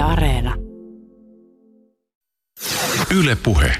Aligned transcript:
Yle 0.00 0.08
Areena. 0.08 0.54
Yle 3.16 3.36
Puhe. 3.42 3.72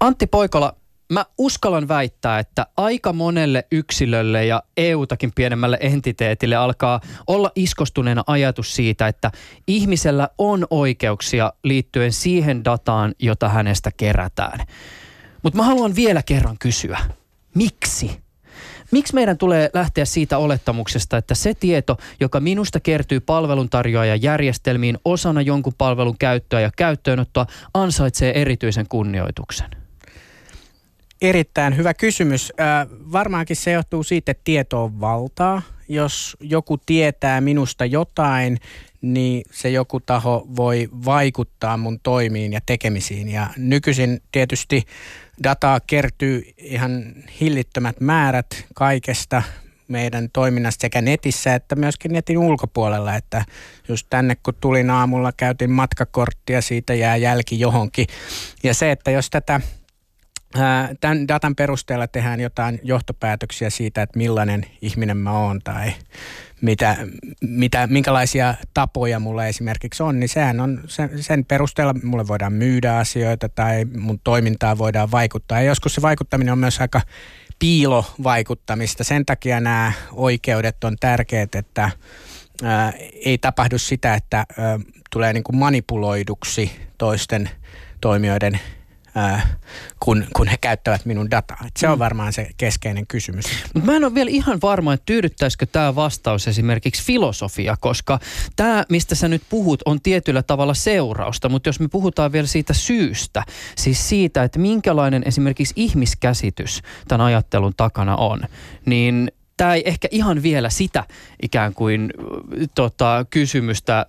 Antti 0.00 0.26
Poikola, 0.26 0.76
mä 1.12 1.24
uskallan 1.38 1.88
väittää, 1.88 2.38
että 2.38 2.66
aika 2.76 3.12
monelle 3.12 3.64
yksilölle 3.72 4.46
ja 4.46 4.62
EU-takin 4.76 5.32
pienemmälle 5.34 5.78
entiteetille 5.80 6.56
alkaa 6.56 7.00
olla 7.26 7.50
iskostuneena 7.54 8.24
ajatus 8.26 8.76
siitä, 8.76 9.08
että 9.08 9.30
ihmisellä 9.66 10.28
on 10.38 10.66
oikeuksia 10.70 11.52
liittyen 11.64 12.12
siihen 12.12 12.64
dataan, 12.64 13.14
jota 13.18 13.48
hänestä 13.48 13.90
kerätään. 13.96 14.66
Mutta 15.42 15.56
mä 15.56 15.62
haluan 15.62 15.96
vielä 15.96 16.22
kerran 16.22 16.56
kysyä, 16.58 16.98
miksi? 17.54 18.25
Miksi 18.90 19.14
meidän 19.14 19.38
tulee 19.38 19.70
lähteä 19.74 20.04
siitä 20.04 20.38
olettamuksesta, 20.38 21.16
että 21.16 21.34
se 21.34 21.54
tieto, 21.54 21.96
joka 22.20 22.40
minusta 22.40 22.80
kertyy 22.80 23.20
palveluntarjoajan 23.20 24.22
järjestelmiin 24.22 24.98
osana 25.04 25.40
jonkun 25.40 25.74
palvelun 25.78 26.18
käyttöä 26.18 26.60
ja 26.60 26.70
käyttöönottoa, 26.76 27.46
ansaitsee 27.74 28.40
erityisen 28.40 28.86
kunnioituksen? 28.88 29.85
Erittäin 31.22 31.76
hyvä 31.76 31.94
kysymys. 31.94 32.52
Varmaankin 33.12 33.56
se 33.56 33.72
johtuu 33.72 34.02
siitä, 34.02 34.30
että 34.30 34.44
tieto 34.44 34.84
on 34.84 35.00
valtaa. 35.00 35.62
Jos 35.88 36.36
joku 36.40 36.78
tietää 36.78 37.40
minusta 37.40 37.84
jotain, 37.84 38.58
niin 39.02 39.42
se 39.50 39.70
joku 39.70 40.00
taho 40.00 40.46
voi 40.56 40.88
vaikuttaa 41.04 41.76
mun 41.76 42.00
toimiin 42.02 42.52
ja 42.52 42.60
tekemisiin. 42.66 43.28
Ja 43.28 43.50
nykyisin 43.56 44.22
tietysti 44.32 44.84
dataa 45.42 45.80
kertyy 45.80 46.42
ihan 46.58 47.14
hillittömät 47.40 48.00
määrät 48.00 48.64
kaikesta 48.74 49.42
meidän 49.88 50.28
toiminnasta 50.32 50.80
sekä 50.80 51.00
netissä 51.00 51.54
että 51.54 51.76
myöskin 51.76 52.12
netin 52.12 52.38
ulkopuolella, 52.38 53.14
että 53.14 53.44
just 53.88 54.06
tänne 54.10 54.36
kun 54.42 54.54
tulin 54.60 54.90
aamulla, 54.90 55.32
käytin 55.32 55.70
matkakorttia, 55.70 56.60
siitä 56.62 56.94
jää 56.94 57.16
jälki 57.16 57.60
johonkin. 57.60 58.06
Ja 58.62 58.74
se, 58.74 58.90
että 58.90 59.10
jos 59.10 59.30
tätä 59.30 59.60
tämän 61.00 61.28
datan 61.28 61.56
perusteella 61.56 62.06
tehdään 62.06 62.40
jotain 62.40 62.80
johtopäätöksiä 62.82 63.70
siitä, 63.70 64.02
että 64.02 64.18
millainen 64.18 64.66
ihminen 64.82 65.16
mä 65.16 65.32
oon 65.32 65.60
tai 65.64 65.92
mitä, 66.60 66.96
mitä, 67.40 67.86
minkälaisia 67.86 68.54
tapoja 68.74 69.20
mulla 69.20 69.46
esimerkiksi 69.46 70.02
on, 70.02 70.20
niin 70.20 70.28
sehän 70.28 70.60
on, 70.60 70.80
sen, 70.86 71.22
sen 71.22 71.44
perusteella 71.44 71.94
mulle 72.02 72.28
voidaan 72.28 72.52
myydä 72.52 72.96
asioita 72.96 73.48
tai 73.48 73.84
mun 73.84 74.20
toimintaa 74.24 74.78
voidaan 74.78 75.10
vaikuttaa. 75.10 75.60
Ja 75.60 75.66
joskus 75.66 75.94
se 75.94 76.02
vaikuttaminen 76.02 76.52
on 76.52 76.58
myös 76.58 76.80
aika 76.80 77.00
piilovaikuttamista. 77.58 79.04
Sen 79.04 79.26
takia 79.26 79.60
nämä 79.60 79.92
oikeudet 80.12 80.84
on 80.84 80.96
tärkeät, 81.00 81.54
että 81.54 81.90
ää, 82.62 82.92
ei 83.24 83.38
tapahdu 83.38 83.78
sitä, 83.78 84.14
että 84.14 84.36
ää, 84.36 84.78
tulee 85.10 85.32
niin 85.32 85.44
kuin 85.44 85.56
manipuloiduksi 85.56 86.72
toisten 86.98 87.50
toimijoiden 88.00 88.60
kun, 90.00 90.26
kun 90.36 90.48
he 90.48 90.56
käyttävät 90.56 91.04
minun 91.04 91.30
dataa. 91.30 91.64
Et 91.66 91.76
se 91.76 91.88
on 91.88 91.98
mm. 91.98 91.98
varmaan 91.98 92.32
se 92.32 92.48
keskeinen 92.56 93.06
kysymys. 93.06 93.44
Mutta 93.74 93.90
mä 93.90 93.96
en 93.96 94.04
ole 94.04 94.14
vielä 94.14 94.30
ihan 94.30 94.58
varma, 94.62 94.92
että 94.92 95.06
tyydyttäisikö 95.06 95.66
tämä 95.66 95.94
vastaus 95.94 96.48
esimerkiksi 96.48 97.04
filosofia, 97.04 97.76
koska 97.80 98.18
tämä, 98.56 98.84
mistä 98.88 99.14
sä 99.14 99.28
nyt 99.28 99.42
puhut, 99.48 99.82
on 99.86 100.00
tietyllä 100.00 100.42
tavalla 100.42 100.74
seurausta, 100.74 101.48
mutta 101.48 101.68
jos 101.68 101.80
me 101.80 101.88
puhutaan 101.88 102.32
vielä 102.32 102.46
siitä 102.46 102.74
syystä, 102.74 103.42
siis 103.76 104.08
siitä, 104.08 104.42
että 104.42 104.58
minkälainen 104.58 105.22
esimerkiksi 105.26 105.74
ihmiskäsitys 105.76 106.82
tämän 107.08 107.26
ajattelun 107.26 107.72
takana 107.76 108.16
on, 108.16 108.40
niin 108.86 109.32
tämä 109.56 109.74
ei 109.74 109.82
ehkä 109.84 110.08
ihan 110.10 110.42
vielä 110.42 110.70
sitä 110.70 111.04
ikään 111.42 111.74
kuin 111.74 112.12
tota, 112.74 113.26
kysymystä, 113.30 114.06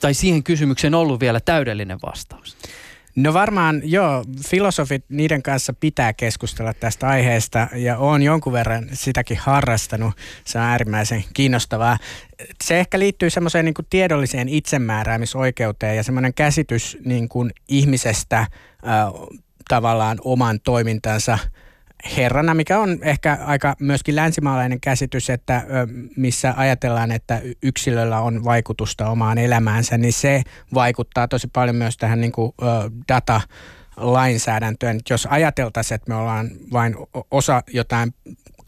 tai 0.00 0.14
siihen 0.14 0.42
kysymykseen 0.42 0.94
ollut 0.94 1.20
vielä 1.20 1.40
täydellinen 1.40 1.98
vastaus. 2.06 2.56
No 3.16 3.34
varmaan 3.34 3.80
joo, 3.84 4.24
filosofit, 4.48 5.04
niiden 5.08 5.42
kanssa 5.42 5.72
pitää 5.80 6.12
keskustella 6.12 6.74
tästä 6.74 7.08
aiheesta 7.08 7.68
ja 7.74 7.98
on 7.98 8.22
jonkun 8.22 8.52
verran 8.52 8.88
sitäkin 8.92 9.36
harrastanut. 9.36 10.14
Se 10.44 10.58
on 10.58 10.64
äärimmäisen 10.64 11.24
kiinnostavaa. 11.34 11.98
Se 12.64 12.80
ehkä 12.80 12.98
liittyy 12.98 13.30
semmoiseen 13.30 13.64
niin 13.64 13.74
tiedolliseen 13.90 14.48
itsemääräämisoikeuteen 14.48 15.96
ja 15.96 16.02
semmoinen 16.02 16.34
käsitys 16.34 16.98
niin 17.04 17.28
kuin 17.28 17.50
ihmisestä 17.68 18.38
äh, 18.38 18.48
tavallaan 19.68 20.18
oman 20.24 20.60
toimintansa– 20.60 21.38
herrana, 22.16 22.54
mikä 22.54 22.78
on 22.78 22.98
ehkä 23.02 23.38
aika 23.44 23.76
myöskin 23.80 24.16
länsimaalainen 24.16 24.80
käsitys, 24.80 25.30
että 25.30 25.62
missä 26.16 26.54
ajatellaan, 26.56 27.12
että 27.12 27.40
yksilöllä 27.62 28.20
on 28.20 28.44
vaikutusta 28.44 29.08
omaan 29.08 29.38
elämäänsä, 29.38 29.98
niin 29.98 30.12
se 30.12 30.42
vaikuttaa 30.74 31.28
tosi 31.28 31.48
paljon 31.52 31.76
myös 31.76 31.96
tähän 31.96 32.20
niin 32.20 32.32
kuin, 32.32 32.52
data 33.08 33.40
lainsäädäntöön. 33.96 35.00
Jos 35.10 35.26
ajateltaisiin, 35.30 35.96
että 35.96 36.08
me 36.08 36.14
ollaan 36.14 36.50
vain 36.72 36.96
osa 37.30 37.62
jotain 37.72 38.14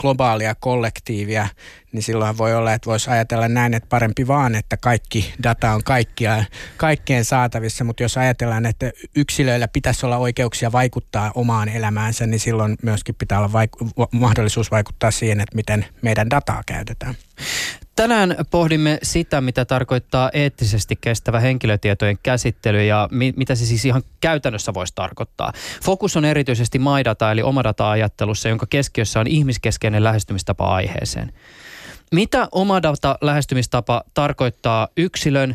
globaalia 0.03 0.55
kollektiivia, 0.55 1.49
niin 1.93 2.03
silloin 2.03 2.39
voi 2.39 2.55
olla, 2.55 2.73
että 2.73 2.87
voisi 2.87 3.11
ajatella 3.11 3.49
näin, 3.49 3.75
että 3.75 3.89
parempi 3.89 4.27
vaan, 4.27 4.55
että 4.55 4.77
kaikki 4.77 5.35
data 5.43 5.73
on 5.73 5.85
kaikkia, 5.85 6.45
kaikkeen 6.77 7.25
saatavissa, 7.25 7.85
mutta 7.85 8.03
jos 8.03 8.19
ajatellaan, 8.19 8.67
että 8.67 8.93
yksilöillä 9.17 9.69
pitäisi 9.69 10.07
olla 10.07 10.17
oikeuksia 10.17 10.73
vaikuttaa 10.73 11.33
omaan 11.35 11.69
elämäänsä, 11.69 12.27
niin 12.27 12.41
silloin 12.41 12.77
myöskin 12.83 13.15
pitää 13.15 13.39
olla 13.39 13.51
vaik- 13.53 14.07
mahdollisuus 14.11 14.71
vaikuttaa 14.71 15.11
siihen, 15.11 15.41
että 15.41 15.57
miten 15.57 15.85
meidän 16.03 16.31
dataa 16.31 16.63
käytetään. 16.67 17.15
Tänään 17.97 18.37
pohdimme 18.51 18.99
sitä, 19.03 19.41
mitä 19.41 19.65
tarkoittaa 19.65 20.31
eettisesti 20.33 20.97
kestävä 21.01 21.41
henkilötietojen 21.41 22.19
käsittely 22.23 22.85
ja 22.85 23.09
mi- 23.11 23.35
mitä 23.37 23.55
se 23.55 23.67
siis 23.67 23.85
ihan 23.85 24.03
käytännössä 24.21 24.75
voisi 24.75 24.93
tarkoittaa. 24.95 25.53
Fokus 25.85 26.17
on 26.17 26.25
erityisesti 26.25 26.79
maidata 26.79 27.33
eli 27.33 27.43
omadata-ajattelussa, 27.43 28.49
jonka 28.49 28.67
keskiössä 28.71 29.21
on 29.21 29.27
ihmiskeskeinen 29.27 30.05
lähestymistapa 30.05 30.75
aiheeseen. 30.75 31.33
Mitä 32.13 32.49
omadata 32.53 33.19
lähestymistapa 33.21 34.03
tarkoittaa 34.15 34.89
yksilön, 34.97 35.55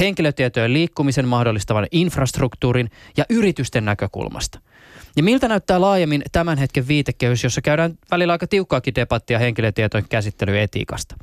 henkilötietojen 0.00 0.72
liikkumisen 0.72 1.28
mahdollistavan 1.28 1.86
infrastruktuurin 1.92 2.90
ja 3.16 3.24
yritysten 3.30 3.84
näkökulmasta– 3.84 4.60
ja 5.16 5.22
miltä 5.22 5.48
näyttää 5.48 5.80
laajemmin 5.80 6.22
tämän 6.32 6.58
hetken 6.58 6.88
viitekehys, 6.88 7.44
jossa 7.44 7.62
käydään 7.62 7.98
välillä 8.10 8.32
aika 8.32 8.46
tiukkaakin 8.46 8.94
debattia 8.94 9.38
henkilötietojen 9.38 10.08
käsittelyetiikasta. 10.08 11.14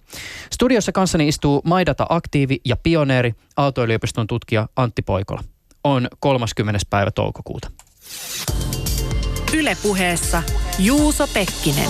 Studiossa 0.53 0.91
kanssani 0.91 1.27
istuu 1.27 1.61
Maidata 1.65 2.05
aktiivi 2.09 2.61
ja 2.65 2.75
pioneeri 2.83 3.33
Aalto-yliopiston 3.57 4.27
tutkija 4.27 4.67
Antti 4.75 5.01
Poikola. 5.01 5.43
On 5.83 6.07
30. 6.19 6.79
päivä 6.89 7.11
toukokuuta. 7.11 7.71
Ylepuheessa 9.53 10.43
Juuso 10.79 11.27
Pekkinen. 11.27 11.89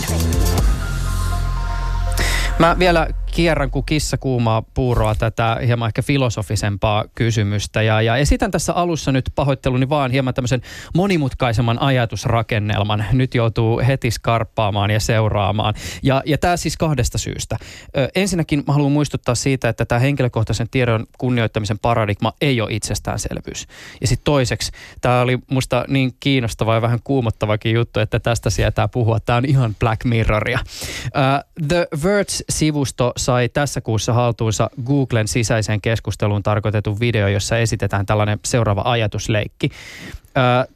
Mä 2.59 2.75
vielä 2.79 3.07
kierrän 3.37 3.71
kuin 3.71 3.85
kissa 3.85 4.17
kuumaa 4.17 4.61
puuroa 4.61 5.15
tätä 5.15 5.57
hieman 5.65 5.87
ehkä 5.87 6.01
filosofisempaa 6.01 7.05
kysymystä. 7.15 7.81
Ja, 7.81 8.01
ja 8.01 8.15
esitän 8.15 8.51
tässä 8.51 8.73
alussa 8.73 9.11
nyt 9.11 9.31
pahoitteluni 9.35 9.89
vaan 9.89 10.11
hieman 10.11 10.33
tämmöisen 10.33 10.61
monimutkaisemman 10.95 11.81
ajatusrakennelman. 11.81 13.05
Nyt 13.11 13.35
joutuu 13.35 13.81
heti 13.87 14.11
skarppaamaan 14.11 14.91
ja 14.91 14.99
seuraamaan. 14.99 15.73
Ja, 16.03 16.23
ja 16.25 16.37
tämä 16.37 16.57
siis 16.57 16.77
kahdesta 16.77 17.17
syystä. 17.17 17.57
Ö, 17.97 18.09
ensinnäkin 18.15 18.63
mä 18.67 18.73
haluan 18.73 18.91
muistuttaa 18.91 19.35
siitä, 19.35 19.69
että 19.69 19.85
tämä 19.85 19.99
henkilökohtaisen 19.99 20.69
tiedon 20.69 21.05
kunnioittamisen 21.17 21.79
paradigma 21.79 22.33
ei 22.41 22.61
ole 22.61 22.73
itsestäänselvyys. 22.73 23.67
Ja 24.01 24.07
sitten 24.07 24.25
toiseksi, 24.25 24.71
tämä 25.01 25.21
oli 25.21 25.39
musta 25.51 25.85
niin 25.87 26.11
kiinnostava 26.19 26.75
ja 26.75 26.81
vähän 26.81 26.99
kuumottavakin 27.03 27.73
juttu, 27.73 27.99
että 27.99 28.19
tästä 28.19 28.49
sietää 28.49 28.87
puhua. 28.87 29.19
Tämä 29.19 29.37
on 29.37 29.45
ihan 29.45 29.75
Black 29.79 30.05
Mirroria. 30.05 30.59
Uh, 31.05 31.65
The 31.67 31.87
Verge-sivusto 32.03 33.13
sai 33.27 33.49
tässä 33.49 33.81
kuussa 33.81 34.13
haltuunsa 34.13 34.69
Googlen 34.85 35.27
sisäiseen 35.27 35.81
keskusteluun 35.81 36.43
tarkoitetun 36.43 36.99
video, 36.99 37.27
jossa 37.27 37.57
esitetään 37.57 38.05
tällainen 38.05 38.39
seuraava 38.45 38.81
ajatusleikki. 38.85 39.69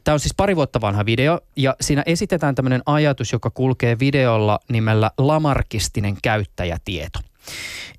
Tämä 0.04 0.12
on 0.12 0.20
siis 0.20 0.34
pari 0.36 0.56
vuotta 0.56 0.80
vanha 0.80 1.06
video 1.06 1.40
ja 1.56 1.76
siinä 1.80 2.02
esitetään 2.06 2.54
tämmöinen 2.54 2.82
ajatus, 2.86 3.32
joka 3.32 3.50
kulkee 3.50 3.98
videolla 3.98 4.58
nimellä 4.68 5.10
Lamarkistinen 5.18 6.16
käyttäjätieto. 6.22 7.18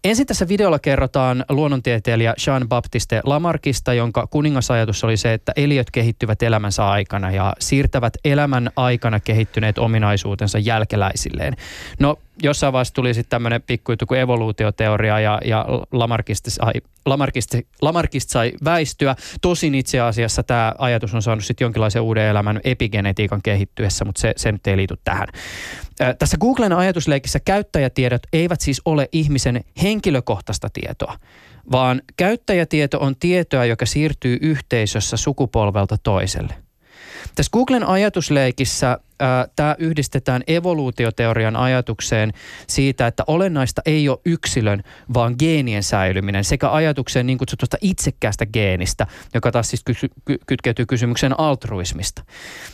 Ensin 0.03 0.27
tässä 0.27 0.47
videolla 0.47 0.79
kerrotaan 0.79 1.45
luonnontieteilijä 1.49 2.33
Jean-Baptiste 2.45 3.21
Lamarckista, 3.23 3.93
jonka 3.93 4.27
kuningasajatus 4.27 5.03
oli 5.03 5.17
se, 5.17 5.33
että 5.33 5.51
eliöt 5.55 5.91
kehittyvät 5.91 6.43
elämänsä 6.43 6.87
aikana 6.87 7.31
ja 7.31 7.53
siirtävät 7.59 8.13
elämän 8.25 8.69
aikana 8.75 9.19
kehittyneet 9.19 9.77
ominaisuutensa 9.77 10.59
jälkeläisilleen. 10.59 11.53
No 11.99 12.19
jossain 12.43 12.73
vaiheessa 12.73 12.93
tuli 12.93 13.13
sitten 13.13 13.29
tämmöinen 13.29 13.61
pikkujuttu 13.61 14.05
kuin 14.05 14.19
evoluutioteoria 14.19 15.19
ja, 15.19 15.39
ja 15.45 15.65
Lamarckista 15.91 16.51
sai, 16.51 16.73
Lamarckista, 17.05 17.57
Lamarckista 17.81 18.31
sai 18.31 18.51
väistyä. 18.63 19.15
Tosin 19.41 19.75
itse 19.75 19.99
asiassa 19.99 20.43
tämä 20.43 20.73
ajatus 20.77 21.13
on 21.13 21.21
saanut 21.21 21.45
sitten 21.45 21.65
jonkinlaisen 21.65 22.01
uuden 22.01 22.27
elämän 22.27 22.59
epigenetiikan 22.63 23.41
kehittyessä, 23.43 24.05
mutta 24.05 24.21
se, 24.21 24.33
se 24.37 24.51
nyt 24.51 24.67
ei 24.67 24.77
liity 24.77 24.97
tähän. 25.03 25.27
Tässä 26.19 26.37
Googlen 26.37 26.73
ajatusleikissä 26.73 27.39
käyttäjätiedot 27.39 28.21
eivät 28.33 28.61
siis 28.61 28.81
ole 28.85 29.09
ihmisen 29.11 29.63
henkilökohtaista 29.81 30.69
tietoa, 30.73 31.17
vaan 31.71 32.01
käyttäjätieto 32.17 32.99
on 32.99 33.15
tietoa, 33.15 33.65
joka 33.65 33.85
siirtyy 33.85 34.37
yhteisössä 34.41 35.17
sukupolvelta 35.17 35.97
toiselle. 36.03 36.55
Tässä 37.35 37.49
Googlen 37.53 37.87
ajatusleikissä 37.87 38.99
tämä 39.55 39.75
yhdistetään 39.79 40.43
evoluutioteorian 40.47 41.55
ajatukseen 41.55 42.33
siitä, 42.67 43.07
että 43.07 43.23
olennaista 43.27 43.81
ei 43.85 44.09
ole 44.09 44.19
yksilön, 44.25 44.83
vaan 45.13 45.35
geenien 45.39 45.83
säilyminen 45.83 46.43
sekä 46.43 46.71
ajatukseen 46.71 47.25
niin 47.25 47.37
kutsutusta 47.37 47.77
itsekkäästä 47.81 48.45
geenistä, 48.45 49.07
joka 49.33 49.51
taas 49.51 49.69
siis 49.69 49.83
ky- 49.83 50.09
ky- 50.25 50.37
kytkeytyy 50.47 50.85
kysymykseen 50.85 51.39
altruismista. 51.39 52.23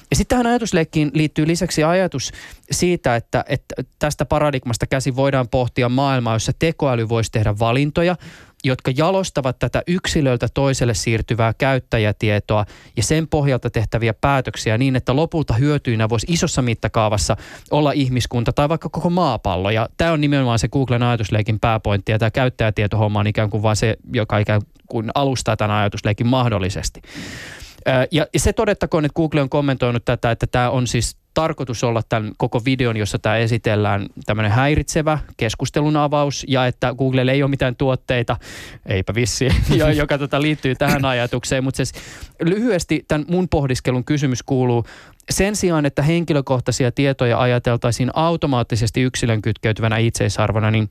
Ja 0.10 0.16
sitten 0.16 0.36
tähän 0.36 0.48
ajatusleikkiin 0.48 1.12
liittyy 1.14 1.48
lisäksi 1.48 1.84
ajatus 1.84 2.32
siitä, 2.72 3.16
että, 3.16 3.46
että 3.48 3.76
tästä 4.00 4.26
paradigmasta 4.26 4.88
käsin 4.88 5.16
voidaan 5.16 5.48
pohtia 5.48 5.90
maailmaa, 5.90 6.36
jossa 6.36 6.52
tekoäly 6.60 7.10
voisi 7.10 7.32
tehdä 7.32 7.60
valintoja, 7.60 8.16
jotka 8.64 8.92
jalostavat 8.98 9.60
tätä 9.60 9.84
yksilöltä 9.88 10.48
toiselle 10.54 10.94
siirtyvää 10.94 11.54
käyttäjätietoa 11.58 12.66
ja 12.98 13.04
sen 13.04 13.28
pohjalta 13.28 13.70
tehtäviä 13.70 14.14
päätöksiä 14.14 14.78
niin, 14.78 14.96
että 14.96 15.16
lopulta 15.16 15.54
hyötyinä 15.54 16.10
voisi 16.10 16.28
isossa 16.30 16.62
mittakaavassa 16.62 17.38
olla 17.72 17.92
ihmiskunta 17.92 18.54
tai 18.54 18.70
vaikka 18.70 18.90
koko 18.90 19.10
maapallo. 19.10 19.70
Ja 19.70 19.90
tämä 19.98 20.12
on 20.12 20.22
nimenomaan 20.22 20.60
se 20.60 20.68
Googlen 20.68 21.04
ajatusleikin 21.04 21.60
pääpointti 21.60 22.12
ja 22.12 22.20
tämä 22.20 22.32
käyttäjätietohomma 22.32 23.20
on 23.20 23.28
ikään 23.28 23.50
kuin 23.50 23.64
vain 23.64 23.76
se, 23.76 23.98
joka 24.14 24.38
ikään 24.38 24.62
kuin 24.88 25.12
alustaa 25.16 25.58
tämän 25.58 25.78
ajatusleikin 25.78 26.28
mahdollisesti. 26.28 27.02
Ja 28.12 28.26
se 28.38 28.54
todettakoon, 28.54 29.06
että 29.06 29.16
Google 29.16 29.42
on 29.42 29.50
kommentoinut 29.50 30.06
tätä, 30.06 30.32
että 30.32 30.48
tämä 30.48 30.70
on 30.70 30.88
siis 30.88 31.18
tarkoitus 31.34 31.84
olla 31.84 32.02
tämän 32.10 32.32
koko 32.38 32.62
videon, 32.66 32.98
jossa 32.98 33.20
tämä 33.20 33.38
esitellään 33.38 34.06
tämmöinen 34.26 34.52
häiritsevä 34.52 35.20
keskustelun 35.38 35.98
avaus 35.98 36.46
ja 36.48 36.66
että 36.66 36.96
Google 36.98 37.32
ei 37.32 37.44
ole 37.44 37.50
mitään 37.50 37.76
tuotteita, 37.76 38.38
eipä 38.86 39.16
vissi, 39.16 39.50
joka 39.96 40.18
tota 40.18 40.42
liittyy 40.42 40.76
tähän 40.76 41.06
ajatukseen. 41.06 41.64
Mutta 41.64 41.78
siis 41.78 41.94
lyhyesti 42.42 43.06
tämän 43.08 43.26
mun 43.30 43.50
pohdiskelun 43.50 44.06
kysymys 44.06 44.44
kuuluu, 44.44 44.86
sen 45.30 45.56
sijaan, 45.56 45.86
että 45.86 46.02
henkilökohtaisia 46.02 46.92
tietoja 46.92 47.40
ajateltaisiin 47.40 48.12
automaattisesti 48.14 49.02
yksilön 49.02 49.42
kytkeytyvänä 49.42 49.98
itseisarvona, 49.98 50.72
niin 50.72 50.90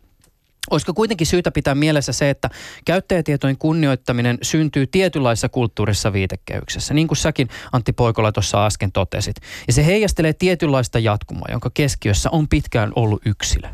Olisiko 0.71 0.95
kuitenkin 0.95 1.27
syytä 1.27 1.51
pitää 1.51 1.75
mielessä 1.75 2.13
se, 2.13 2.31
että 2.31 2.51
käyttäjätietojen 2.85 3.59
kunnioittaminen 3.59 4.39
syntyy 4.43 4.87
tietynlaisessa 4.87 5.49
kulttuurissa 5.49 6.13
viitekehyksessä, 6.13 6.95
niin 6.95 7.09
kuin 7.09 7.19
säkin 7.19 7.49
Antti 7.73 7.93
Poikola 7.93 8.33
tuossa 8.33 8.67
äsken 8.67 8.93
totesit. 8.93 9.37
Ja 9.67 9.73
se 9.73 9.87
heijastelee 9.87 10.33
tietynlaista 10.33 10.99
jatkumaa, 10.99 11.49
jonka 11.51 11.71
keskiössä 11.75 12.31
on 12.31 12.49
pitkään 12.49 12.93
ollut 12.97 13.23
yksilö. 13.27 13.69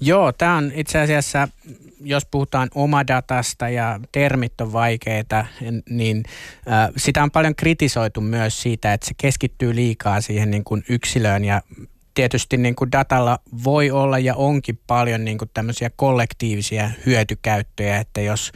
Joo, 0.00 0.32
tämä 0.32 0.56
on 0.56 0.72
itse 0.74 1.00
asiassa, 1.00 1.48
jos 2.00 2.26
puhutaan 2.26 2.68
omadatasta 2.74 3.68
ja 3.68 4.00
termit 4.12 4.60
on 4.60 4.72
vaikeita, 4.72 5.46
niin 5.90 6.22
äh, 6.70 6.88
sitä 6.96 7.22
on 7.22 7.30
paljon 7.30 7.54
kritisoitu 7.54 8.20
myös 8.20 8.62
siitä, 8.62 8.92
että 8.92 9.06
se 9.06 9.14
keskittyy 9.16 9.74
liikaa 9.74 10.20
siihen 10.20 10.50
niin 10.50 10.64
kuin 10.64 10.84
yksilöön 10.88 11.44
ja 11.44 11.62
tietysti 12.14 12.56
niin 12.56 12.74
kuin 12.74 12.92
datalla 12.92 13.38
voi 13.64 13.90
olla 13.90 14.18
ja 14.18 14.34
onkin 14.34 14.80
paljon 14.86 15.24
niin 15.24 15.38
kuin 15.38 15.50
tämmöisiä 15.54 15.90
kollektiivisia 15.96 16.90
hyötykäyttöjä, 17.06 17.98
että 17.98 18.20
jos 18.20 18.52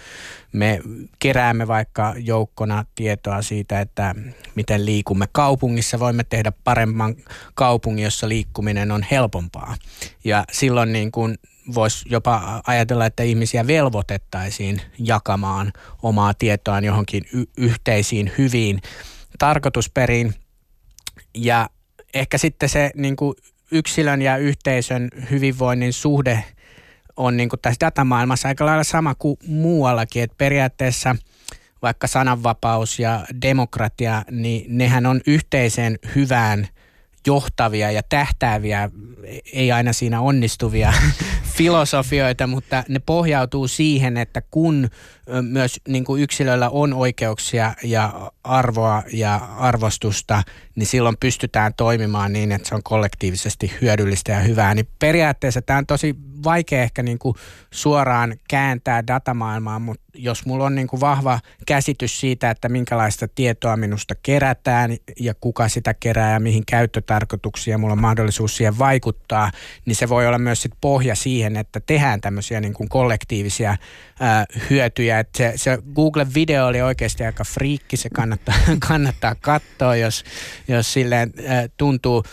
me 0.52 0.80
keräämme 1.18 1.68
vaikka 1.68 2.14
joukkona 2.18 2.84
tietoa 2.94 3.42
siitä, 3.42 3.80
että 3.80 4.14
miten 4.54 4.86
liikumme 4.86 5.26
kaupungissa, 5.32 5.98
voimme 5.98 6.24
tehdä 6.24 6.52
paremman 6.64 7.14
kaupungin, 7.54 8.04
jossa 8.04 8.28
liikkuminen 8.28 8.90
on 8.90 9.06
helpompaa. 9.10 9.76
Ja 10.24 10.44
silloin 10.52 10.92
niin 10.92 11.12
kuin 11.12 11.38
voisi 11.74 12.04
jopa 12.10 12.62
ajatella, 12.66 13.06
että 13.06 13.22
ihmisiä 13.22 13.66
velvoitettaisiin 13.66 14.80
jakamaan 14.98 15.72
omaa 16.02 16.34
tietoaan 16.34 16.84
johonkin 16.84 17.24
y- 17.32 17.44
yhteisiin 17.56 18.32
hyviin 18.38 18.82
tarkoitusperiin. 19.38 20.34
Ja 21.34 21.68
ehkä 22.14 22.38
sitten 22.38 22.68
se 22.68 22.90
niin 22.94 23.16
kuin 23.16 23.34
yksilön 23.70 24.22
ja 24.22 24.36
yhteisön 24.36 25.08
hyvinvoinnin 25.30 25.92
suhde 25.92 26.44
on 27.16 27.36
niin 27.36 27.48
kuin 27.48 27.60
tässä 27.60 27.80
datamaailmassa 27.80 28.48
aika 28.48 28.66
lailla 28.66 28.84
sama 28.84 29.14
kuin 29.14 29.36
muuallakin, 29.46 30.22
että 30.22 30.34
periaatteessa 30.38 31.16
vaikka 31.82 32.06
sananvapaus 32.06 32.98
ja 32.98 33.26
demokratia, 33.42 34.22
niin 34.30 34.78
nehän 34.78 35.06
on 35.06 35.20
yhteiseen 35.26 35.98
hyvään 36.14 36.68
johtavia 37.26 37.90
ja 37.90 38.02
tähtääviä, 38.08 38.90
ei 39.52 39.72
aina 39.72 39.92
siinä 39.92 40.20
onnistuvia 40.20 40.92
filosofioita, 41.56 42.46
mutta 42.46 42.84
ne 42.88 42.98
pohjautuu 42.98 43.68
siihen, 43.68 44.16
että 44.16 44.42
kun 44.50 44.88
myös 45.42 45.80
niin 45.88 46.04
kuin 46.04 46.22
yksilöllä 46.22 46.70
on 46.70 46.94
oikeuksia 46.94 47.74
ja 47.82 48.32
arvoa 48.44 49.02
ja 49.12 49.36
arvostusta, 49.58 50.42
niin 50.76 50.86
silloin 50.86 51.16
pystytään 51.20 51.74
toimimaan 51.76 52.32
niin, 52.32 52.52
että 52.52 52.68
se 52.68 52.74
on 52.74 52.82
kollektiivisesti 52.82 53.72
hyödyllistä 53.80 54.32
ja 54.32 54.40
hyvää. 54.40 54.74
Niin 54.74 54.88
periaatteessa 54.98 55.62
tämä 55.62 55.78
on 55.78 55.86
tosi 55.86 56.16
vaikea 56.44 56.82
ehkä 56.82 57.02
niin 57.02 57.18
kuin 57.18 57.34
suoraan 57.70 58.34
kääntää 58.48 59.06
datamaailmaa, 59.06 59.78
mutta 59.78 60.04
jos 60.14 60.46
mulla 60.46 60.64
on 60.64 60.74
niin 60.74 60.86
kuin 60.86 61.00
vahva 61.00 61.40
käsitys 61.66 62.20
siitä, 62.20 62.50
että 62.50 62.68
minkälaista 62.68 63.28
tietoa 63.28 63.76
minusta 63.76 64.14
kerätään 64.22 64.96
ja 65.20 65.34
kuka 65.40 65.68
sitä 65.68 65.94
kerää 65.94 66.32
ja 66.32 66.40
mihin 66.40 66.62
käyttötarkoituksia 66.66 67.78
mulla 67.78 67.92
on 67.92 68.00
mahdollisuus 68.00 68.56
siihen 68.56 68.78
vaikuttaa, 68.78 69.50
niin 69.86 69.96
se 69.96 70.08
voi 70.08 70.26
olla 70.26 70.38
myös 70.38 70.62
sit 70.62 70.72
pohja 70.80 71.14
siihen, 71.14 71.56
että 71.56 71.80
tehdään 71.80 72.20
tämmöisiä 72.20 72.60
niin 72.60 72.74
kuin 72.74 72.88
kollektiivisia 72.88 73.76
ää, 74.20 74.44
hyötyjä. 74.70 75.18
Et 75.18 75.28
se, 75.36 75.52
se 75.56 75.78
Google-video 75.94 76.66
oli 76.66 76.82
oikeasti 76.82 77.24
aika 77.24 77.44
friikki, 77.44 77.96
se 77.96 78.10
kannattaa, 78.10 78.54
kannattaa 78.88 79.34
katsoa, 79.34 79.96
jos, 79.96 80.24
jos 80.68 80.92
silleen 80.92 81.32
ää, 81.46 81.68
tuntuu 81.76 82.24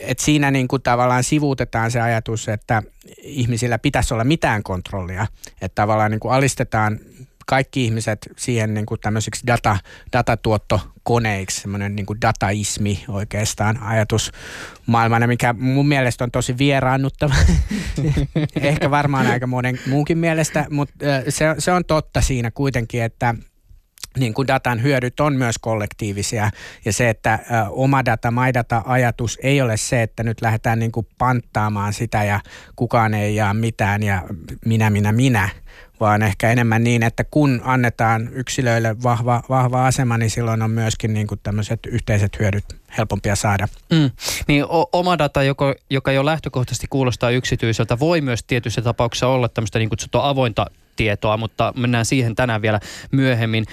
että 0.00 0.24
siinä 0.24 0.50
niin 0.50 0.68
kuin 0.68 0.82
tavallaan 0.82 1.24
sivuutetaan 1.24 1.90
se 1.90 2.00
ajatus, 2.00 2.48
että 2.48 2.82
ihmisillä 3.22 3.78
pitäisi 3.78 4.14
olla 4.14 4.24
mitään 4.24 4.62
kontrollia. 4.62 5.26
Että 5.60 5.82
tavallaan 5.82 6.10
niin 6.10 6.20
kuin 6.20 6.32
alistetaan 6.32 6.98
kaikki 7.50 7.84
ihmiset 7.84 8.18
siihen 8.36 8.74
niin 8.74 8.86
kuin 8.86 9.00
tämmöisiksi 9.00 9.46
data, 9.46 9.76
datatuottokoneiksi, 10.12 11.60
semmoinen 11.60 11.96
niin 11.96 12.06
kuin 12.06 12.20
dataismi 12.20 13.04
oikeastaan 13.08 13.82
ajatus 13.82 14.32
maailmana, 14.86 15.26
mikä 15.26 15.52
mun 15.52 15.88
mielestä 15.88 16.24
on 16.24 16.30
tosi 16.30 16.58
vieraannuttava. 16.58 17.34
Ehkä 18.60 18.90
varmaan 18.90 19.26
aika 19.26 19.46
monen 19.46 19.80
muunkin 19.86 20.18
mielestä, 20.18 20.66
mutta 20.70 20.94
se, 21.28 21.54
se 21.58 21.72
on 21.72 21.84
totta 21.84 22.20
siinä 22.20 22.50
kuitenkin, 22.50 23.02
että 23.02 23.34
niin 24.18 24.34
kuin 24.34 24.48
datan 24.48 24.82
hyödyt 24.82 25.20
on 25.20 25.36
myös 25.36 25.58
kollektiivisia 25.58 26.50
ja 26.84 26.92
se, 26.92 27.10
että 27.10 27.38
oma 27.70 28.04
data, 28.04 28.30
my 28.30 28.54
data 28.54 28.82
ajatus 28.86 29.38
ei 29.42 29.60
ole 29.62 29.76
se, 29.76 30.02
että 30.02 30.22
nyt 30.22 30.42
lähdetään 30.42 30.78
niin 30.78 30.92
kuin 30.92 31.06
panttaamaan 31.18 31.92
sitä 31.92 32.24
ja 32.24 32.40
kukaan 32.76 33.14
ei 33.14 33.34
jaa 33.34 33.54
mitään 33.54 34.02
ja 34.02 34.22
minä, 34.64 34.90
minä, 34.90 35.12
minä, 35.12 35.48
vaan 36.00 36.22
ehkä 36.22 36.50
enemmän 36.50 36.84
niin, 36.84 37.02
että 37.02 37.24
kun 37.24 37.60
annetaan 37.64 38.28
yksilöille 38.32 39.02
vahva, 39.02 39.42
vahva 39.48 39.86
asema, 39.86 40.18
niin 40.18 40.30
silloin 40.30 40.62
on 40.62 40.70
myöskin 40.70 41.14
niin 41.14 41.26
kuin 41.26 41.40
tämmöiset 41.42 41.80
yhteiset 41.86 42.38
hyödyt 42.38 42.64
helpompia 42.98 43.36
saada. 43.36 43.68
Mm. 43.92 44.10
Niin 44.48 44.64
o- 44.64 44.88
oma 44.92 45.18
data, 45.18 45.42
joka, 45.42 45.74
joka 45.90 46.12
jo 46.12 46.24
lähtökohtaisesti 46.24 46.86
kuulostaa 46.90 47.30
yksityiseltä, 47.30 47.98
voi 47.98 48.20
myös 48.20 48.44
tietyissä 48.44 48.82
tapauksissa 48.82 49.28
olla 49.28 49.48
tämmöistä 49.48 49.78
niin 49.78 49.88
kutsuttua 49.88 50.28
avointa 50.28 50.66
tietoa, 50.96 51.36
mutta 51.36 51.72
mennään 51.76 52.04
siihen 52.04 52.34
tänään 52.34 52.62
vielä 52.62 52.80
myöhemmin. 53.12 53.64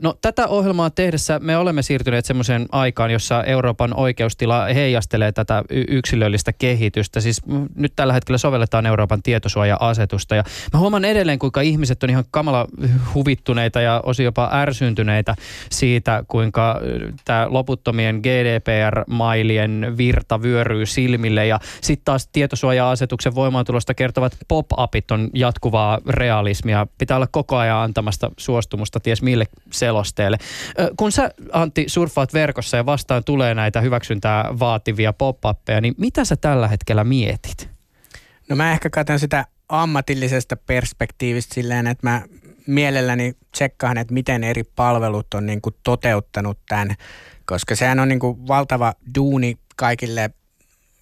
No 0.00 0.14
tätä 0.20 0.46
ohjelmaa 0.46 0.90
tehdessä 0.90 1.38
me 1.38 1.56
olemme 1.56 1.82
siirtyneet 1.82 2.24
semmoiseen 2.24 2.66
aikaan, 2.72 3.10
jossa 3.10 3.44
Euroopan 3.44 3.94
oikeustila 3.94 4.64
heijastelee 4.64 5.32
tätä 5.32 5.62
yksilöllistä 5.70 6.52
kehitystä. 6.52 7.20
Siis 7.20 7.42
nyt 7.74 7.92
tällä 7.96 8.12
hetkellä 8.12 8.38
sovelletaan 8.38 8.86
Euroopan 8.86 9.22
tietosuoja-asetusta 9.22 10.34
ja 10.34 10.44
mä 10.72 10.78
huomaan 10.78 11.04
edelleen, 11.04 11.38
kuinka 11.38 11.60
ihmiset 11.60 12.02
on 12.02 12.10
ihan 12.10 12.24
kamala 12.30 12.66
huvittuneita 13.14 13.80
ja 13.80 14.00
osin 14.04 14.24
jopa 14.24 14.50
ärsyntyneitä 14.52 15.34
siitä, 15.70 16.24
kuinka 16.28 16.80
tämä 17.24 17.46
loputtomien 17.48 18.16
GDPR-mailien 18.16 19.94
virta 19.96 20.42
vyöryy 20.42 20.86
silmille 20.86 21.46
ja 21.46 21.58
sitten 21.80 22.04
taas 22.04 22.28
tietosuoja-asetuksen 22.32 23.34
voimaantulosta 23.34 23.94
kertovat 23.94 24.36
pop-upit 24.48 25.10
on 25.10 25.30
jatkuvaa 25.34 25.98
realismia 26.08 26.61
ja 26.70 26.86
pitää 26.98 27.16
olla 27.16 27.26
koko 27.26 27.56
ajan 27.56 27.78
antamasta 27.78 28.30
suostumusta 28.36 29.00
ties 29.00 29.22
mille 29.22 29.46
selosteelle. 29.72 30.38
Kun 30.96 31.12
sä 31.12 31.30
Antti 31.52 31.84
surffaat 31.86 32.34
verkossa 32.34 32.76
ja 32.76 32.86
vastaan 32.86 33.24
tulee 33.24 33.54
näitä 33.54 33.80
hyväksyntää 33.80 34.44
vaativia 34.58 35.12
pop-appeja, 35.12 35.80
niin 35.80 35.94
mitä 35.96 36.24
sä 36.24 36.36
tällä 36.36 36.68
hetkellä 36.68 37.04
mietit? 37.04 37.68
No 38.48 38.56
mä 38.56 38.72
ehkä 38.72 38.90
katson 38.90 39.18
sitä 39.18 39.46
ammatillisesta 39.68 40.56
perspektiivistä 40.56 41.54
silleen, 41.54 41.86
että 41.86 42.06
mä 42.06 42.22
mielelläni 42.66 43.32
tsekkaan, 43.50 43.98
että 43.98 44.14
miten 44.14 44.44
eri 44.44 44.64
palvelut 44.64 45.34
on 45.34 45.46
niin 45.46 45.60
kuin 45.60 45.74
toteuttanut 45.82 46.58
tämän, 46.68 46.94
koska 47.44 47.76
sehän 47.76 48.00
on 48.00 48.08
niin 48.08 48.18
kuin 48.18 48.48
valtava 48.48 48.94
duuni 49.14 49.56
kaikille 49.76 50.30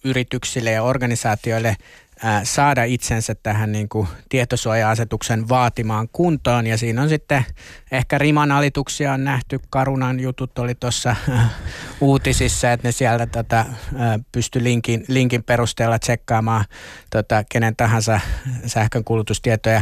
yrityksille 0.03 0.71
ja 0.71 0.83
organisaatioille 0.83 1.75
saada 2.43 2.83
itsensä 2.83 3.35
tähän 3.35 3.71
niin 3.71 3.89
kuin 3.89 4.07
tietosuoja-asetuksen 4.29 5.49
vaatimaan 5.49 6.09
kuntoon. 6.11 6.67
Ja 6.67 6.77
siinä 6.77 7.01
on 7.01 7.09
sitten 7.09 7.45
ehkä 7.91 8.17
riman 8.17 8.51
alituksia 8.51 9.13
on 9.13 9.23
nähty. 9.23 9.59
Karunan 9.69 10.19
jutut 10.19 10.59
oli 10.59 10.75
tuossa 10.75 11.15
uutisissa, 12.01 12.71
että 12.71 12.87
ne 12.87 12.91
sieltä 12.91 13.27
tota, 13.27 13.65
pysty 14.31 14.63
linkin, 14.63 15.05
linkin 15.07 15.43
perusteella 15.43 15.99
tsekkaamaan 15.99 16.65
tota, 17.09 17.43
kenen 17.51 17.75
tahansa 17.75 18.19
sähkönkulutustietoja. 18.65 19.81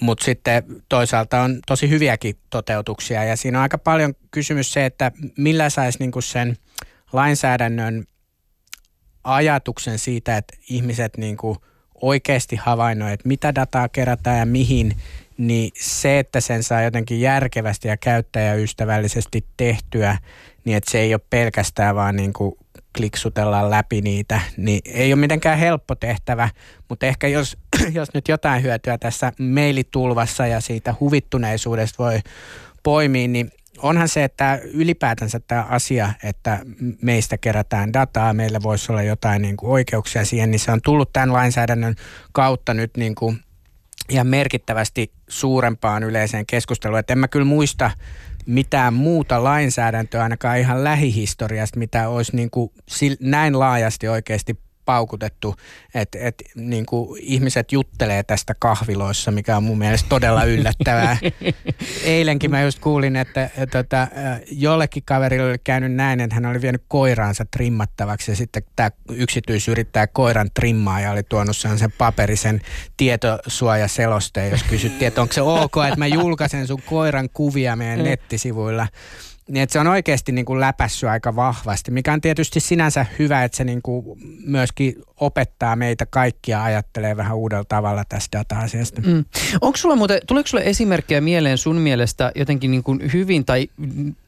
Mutta 0.00 0.24
sitten 0.24 0.62
toisaalta 0.88 1.40
on 1.40 1.58
tosi 1.66 1.90
hyviäkin 1.90 2.36
toteutuksia 2.50 3.24
ja 3.24 3.36
siinä 3.36 3.58
on 3.58 3.62
aika 3.62 3.78
paljon 3.78 4.14
kysymys 4.30 4.72
se, 4.72 4.86
että 4.86 5.12
millä 5.38 5.70
saisi 5.70 5.98
niinku 5.98 6.20
sen 6.20 6.56
lainsäädännön 7.12 8.04
ajatuksen 9.24 9.98
siitä, 9.98 10.36
että 10.36 10.56
ihmiset 10.68 11.16
niin 11.16 11.36
kuin 11.36 11.58
oikeasti 12.02 12.56
havainnoi, 12.56 13.12
että 13.12 13.28
mitä 13.28 13.54
dataa 13.54 13.88
kerätään 13.88 14.38
ja 14.38 14.46
mihin, 14.46 14.96
niin 15.38 15.70
se, 15.74 16.18
että 16.18 16.40
sen 16.40 16.62
saa 16.62 16.82
jotenkin 16.82 17.20
järkevästi 17.20 17.88
ja 17.88 17.96
käyttäjäystävällisesti 17.96 19.44
tehtyä, 19.56 20.18
niin 20.64 20.76
että 20.76 20.90
se 20.90 20.98
ei 21.00 21.14
ole 21.14 21.20
pelkästään 21.30 21.96
vaan 21.96 22.16
niin 22.16 22.32
kuin 22.32 22.54
kliksutellaan 22.96 23.70
läpi 23.70 24.00
niitä, 24.00 24.40
niin 24.56 24.80
ei 24.84 25.12
ole 25.12 25.20
mitenkään 25.20 25.58
helppo 25.58 25.94
tehtävä, 25.94 26.48
mutta 26.88 27.06
ehkä 27.06 27.28
jos, 27.28 27.56
jos 27.92 28.08
nyt 28.14 28.28
jotain 28.28 28.62
hyötyä 28.62 28.98
tässä 28.98 29.32
mailitulvassa 29.38 30.46
ja 30.46 30.60
siitä 30.60 30.94
huvittuneisuudesta 31.00 32.02
voi 32.02 32.20
poimia, 32.82 33.28
niin 33.28 33.50
onhan 33.78 34.08
se, 34.08 34.24
että 34.24 34.60
ylipäätänsä 34.64 35.40
tämä 35.40 35.62
asia, 35.62 36.12
että 36.22 36.60
meistä 37.02 37.38
kerätään 37.38 37.92
dataa, 37.92 38.34
meillä 38.34 38.62
voisi 38.62 38.92
olla 38.92 39.02
jotain 39.02 39.42
niin 39.42 39.56
kuin 39.56 39.70
oikeuksia 39.70 40.24
siihen, 40.24 40.50
niin 40.50 40.58
se 40.60 40.72
on 40.72 40.80
tullut 40.84 41.12
tämän 41.12 41.32
lainsäädännön 41.32 41.94
kautta 42.32 42.74
nyt 42.74 42.96
niin 42.96 43.14
kuin 43.14 43.40
ihan 44.08 44.26
merkittävästi 44.26 45.12
suurempaan 45.28 46.02
yleiseen 46.02 46.46
keskusteluun. 46.46 46.98
Että 46.98 47.12
en 47.12 47.18
mä 47.18 47.28
kyllä 47.28 47.44
muista 47.46 47.90
mitään 48.46 48.94
muuta 48.94 49.44
lainsäädäntöä 49.44 50.22
ainakaan 50.22 50.58
ihan 50.58 50.84
lähihistoriasta, 50.84 51.78
mitä 51.78 52.08
olisi 52.08 52.36
niin 52.36 52.50
kuin 52.50 52.70
näin 53.20 53.58
laajasti 53.58 54.08
oikeasti 54.08 54.58
paukutettu, 54.84 55.54
että 55.94 56.18
et, 56.20 56.42
niin 56.54 56.86
ihmiset 57.20 57.72
juttelee 57.72 58.22
tästä 58.22 58.54
kahviloissa, 58.58 59.30
mikä 59.30 59.56
on 59.56 59.64
mun 59.64 59.78
mielestä 59.78 60.08
todella 60.08 60.44
yllättävää. 60.44 61.16
Eilenkin 62.04 62.50
mä 62.50 62.62
just 62.62 62.78
kuulin, 62.78 63.16
että 63.16 63.50
et, 63.56 63.70
tota, 63.70 64.08
jollekin 64.50 65.02
kaverille 65.06 65.50
oli 65.50 65.58
käynyt 65.64 65.92
näin, 65.92 66.20
että 66.20 66.34
hän 66.34 66.46
oli 66.46 66.62
vienyt 66.62 66.84
koiraansa 66.88 67.44
trimmattavaksi 67.50 68.30
ja 68.30 68.36
sitten 68.36 68.62
tämä 68.76 68.90
yksityisyrittäjä 69.10 70.06
koiran 70.06 70.50
trimmaaja 70.54 71.10
oli 71.10 71.22
tuonut 71.22 71.56
sen 71.56 71.92
paperisen 71.98 72.60
tietosuojaselosteen, 72.96 74.50
jos 74.50 74.62
kysyttiin, 74.62 75.08
että 75.08 75.22
onko 75.22 75.32
se 75.32 75.42
ok, 75.42 75.76
että 75.86 75.98
mä 75.98 76.06
julkaisen 76.06 76.66
sun 76.66 76.82
koiran 76.82 77.28
kuvia 77.32 77.76
meidän 77.76 77.98
mm. 77.98 78.04
nettisivuilla. 78.04 78.86
Niin 79.48 79.62
että 79.62 79.72
se 79.72 79.78
on 79.78 79.86
oikeasti 79.86 80.32
niin 80.32 80.44
kuin 80.44 80.60
läpässyt 80.60 81.08
aika 81.08 81.36
vahvasti, 81.36 81.90
mikä 81.90 82.12
on 82.12 82.20
tietysti 82.20 82.60
sinänsä 82.60 83.06
hyvä, 83.18 83.44
että 83.44 83.56
se 83.56 83.64
niin 83.64 83.82
kuin 83.82 84.06
myöskin 84.44 84.94
opettaa 85.20 85.76
meitä 85.76 86.06
kaikkia 86.06 86.64
ajattelee 86.64 87.16
vähän 87.16 87.36
uudella 87.36 87.64
tavalla 87.68 88.04
tästä 88.08 88.38
data-asiasta. 88.38 89.00
Mm. 89.00 89.24
Onko 89.60 89.76
sulla 89.76 89.96
muuten, 89.96 90.20
tuleeko 90.26 90.46
sulle 90.46 90.64
esimerkkejä 90.66 91.20
mieleen 91.20 91.58
sun 91.58 91.76
mielestä 91.76 92.32
jotenkin 92.34 92.70
niin 92.70 92.82
kuin 92.82 93.12
hyvin 93.12 93.44
tai 93.44 93.68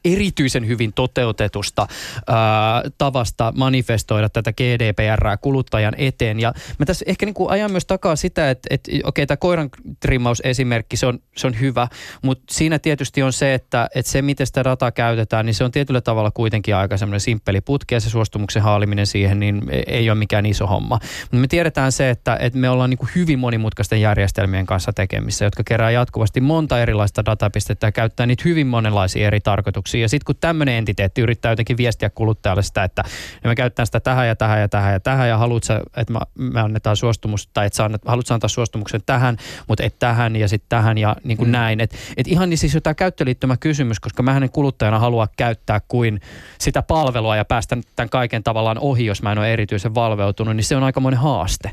erityisen 0.04 0.66
hyvin 0.66 0.92
toteutetusta 0.92 1.86
ää, 2.26 2.36
tavasta 2.98 3.52
manifestoida 3.56 4.28
tätä 4.28 4.52
GDPR 4.52 5.38
kuluttajan 5.40 5.94
eteen? 5.98 6.40
Ja 6.40 6.52
mä 6.78 6.86
tässä 6.86 7.04
ehkä 7.08 7.26
niin 7.26 7.34
kuin 7.34 7.50
ajan 7.50 7.70
myös 7.70 7.86
takaa 7.86 8.16
sitä, 8.16 8.50
että, 8.50 8.68
että 8.70 8.90
okei, 8.90 9.02
okay, 9.04 9.26
tämä 9.26 9.36
koiran 9.36 9.70
trimmausesimerkki, 10.00 10.96
se 10.96 11.06
on, 11.06 11.18
se 11.36 11.46
on 11.46 11.60
hyvä, 11.60 11.88
mutta 12.22 12.44
siinä 12.50 12.78
tietysti 12.78 13.22
on 13.22 13.32
se, 13.32 13.54
että, 13.54 13.88
että 13.94 14.12
se, 14.12 14.22
miten 14.22 14.46
sitä 14.46 14.64
dataa 14.64 14.92
käytetään, 15.04 15.46
niin 15.46 15.54
se 15.54 15.64
on 15.64 15.70
tietyllä 15.70 16.00
tavalla 16.00 16.30
kuitenkin 16.30 16.76
aika 16.76 16.96
semmoinen 16.96 17.20
simppeli 17.20 17.60
putki 17.60 17.94
ja 17.94 18.00
se 18.00 18.10
suostumuksen 18.10 18.62
haaliminen 18.62 19.06
siihen, 19.06 19.40
niin 19.40 19.62
ei 19.86 20.10
ole 20.10 20.18
mikään 20.18 20.46
iso 20.46 20.66
homma. 20.66 20.98
Mutta 21.22 21.36
me 21.36 21.46
tiedetään 21.46 21.92
se, 21.92 22.10
että, 22.10 22.36
että 22.40 22.58
me 22.58 22.68
ollaan 22.68 22.90
niin 22.90 22.98
kuin 22.98 23.10
hyvin 23.14 23.38
monimutkaisten 23.38 24.00
järjestelmien 24.00 24.66
kanssa 24.66 24.92
tekemissä, 24.92 25.44
jotka 25.44 25.62
kerää 25.66 25.90
jatkuvasti 25.90 26.40
monta 26.40 26.80
erilaista 26.80 27.24
datapistettä 27.24 27.86
ja 27.86 27.92
käyttää 27.92 28.26
niitä 28.26 28.42
hyvin 28.44 28.66
monenlaisia 28.66 29.26
eri 29.26 29.40
tarkoituksia. 29.40 30.00
Ja 30.02 30.08
sitten 30.08 30.24
kun 30.24 30.34
tämmöinen 30.40 30.74
entiteetti 30.74 31.20
yrittää 31.20 31.52
jotenkin 31.52 31.76
viestiä 31.76 32.10
kuluttajalle 32.10 32.62
sitä, 32.62 32.84
että 32.84 33.04
me 33.44 33.54
käytetään 33.54 33.86
sitä 33.86 34.00
tähän 34.00 34.28
ja 34.28 34.36
tähän 34.36 34.60
ja 34.60 34.68
tähän 34.68 34.92
ja 34.92 35.00
tähän 35.00 35.28
ja 35.28 35.38
haluat 35.38 35.64
sä, 35.64 35.80
että 35.96 36.12
me, 36.12 36.20
me 36.52 36.60
annetaan 36.60 36.96
suostumus 36.96 37.46
tai 37.46 37.66
että 37.66 37.76
sä 37.76 37.84
annat, 37.84 38.02
haluat 38.06 38.30
antaa 38.30 38.48
suostumuksen 38.48 39.00
tähän, 39.06 39.36
mutta 39.68 39.84
et 39.84 39.98
tähän 39.98 40.36
ja 40.36 40.48
sitten 40.48 40.68
tähän 40.68 40.98
ja 40.98 41.16
niin 41.24 41.38
kuin 41.38 41.48
mm. 41.48 41.52
näin. 41.52 41.80
Että 41.80 41.96
et 42.16 42.28
ihan 42.28 42.50
niin 42.50 42.58
siis 42.58 42.74
jotain 42.74 42.96
käyttöliittymä 42.96 43.56
kysymys, 43.56 44.00
koska 44.00 44.22
mä 44.22 44.32
hänen 44.32 44.50
kuluttajana 44.94 44.98
haluaa 44.98 45.28
käyttää 45.36 45.80
kuin 45.88 46.20
sitä 46.58 46.82
palvelua 46.82 47.36
ja 47.36 47.44
päästä 47.44 47.76
tämän 47.96 48.10
kaiken 48.10 48.42
tavallaan 48.42 48.78
ohi, 48.78 49.06
jos 49.06 49.22
mä 49.22 49.32
en 49.32 49.38
ole 49.38 49.52
erityisen 49.52 49.94
valveutunut, 49.94 50.56
niin 50.56 50.64
se 50.64 50.76
on 50.76 50.84
aikamoinen 50.84 51.20
haaste. 51.20 51.70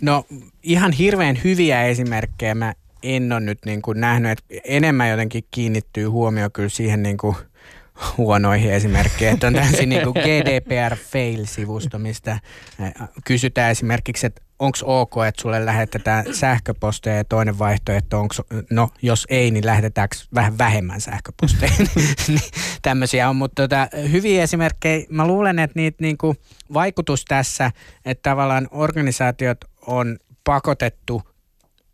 No 0.00 0.24
ihan 0.62 0.92
hirveän 0.92 1.38
hyviä 1.44 1.84
esimerkkejä 1.84 2.54
mä 2.54 2.74
en 3.02 3.32
ole 3.32 3.40
nyt 3.40 3.58
niin 3.66 3.82
kuin 3.82 4.00
nähnyt, 4.00 4.30
että 4.30 4.60
enemmän 4.64 5.10
jotenkin 5.10 5.44
kiinnittyy 5.50 6.06
huomio 6.06 6.50
kyllä 6.50 6.68
siihen 6.68 7.02
niin 7.02 7.16
kuin 7.16 7.36
huonoihin 8.16 8.72
esimerkkeihin. 8.72 9.34
Että 9.34 9.46
on 9.46 9.54
täysin 9.54 9.88
niin 9.88 10.02
GDPR 10.02 10.96
fail-sivusto, 11.12 11.98
mistä 11.98 12.40
kysytään 13.24 13.70
esimerkiksi, 13.70 14.26
että 14.26 14.40
onko 14.58 14.78
ok, 14.84 15.12
että 15.28 15.42
sulle 15.42 15.66
lähetetään 15.66 16.34
sähköposteja 16.34 17.16
ja 17.16 17.24
toinen 17.24 17.58
vaihtoehto, 17.58 18.20
onko, 18.20 18.34
no 18.70 18.88
jos 19.02 19.26
ei, 19.30 19.50
niin 19.50 19.66
lähetetäänkö 19.66 20.16
vähän 20.34 20.58
vähemmän 20.58 21.00
sähköposteja. 21.00 21.72
niin, 22.28 22.40
tämmöisiä 22.82 23.28
on, 23.28 23.36
mutta 23.36 23.62
tota, 23.62 23.88
hyviä 24.12 24.42
esimerkkejä. 24.42 25.06
Mä 25.10 25.26
luulen, 25.26 25.58
että 25.58 25.78
niitä 25.78 25.96
niinku, 26.00 26.36
vaikutus 26.72 27.24
tässä, 27.24 27.70
että 28.04 28.30
tavallaan 28.30 28.68
organisaatiot 28.70 29.58
on 29.86 30.18
pakotettu 30.44 31.22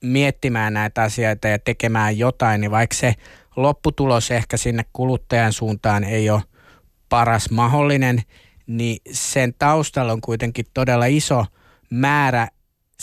miettimään 0.02 0.74
näitä 0.74 1.02
asioita 1.02 1.48
ja 1.48 1.58
tekemään 1.58 2.18
jotain, 2.18 2.60
niin 2.60 2.70
vaikka 2.70 2.96
se 2.96 3.14
lopputulos 3.56 4.30
ehkä 4.30 4.56
sinne 4.56 4.84
kuluttajan 4.92 5.52
suuntaan 5.52 6.04
ei 6.04 6.30
ole 6.30 6.42
paras 7.08 7.50
mahdollinen, 7.50 8.22
niin 8.66 8.98
sen 9.12 9.54
taustalla 9.58 10.12
on 10.12 10.20
kuitenkin 10.20 10.66
todella 10.74 11.06
iso 11.06 11.44
määrä 11.90 12.48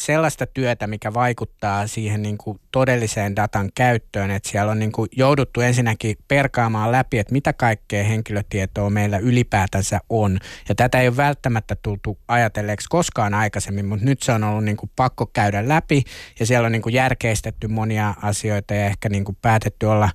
sellaista 0.05 0.45
työtä, 0.47 0.87
mikä 0.87 1.13
vaikuttaa 1.13 1.87
siihen 1.87 2.21
niin 2.21 2.37
kuin 2.37 2.59
todelliseen 2.71 3.35
datan 3.35 3.69
käyttöön, 3.75 4.31
että 4.31 4.49
siellä 4.49 4.71
on 4.71 4.79
niin 4.79 4.91
kuin 4.91 5.09
jouduttu 5.17 5.61
ensinnäkin 5.61 6.15
perkaamaan 6.27 6.91
läpi, 6.91 7.19
että 7.19 7.33
mitä 7.33 7.53
kaikkea 7.53 8.03
henkilötietoa 8.03 8.89
meillä 8.89 9.17
ylipäätänsä 9.17 9.99
on. 10.09 10.39
Ja 10.69 10.75
tätä 10.75 11.01
ei 11.01 11.07
ole 11.07 11.17
välttämättä 11.17 11.75
tultu 11.75 12.17
ajatelleeksi 12.27 12.87
koskaan 12.89 13.33
aikaisemmin, 13.33 13.85
mutta 13.85 14.05
nyt 14.05 14.21
se 14.21 14.31
on 14.31 14.43
ollut 14.43 14.63
niin 14.63 14.77
kuin 14.77 14.91
pakko 14.95 15.25
käydä 15.25 15.67
läpi 15.67 16.03
ja 16.39 16.45
siellä 16.45 16.65
on 16.65 16.71
niin 16.71 16.81
kuin 16.81 16.93
järkeistetty 16.93 17.67
monia 17.67 18.13
asioita 18.21 18.73
ja 18.73 18.85
ehkä 18.85 19.09
niin 19.09 19.25
kuin 19.25 19.37
päätetty 19.41 19.85
olla 19.85 20.09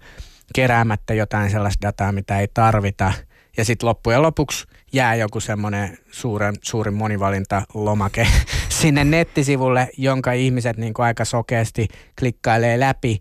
keräämättä 0.55 1.15
jotain 1.15 1.51
sellaista 1.51 1.87
dataa, 1.87 2.13
mitä 2.13 2.41
ei 2.41 2.49
tarvita. 2.55 3.13
Ja 3.57 3.65
sitten 3.65 3.89
loppujen 3.89 4.23
lopuksi 4.23 4.67
jää 4.93 5.15
joku 5.15 5.41
semmoinen 5.41 5.99
suuren, 6.11 6.55
suurin 6.63 6.95
monivalintalomake 6.95 8.27
sinne 8.81 9.05
nettisivulle, 9.05 9.89
jonka 9.97 10.33
ihmiset 10.33 10.77
niin 10.77 10.95
kuin 10.95 11.07
aika 11.07 11.25
sokeasti 11.25 11.89
klikkailee 12.19 12.81
läpi. 12.81 13.19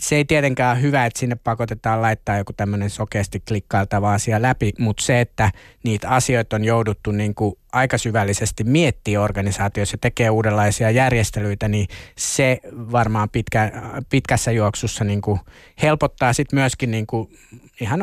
Se 0.00 0.16
ei 0.16 0.24
tietenkään 0.24 0.76
ole 0.76 0.82
hyvä, 0.82 1.06
että 1.06 1.20
sinne 1.20 1.36
pakotetaan 1.44 2.02
laittaa 2.02 2.38
joku 2.38 2.52
tämmöinen 2.52 2.90
sokeasti 2.90 3.40
klikkailtava 3.48 4.14
asia 4.14 4.42
läpi, 4.42 4.72
mutta 4.78 5.04
se, 5.04 5.20
että 5.20 5.50
niitä 5.84 6.08
asioita 6.08 6.56
on 6.56 6.64
jouduttu 6.64 7.12
niin 7.12 7.34
kuin 7.34 7.54
aika 7.74 7.98
syvällisesti 7.98 8.64
miettiä 8.64 9.20
organisaatioissa 9.20 9.94
ja 9.94 9.98
tekee 9.98 10.30
uudenlaisia 10.30 10.90
järjestelyitä, 10.90 11.68
niin 11.68 11.88
se 12.18 12.60
varmaan 12.72 13.30
pitkä, 13.30 13.72
pitkässä 14.10 14.52
juoksussa 14.52 15.04
niin 15.04 15.20
kuin 15.20 15.40
helpottaa 15.82 16.32
sitten 16.32 16.58
myöskin 16.58 16.90
niin 16.90 17.06
kuin 17.06 17.38
ihan 17.80 18.00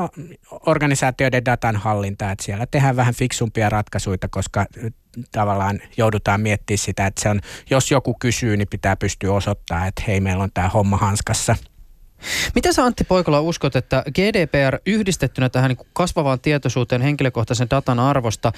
organisaatioiden 0.66 1.46
datan 1.46 1.76
hallintaa, 1.76 2.32
että 2.32 2.46
siellä 2.46 2.66
tehdään 2.66 2.96
vähän 2.96 3.14
fiksumpia 3.14 3.70
ratkaisuja, 3.70 4.18
koska 4.30 4.66
tavallaan 5.32 5.80
joudutaan 5.98 6.42
miettimään 6.42 6.78
sitä, 6.78 7.06
että 7.06 7.22
se 7.22 7.30
on, 7.30 7.42
jos 7.70 7.92
joku 7.92 8.16
kysyy, 8.20 8.58
niin 8.58 8.68
pitää 8.68 8.96
pystyä 8.96 9.34
osoittamaan, 9.34 9.88
että 9.88 10.04
hei, 10.08 10.20
meillä 10.20 10.44
on 10.44 10.52
tämä 10.54 10.70
homma 10.70 10.98
hanskassa– 10.98 11.56
Mitä 12.56 12.74
sä 12.74 12.86
Antti 12.86 13.04
Poikola 13.04 13.42
uskot, 13.42 13.76
että 13.76 14.04
GDPR 14.16 14.78
yhdistettynä 14.86 15.50
tähän 15.50 15.70
niin 15.70 15.88
kasvavaan 15.94 16.40
tietoisuuteen 16.40 17.02
henkilökohtaisen 17.02 17.70
datan 17.70 18.00
arvosta 18.00 18.52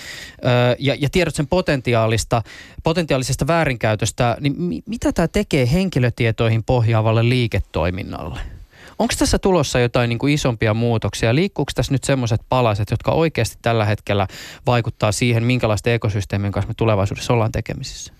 ja, 0.79 0.95
ja 0.99 1.09
tiedot 1.09 1.35
sen 1.35 1.47
potentiaalista, 1.47 2.41
potentiaalisesta 2.83 3.47
väärinkäytöstä, 3.47 4.37
niin 4.39 4.61
mi, 4.61 4.83
mitä 4.85 5.11
tämä 5.11 5.27
tekee 5.27 5.71
henkilötietoihin 5.71 6.63
pohjaavalle 6.63 7.29
liiketoiminnalle? 7.29 8.39
Onko 8.99 9.13
tässä 9.17 9.39
tulossa 9.39 9.79
jotain 9.79 10.09
niin 10.09 10.19
kuin 10.19 10.33
isompia 10.33 10.73
muutoksia? 10.73 11.35
Liikkuuko 11.35 11.71
tässä 11.75 11.91
nyt 11.91 12.03
semmoiset 12.03 12.41
palaset, 12.49 12.91
jotka 12.91 13.11
oikeasti 13.11 13.57
tällä 13.61 13.85
hetkellä 13.85 14.27
vaikuttaa 14.65 15.11
siihen, 15.11 15.43
minkälaisten 15.43 15.93
ekosysteemien 15.93 16.51
kanssa 16.51 16.67
me 16.67 16.73
tulevaisuudessa 16.77 17.33
ollaan 17.33 17.51
tekemisissä? 17.51 18.13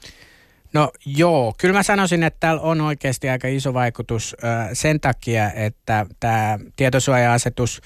No 0.73 0.91
joo, 1.05 1.53
kyllä 1.57 1.73
mä 1.73 1.83
sanoisin, 1.83 2.23
että 2.23 2.39
täällä 2.39 2.61
on 2.61 2.81
oikeasti 2.81 3.29
aika 3.29 3.47
iso 3.47 3.73
vaikutus 3.73 4.35
äh, 4.43 4.69
sen 4.73 4.99
takia, 4.99 5.51
että 5.51 6.05
tämä 6.19 6.59
tietosuoja-asetus 6.75 7.81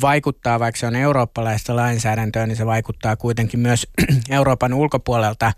vaikuttaa, 0.00 0.60
vaikka 0.60 0.78
se 0.78 0.86
on 0.86 0.96
eurooppalaista 0.96 1.76
lainsäädäntöä, 1.76 2.46
niin 2.46 2.56
se 2.56 2.66
vaikuttaa 2.66 3.16
kuitenkin 3.16 3.60
myös 3.60 3.86
Euroopan 4.30 4.74
ulkopuolelta 4.74 5.46
äh, 5.46 5.54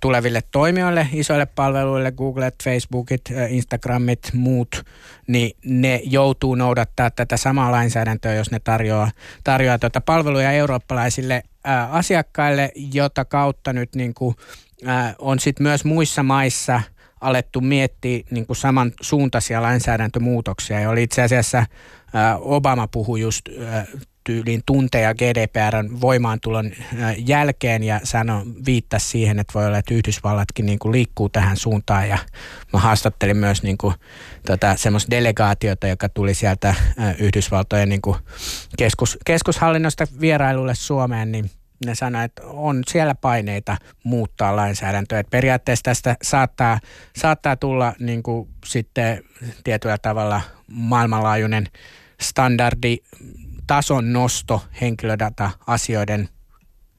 tuleville 0.00 0.40
toimijoille, 0.52 1.08
isoille 1.12 1.46
palveluille, 1.46 2.12
Googlet, 2.12 2.54
Facebookit, 2.64 3.22
äh, 3.30 3.52
Instagramit, 3.52 4.30
muut, 4.32 4.84
niin 5.26 5.56
ne 5.64 6.00
joutuu 6.04 6.54
noudattaa 6.54 7.10
tätä 7.10 7.36
samaa 7.36 7.72
lainsäädäntöä, 7.72 8.34
jos 8.34 8.50
ne 8.50 8.60
tarjoaa, 8.60 9.10
tarjoaa 9.44 9.78
tuota 9.78 10.00
palveluja 10.00 10.52
eurooppalaisille 10.52 11.42
asiakkaille, 11.90 12.72
jota 12.94 13.24
kautta 13.24 13.72
nyt 13.72 13.94
niin 13.94 14.14
kuin 14.14 14.34
on 15.18 15.38
sitten 15.38 15.64
myös 15.64 15.84
muissa 15.84 16.22
maissa 16.22 16.82
alettu 17.20 17.60
miettiä 17.60 18.20
niin 18.30 18.46
kuin 18.46 18.56
samansuuntaisia 18.56 19.62
lainsäädäntömuutoksia. 19.62 20.80
Ja 20.80 20.90
oli 20.90 21.02
itse 21.02 21.22
asiassa 21.22 21.66
Obama 22.40 22.88
puhui 22.88 23.20
just 23.20 23.48
tyyliin 24.26 24.62
tunteja 24.66 25.14
GDPRn 25.14 26.00
voimaantulon 26.00 26.70
jälkeen 27.18 27.82
ja 27.82 28.00
sano, 28.04 28.42
viittasi 28.66 29.08
siihen, 29.08 29.38
että 29.38 29.54
voi 29.54 29.66
olla, 29.66 29.78
että 29.78 29.94
Yhdysvallatkin 29.94 30.66
niin 30.66 30.78
kuin 30.78 30.92
liikkuu 30.92 31.28
tähän 31.28 31.56
suuntaan 31.56 32.08
ja 32.08 32.18
mä 32.72 32.78
haastattelin 32.78 33.36
myös 33.36 33.62
niin 33.62 33.78
kuin, 33.78 33.94
tota, 34.46 34.76
semmoista 34.76 35.10
delegaatiota, 35.10 35.86
joka 35.86 36.08
tuli 36.08 36.34
sieltä 36.34 36.74
Yhdysvaltojen 37.18 37.88
niin 37.88 38.02
kuin 38.02 38.16
keskus, 38.78 39.18
keskushallinnosta 39.26 40.06
vierailulle 40.20 40.74
Suomeen, 40.74 41.32
niin 41.32 41.50
ne 41.84 41.94
sanoi, 41.94 42.24
että 42.24 42.42
on 42.44 42.82
siellä 42.88 43.14
paineita 43.14 43.76
muuttaa 44.04 44.56
lainsäädäntöä. 44.56 45.18
Että 45.18 45.30
periaatteessa 45.30 45.82
tästä 45.82 46.16
saattaa, 46.22 46.80
saattaa 47.16 47.56
tulla 47.56 47.92
niin 47.98 48.22
kuin 48.22 48.48
sitten 48.66 49.24
tietyllä 49.64 49.98
tavalla 49.98 50.40
maailmanlaajuinen 50.66 51.66
standardi 52.20 52.96
tason 53.66 54.12
nosto 54.12 54.64
henkilödata-asioiden 54.80 56.28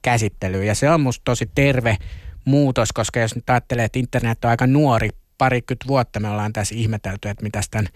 käsittelyyn. 0.02 0.66
Ja 0.66 0.74
se 0.74 0.90
on 0.90 1.00
musta 1.00 1.24
tosi 1.24 1.50
terve 1.54 1.96
muutos, 2.44 2.92
koska 2.92 3.20
jos 3.20 3.34
nyt 3.34 3.50
ajattelee, 3.50 3.84
että 3.84 3.98
internet 3.98 4.44
on 4.44 4.50
aika 4.50 4.66
nuori 4.66 5.10
parikymmentä 5.38 5.86
vuotta 5.88 6.20
me 6.20 6.28
ollaan 6.28 6.52
tässä 6.52 6.74
ihmetelty, 6.74 7.28
että 7.28 7.42
mitä 7.42 7.60
tämän 7.70 7.88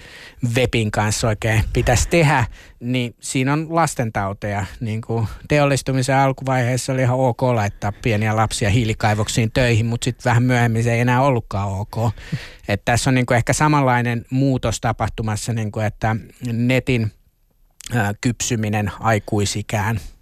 webin 0.56 0.90
kanssa 0.90 1.28
oikein 1.28 1.64
pitäisi 1.72 2.08
tehdä, 2.08 2.44
niin 2.80 3.14
siinä 3.20 3.52
on 3.52 3.66
lastentauteja. 3.70 4.64
Niin 4.80 5.00
kuin 5.00 5.28
teollistumisen 5.48 6.16
alkuvaiheessa 6.16 6.92
oli 6.92 7.02
ihan 7.02 7.18
ok 7.18 7.42
laittaa 7.42 7.92
pieniä 7.92 8.36
lapsia 8.36 8.70
hiilikaivoksiin 8.70 9.50
töihin, 9.52 9.86
mutta 9.86 10.04
sitten 10.04 10.30
vähän 10.30 10.42
myöhemmin 10.42 10.84
se 10.84 10.92
ei 10.92 11.00
enää 11.00 11.22
ollutkaan 11.22 11.68
ok. 11.68 12.14
Että 12.68 12.84
tässä 12.84 13.10
on 13.10 13.14
niin 13.14 13.26
kuin 13.26 13.36
ehkä 13.36 13.52
samanlainen 13.52 14.24
muutos 14.30 14.80
tapahtumassa, 14.80 15.52
niin 15.52 15.72
kuin 15.72 15.86
että 15.86 16.16
netin 16.52 17.12
kypsyminen 18.20 18.92
aikuisikään– 19.00 20.00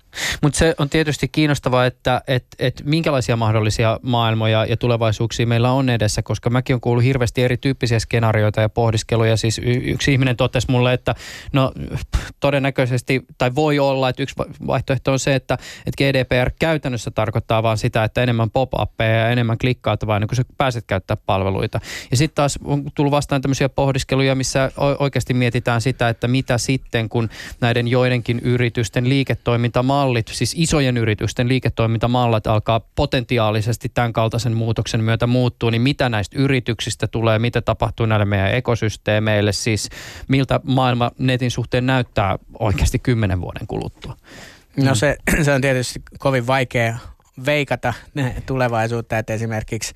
mutta 0.43 0.59
se 0.59 0.75
on 0.79 0.91
tietysti 0.91 1.29
kiinnostavaa, 1.29 1.87
että 1.87 2.23
et, 2.27 2.45
et 2.59 2.83
minkälaisia 2.85 3.37
mahdollisia 3.37 4.01
maailmoja 4.03 4.65
ja 4.65 4.77
tulevaisuuksia 4.77 5.47
meillä 5.47 5.73
on 5.73 5.89
edessä, 5.89 6.23
koska 6.23 6.51
mäkin 6.51 6.75
olen 6.75 6.81
kuullut 6.81 7.05
hirveästi 7.05 7.43
erityyppisiä 7.43 7.99
skenaarioita 7.99 8.61
ja 8.61 8.69
pohdiskeluja. 8.69 9.37
Siis 9.37 9.59
y- 9.59 9.81
yksi 9.85 10.13
ihminen 10.13 10.37
totesi 10.37 10.71
mulle, 10.71 10.93
että 10.93 11.15
no 11.53 11.73
todennäköisesti, 12.41 13.23
tai 13.39 13.55
voi 13.55 13.79
olla, 13.79 14.09
että 14.09 14.23
yksi 14.23 14.35
vaihtoehto 14.67 15.13
on 15.13 15.19
se, 15.19 15.35
että, 15.35 15.59
että 15.87 16.05
GDPR 16.05 16.51
käytännössä 16.59 17.11
tarkoittaa 17.11 17.63
vaan 17.63 17.79
sitä, 17.79 18.05
että 18.05 18.23
enemmän 18.23 18.51
pop-appeja 18.51 19.17
ja 19.17 19.29
enemmän 19.29 19.59
klikkautavaa 19.59 20.17
ennen 20.17 20.29
kuin 20.29 20.37
sä 20.37 20.45
pääset 20.59 20.85
käyttää 20.87 21.17
palveluita. 21.17 21.81
Ja 22.11 22.17
sitten 22.17 22.35
taas 22.35 22.59
on 22.65 22.85
tullut 22.95 23.11
vastaan 23.11 23.43
tämmöisiä 23.43 23.69
pohdiskeluja, 23.69 24.35
missä 24.35 24.73
oikeasti 24.99 25.35
mietitään 25.35 25.81
sitä, 25.81 26.09
että 26.09 26.29
mitä 26.29 26.59
sitten, 26.59 27.09
kun 27.09 27.29
näiden 27.61 27.89
joidenkin 27.89 28.41
yritysten 28.41 29.09
liiketoiminta 29.09 29.83
mallit, 30.01 30.29
siis 30.29 30.55
isojen 30.57 30.97
yritysten 30.97 31.49
liiketoimintamallit 31.49 32.47
alkaa 32.47 32.81
potentiaalisesti 32.95 33.89
tämän 33.89 34.13
kaltaisen 34.13 34.57
muutoksen 34.57 35.05
myötä 35.05 35.27
muuttua, 35.27 35.71
niin 35.71 35.83
mitä 35.83 36.09
näistä 36.09 36.39
yrityksistä 36.39 37.07
tulee, 37.07 37.39
mitä 37.39 37.61
tapahtuu 37.61 38.07
näille 38.07 38.25
meidän 38.25 38.55
ekosysteemeille, 38.55 39.53
siis 39.53 39.89
miltä 40.29 40.61
maailma 40.65 41.11
netin 41.19 41.51
suhteen 41.51 41.87
näyttää 41.87 42.39
oikeasti 42.59 42.99
kymmenen 42.99 43.41
vuoden 43.41 43.67
kuluttua? 43.67 44.17
No 44.77 44.95
se, 44.95 45.17
se 45.45 45.53
on 45.53 45.61
tietysti 45.61 46.03
kovin 46.19 46.47
vaikea 46.47 46.99
veikata 47.47 47.95
tulevaisuutta, 48.47 49.19
että 49.19 49.35
esimerkiksi 49.35 49.93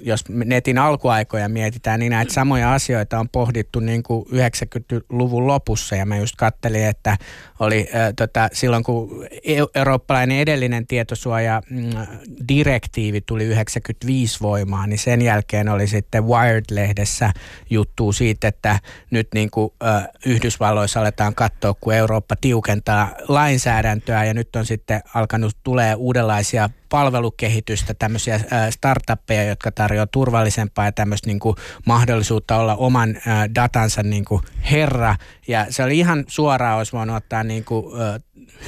jos 0.00 0.24
netin 0.28 0.78
alkuaikoja 0.78 1.48
mietitään, 1.48 2.00
niin 2.00 2.10
näitä 2.10 2.32
samoja 2.32 2.72
asioita 2.72 3.18
on 3.18 3.28
pohdittu 3.28 3.80
niin 3.80 4.02
kuin 4.02 4.26
90-luvun 4.26 5.46
lopussa. 5.46 5.96
Ja 5.96 6.06
mä 6.06 6.16
just 6.16 6.36
kattelin, 6.36 6.86
että 6.86 7.16
oli 7.60 7.88
äh, 7.94 8.12
tota, 8.16 8.48
silloin, 8.52 8.84
kun 8.84 9.26
eurooppalainen 9.74 10.38
edellinen 10.38 10.86
tietosuoja-direktiivi 10.86 13.20
mm, 13.20 13.24
tuli 13.26 13.44
95 13.44 14.40
voimaan, 14.40 14.88
niin 14.88 14.98
sen 14.98 15.22
jälkeen 15.22 15.68
oli 15.68 15.86
sitten 15.86 16.24
Wired-lehdessä 16.24 17.32
juttu 17.70 18.12
siitä, 18.12 18.48
että 18.48 18.80
nyt 19.10 19.28
niin 19.34 19.50
kuin, 19.50 19.72
äh, 19.84 20.08
Yhdysvalloissa 20.26 21.00
aletaan 21.00 21.34
katsoa, 21.34 21.74
kun 21.74 21.94
Eurooppa 21.94 22.36
tiukentaa 22.40 23.10
lainsäädäntöä 23.28 24.24
ja 24.24 24.34
nyt 24.34 24.56
on 24.56 24.66
sitten 24.66 25.00
alkanut 25.14 25.56
tulee 25.62 25.94
uudenlaisia 25.94 26.70
palvelukehitystä, 26.88 27.94
tämmöisiä 27.94 28.40
startuppeja, 28.70 29.44
jotka 29.44 29.72
tarjoavat 29.72 30.10
turvallisempaa 30.10 30.84
ja 30.84 30.92
tämmöistä 30.92 31.26
niin 31.26 31.40
kuin 31.40 31.56
mahdollisuutta 31.86 32.56
olla 32.56 32.76
oman 32.76 33.16
datansa 33.54 34.02
niin 34.02 34.24
kuin 34.24 34.42
herra. 34.70 35.16
Ja 35.48 35.66
se 35.70 35.82
oli 35.82 35.98
ihan 35.98 36.24
suoraan, 36.28 36.78
olisi 36.78 36.92
voinut 36.92 37.16
ottaa 37.16 37.44
niin 37.48 37.64
kuin, 37.64 37.86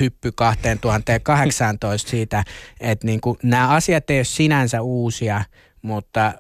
hyppy 0.01 0.33
2018 0.33 2.11
siitä, 2.11 2.45
että 2.81 3.07
niin 3.07 3.21
kuin, 3.21 3.39
nämä 3.43 3.69
asiat 3.69 4.11
ei 4.11 4.19
ole 4.19 4.25
sinänsä 4.25 4.83
uusia, 4.83 5.45
mutta 5.83 6.35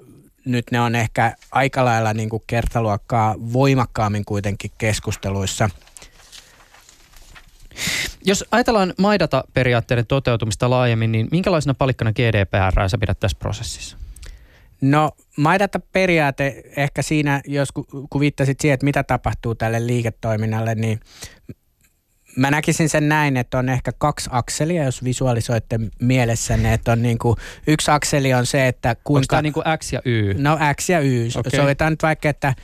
nyt 0.45 0.67
ne 0.71 0.81
on 0.81 0.95
ehkä 0.95 1.37
aika 1.53 1.85
lailla 1.85 2.15
niin 2.15 2.29
kuin 2.29 2.43
kertaluokkaa 2.47 3.35
voimakkaammin 3.53 4.25
kuitenkin 4.25 4.71
keskusteluissa– 4.79 5.71
jos 8.25 8.45
ajatellaan 8.51 8.95
maidata-periaatteiden 8.99 10.07
toteutumista 10.07 10.71
laajemmin, 10.71 11.13
niin 11.13 11.29
minkälaisena 11.31 11.75
palikkana 11.75 12.13
GDPR 12.13 12.89
sä 12.89 12.99
pidät 12.99 13.21
tässä 13.21 13.39
prosessissa? 13.39 13.97
No 14.81 15.11
maidata 15.37 15.81
periaate 15.93 16.63
ehkä 16.77 17.03
siinä, 17.03 17.41
jos 17.47 17.73
kun 18.11 18.21
viittasit 18.21 18.61
siihen, 18.61 18.75
että 18.75 18.85
mitä 18.85 19.03
tapahtuu 19.03 19.55
tälle 19.55 19.87
liiketoiminnalle, 19.87 20.75
niin 20.75 21.01
mä 22.39 22.51
näkisin 22.51 22.89
sen 22.89 23.09
näin, 23.09 23.37
että 23.37 23.59
on 23.59 23.69
ehkä 23.69 23.93
kaksi 23.99 24.31
akselia, 24.33 24.85
jos 24.85 25.05
visualisoitte 25.05 25.81
mielessänne, 26.01 26.73
että 26.73 26.93
on 26.93 27.03
niin 27.03 27.19
kuin, 27.19 27.37
yksi 27.67 27.91
akseli 27.91 28.35
on 28.35 28.47
se, 28.47 28.69
että 28.69 28.95
kuinka... 28.95 29.19
Onko 29.19 29.27
tämä 29.27 29.43
niin 29.43 29.53
kuin 29.53 29.65
X 29.79 29.93
ja 29.93 30.03
Y? 30.05 30.35
No 30.39 30.59
X 30.75 30.89
ja 30.89 31.01
Y. 31.01 31.29
Okay. 31.37 31.61
Sovitaan 31.61 31.93
nyt 31.93 32.03
vaikka, 32.03 32.29
että 32.29 32.55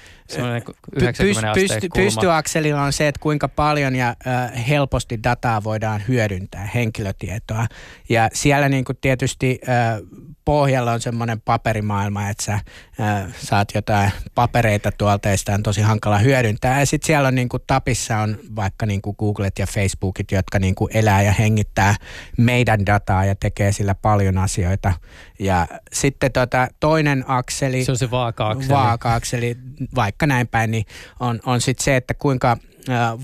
pyst, 1.55 1.87
pystyakselilla 1.95 2.83
on 2.83 2.93
se, 2.93 3.09
että 3.09 3.21
kuinka 3.21 3.49
paljon 3.49 3.97
ja 3.97 4.17
äh, 4.27 4.69
helposti 4.69 5.23
dataa 5.25 5.65
voidaan 5.65 6.03
hyödyntää, 6.09 6.69
henkilötietoa. 6.75 7.67
Ja 8.09 8.29
siellä 8.33 8.69
niin 8.69 8.85
kuin 8.85 8.99
tietysti 9.01 9.61
äh, 9.69 10.01
pohjalla 10.45 10.93
on 10.93 11.01
semmoinen 11.01 11.41
paperimaailma, 11.41 12.29
että 12.29 12.45
sä 12.45 12.53
äh, 12.55 13.35
saat 13.39 13.69
jotain 13.75 14.11
papereita 14.35 14.93
tuolta 14.93 15.29
ja 15.29 15.37
sitä 15.39 15.55
on 15.55 15.63
tosi 15.63 15.81
hankala 15.81 16.19
hyödyntää. 16.19 16.81
Ja 16.81 16.87
sitten 16.87 17.07
siellä 17.07 17.29
on 17.29 17.35
niin 17.35 17.49
kuin 17.49 17.63
tapissa 17.67 18.19
on 18.19 18.39
vaikka 18.57 18.87
niin 18.87 19.03
kuin 19.03 19.17
Googlet 19.19 19.59
ja 19.59 19.67
Facebookit, 19.67 20.33
jotka 20.33 20.59
niin 20.59 20.75
kuin 20.75 20.97
elää 20.97 21.23
ja 21.23 21.33
hengittää 21.33 21.95
meidän 22.39 22.87
dataa 22.87 23.25
ja 23.25 23.35
tekee 23.35 23.73
sillä 23.73 23.95
paljon 23.95 24.39
asioita. 24.39 24.93
Ja 25.39 25.67
sitten 25.93 26.33
tota, 26.33 26.69
toinen 26.81 27.25
akseli, 27.29 27.85
se 27.85 27.93
on 27.93 27.99
se 27.99 28.11
vaaka-akseli, 28.11 28.69
vaaka-akseli 28.69 29.57
vaikka 29.95 30.27
näin 30.27 30.49
päin, 30.49 30.71
niin 30.71 30.85
on, 31.21 31.41
on 31.47 31.61
sitten 31.61 31.85
se, 31.85 31.97
että 31.97 32.15
kuinka 32.15 32.57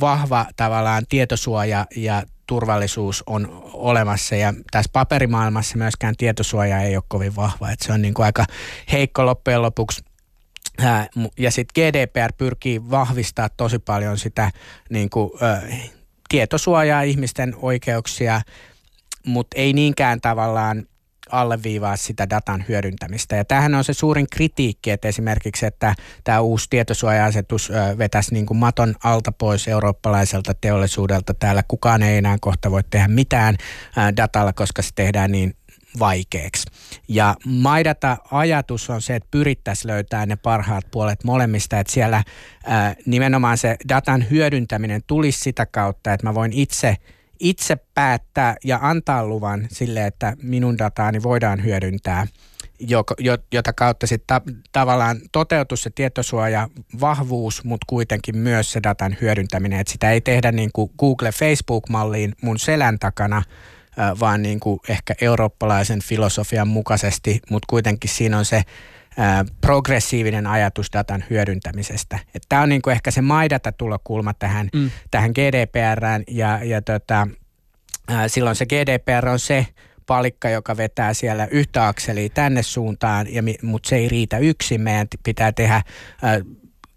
vahva 0.01 0.47
tavallaan 0.57 1.03
tietosuoja 1.09 1.87
ja 1.97 2.23
turvallisuus 2.51 3.23
on 3.27 3.63
olemassa 3.73 4.37
ja 4.37 4.55
tässä 4.71 4.91
paperimaailmassa 4.93 5.79
myöskään 5.79 6.15
tietosuoja 6.17 6.81
ei 6.81 6.97
ole 6.97 7.05
kovin 7.09 7.37
vahva, 7.37 7.71
että 7.71 7.87
se 7.87 7.93
on 7.93 8.03
niin 8.03 8.15
kuin 8.15 8.27
aika 8.27 8.45
heikko 8.93 9.27
loppujen 9.27 9.63
lopuksi. 9.63 10.05
Ja 11.39 11.51
sitten 11.51 11.85
GDPR 11.85 12.33
pyrkii 12.39 12.91
vahvistaa 12.91 13.49
tosi 13.49 13.79
paljon 13.79 14.19
sitä 14.19 14.51
niin 14.91 15.11
kuin, 15.11 15.31
tietosuojaa, 16.29 17.03
ihmisten 17.03 17.55
oikeuksia, 17.57 18.41
mutta 19.27 19.57
ei 19.59 19.73
niinkään 19.73 20.21
tavallaan 20.21 20.87
alleviivaa 21.33 21.97
sitä 21.97 22.31
datan 22.31 22.65
hyödyntämistä. 22.69 23.37
Ja 23.37 23.45
tämähän 23.45 23.75
on 23.75 23.85
se 23.85 23.93
suurin 23.93 24.27
kritiikki, 24.33 24.91
että 24.91 25.09
esimerkiksi, 25.09 25.67
että 25.67 25.95
tämä 26.25 26.41
uusi 26.41 26.67
tietosuoja-asetus 26.71 27.73
vetäisi 27.99 28.35
niin 28.35 28.47
kuin 28.47 28.59
maton 28.59 28.95
alta 29.05 29.33
pois 29.33 29.69
eurooppalaiselta 29.69 30.55
teollisuudelta. 30.55 31.35
Täällä 31.35 31.63
kukaan 31.69 32.03
ei 32.03 32.17
enää 32.19 32.37
kohta 32.41 32.71
voi 32.71 32.83
tehdä 32.91 33.09
mitään 33.09 33.57
datalla, 34.17 34.53
koska 34.53 34.83
se 34.83 34.91
tehdään 34.95 35.33
niin 35.33 35.57
vaikeaksi. 35.99 36.67
Ja 37.09 37.35
Maidata-ajatus 37.47 38.91
on 38.91 39.03
se, 39.03 39.15
että 39.17 39.29
pyrittäisiin 39.31 39.91
löytämään 39.91 40.29
ne 40.29 40.37
parhaat 40.37 40.85
puolet 40.91 41.25
molemmista, 41.25 41.79
että 41.79 41.93
siellä 41.93 42.25
ää, 42.65 42.95
nimenomaan 43.07 43.59
se 43.59 43.77
datan 43.89 44.31
hyödyntäminen 44.31 45.03
tulisi 45.07 45.41
sitä 45.41 45.67
kautta, 45.67 46.13
että 46.13 46.27
mä 46.27 46.35
voin 46.35 46.53
itse– 46.53 46.97
itse 47.41 47.77
päättää 47.95 48.57
ja 48.65 48.79
antaa 48.83 49.27
luvan 49.27 49.67
sille, 49.71 50.07
että 50.07 50.37
minun 50.43 50.79
dataani 50.79 51.23
voidaan 51.23 51.65
hyödyntää, 51.65 52.27
jota 53.53 53.73
kautta 53.73 54.07
sitten 54.07 54.27
ta- 54.27 54.53
tavallaan 54.73 55.21
toteutus 55.33 55.83
se 55.83 55.91
tietosuoja 55.95 56.69
vahvuus, 57.01 57.65
mutta 57.65 57.85
kuitenkin 57.89 58.39
myös 58.39 58.73
se 58.73 58.81
datan 58.83 59.17
hyödyntäminen. 59.21 59.81
Että 59.81 59.93
sitä 59.93 60.11
ei 60.11 60.21
tehdä 60.21 60.53
niin 60.53 60.71
kuin 60.73 60.91
Google 60.99 61.33
Facebook-malliin 61.33 62.33
mun 62.43 62.59
selän 62.59 62.99
takana, 62.99 63.43
vaan 64.21 64.43
niin 64.43 64.61
kuin 64.61 64.81
ehkä 64.89 65.15
eurooppalaisen 65.21 66.03
filosofian 66.03 66.69
mukaisesti, 66.69 67.41
mutta 67.51 67.67
kuitenkin 67.71 68.11
siinä 68.11 68.39
on 68.39 68.45
se 68.45 68.63
progressiivinen 69.61 70.47
ajatus 70.47 70.93
datan 70.93 71.25
hyödyntämisestä. 71.31 72.19
Tämä 72.49 72.63
on 72.63 72.69
niin 72.69 72.83
kuin 72.83 72.93
ehkä 72.93 73.11
se 73.11 73.21
maidata 73.21 73.73
tulokulma 73.73 74.35
tähän, 74.35 74.69
mm. 74.75 74.91
tähän 75.11 75.31
GDPRään 75.31 76.25
ja, 76.29 76.61
ja 76.65 76.83
tota, 76.83 77.29
ää, 78.09 78.29
silloin 78.29 78.57
se 78.57 78.67
GDPR 78.67 79.29
on 79.29 79.39
se 79.39 79.67
palikka, 80.07 80.49
joka 80.49 80.77
vetää 80.77 81.15
siellä 81.15 81.49
yhtä 81.51 81.89
akselia 81.89 82.29
tänne 82.29 82.63
suuntaan, 82.63 83.35
ja, 83.35 83.43
mutta 83.63 83.89
se 83.89 83.97
ei 83.97 84.09
riitä 84.09 84.39
yksin. 84.39 84.81
Meidän 84.81 85.07
pitää 85.23 85.53
tehdä 85.53 85.83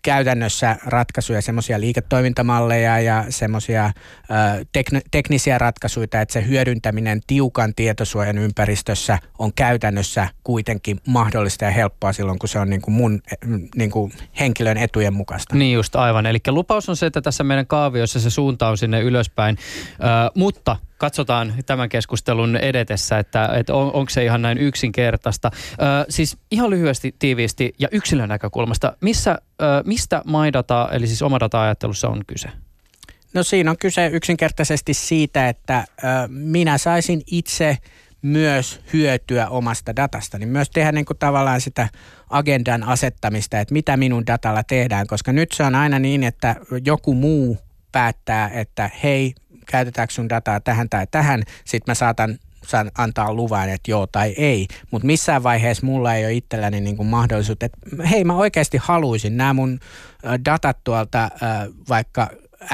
käytännössä 0.03 0.77
ratkaisuja, 0.85 1.41
semmoisia 1.41 1.79
liiketoimintamalleja 1.79 2.99
ja 2.99 3.25
semmoisia 3.29 3.91
tekn- 4.77 5.01
teknisiä 5.11 5.57
ratkaisuja, 5.57 6.03
että 6.03 6.33
se 6.33 6.47
hyödyntäminen 6.47 7.21
tiukan 7.27 7.73
tietosuojan 7.75 8.37
ympäristössä 8.37 9.19
on 9.39 9.53
käytännössä 9.53 10.27
kuitenkin 10.43 10.99
mahdollista 11.07 11.65
ja 11.65 11.71
helppoa 11.71 12.13
silloin, 12.13 12.39
kun 12.39 12.49
se 12.49 12.59
on 12.59 12.69
niin 12.69 12.81
kuin 12.81 12.95
mun 12.95 13.21
niin 13.75 13.91
kuin 13.91 14.13
henkilön 14.39 14.77
etujen 14.77 15.13
mukaista. 15.13 15.55
Niin 15.55 15.73
just 15.73 15.95
aivan. 15.95 16.25
Eli 16.25 16.39
lupaus 16.47 16.89
on 16.89 16.97
se, 16.97 17.05
että 17.05 17.21
tässä 17.21 17.43
meidän 17.43 17.67
kaaviossa 17.67 18.19
se 18.19 18.29
suunta 18.29 18.67
on 18.67 18.77
sinne 18.77 19.01
ylöspäin, 19.01 19.57
mutta 20.35 20.75
katsotaan 21.03 21.53
tämän 21.65 21.89
keskustelun 21.89 22.55
edetessä, 22.55 23.19
että, 23.19 23.49
että 23.55 23.73
on, 23.73 23.93
onko 23.93 24.09
se 24.09 24.25
ihan 24.25 24.41
näin 24.41 24.57
yksinkertaista. 24.57 25.51
Ö, 25.53 26.05
siis 26.09 26.37
ihan 26.51 26.69
lyhyesti, 26.69 27.15
tiiviisti 27.19 27.73
ja 27.79 27.87
yksilön 27.91 28.29
näkökulmasta, 28.29 28.97
missä, 29.01 29.37
ö, 29.61 29.65
mistä 29.85 30.21
MyData, 30.25 30.89
eli 30.91 31.07
siis 31.07 31.21
oma 31.21 31.39
data-ajattelussa 31.39 32.07
on 32.07 32.21
kyse? 32.27 32.49
No 33.33 33.43
siinä 33.43 33.71
on 33.71 33.77
kyse 33.77 34.07
yksinkertaisesti 34.07 34.93
siitä, 34.93 35.49
että 35.49 35.85
ö, 36.03 36.07
minä 36.27 36.77
saisin 36.77 37.21
itse 37.27 37.77
myös 38.21 38.79
hyötyä 38.93 39.47
omasta 39.47 39.95
datasta, 39.95 40.37
niin 40.37 40.49
myös 40.49 40.69
tehdä 40.69 40.91
niin 40.91 41.05
kuin 41.05 41.17
tavallaan 41.17 41.61
sitä 41.61 41.87
agendan 42.29 42.83
asettamista, 42.83 43.59
että 43.59 43.73
mitä 43.73 43.97
minun 43.97 44.27
datalla 44.27 44.63
tehdään, 44.63 45.07
koska 45.07 45.33
nyt 45.33 45.51
se 45.51 45.63
on 45.63 45.75
aina 45.75 45.99
niin, 45.99 46.23
että 46.23 46.55
joku 46.85 47.13
muu 47.13 47.57
päättää, 47.91 48.49
että 48.49 48.89
hei, 49.03 49.33
käytetäänkö 49.65 50.13
sun 50.13 50.29
dataa 50.29 50.59
tähän 50.59 50.89
tai 50.89 51.07
tähän, 51.11 51.43
sitten 51.65 51.91
mä 51.91 51.95
saatan 51.95 52.39
saan 52.67 52.91
antaa 52.97 53.33
luvan, 53.33 53.69
että 53.69 53.91
joo 53.91 54.07
tai 54.07 54.33
ei. 54.37 54.67
Mutta 54.91 55.05
missään 55.05 55.43
vaiheessa 55.43 55.85
mulla 55.85 56.15
ei 56.15 56.25
ole 56.25 56.33
itselläni 56.33 56.81
niin 56.81 56.97
kuin 56.97 57.07
mahdollisuutta, 57.07 57.65
että 57.65 57.79
hei 58.09 58.23
mä 58.23 58.35
oikeasti 58.35 58.77
haluaisin 58.81 59.37
nämä 59.37 59.53
mun 59.53 59.79
datat 60.45 60.77
tuolta 60.83 61.29
vaikka 61.89 62.29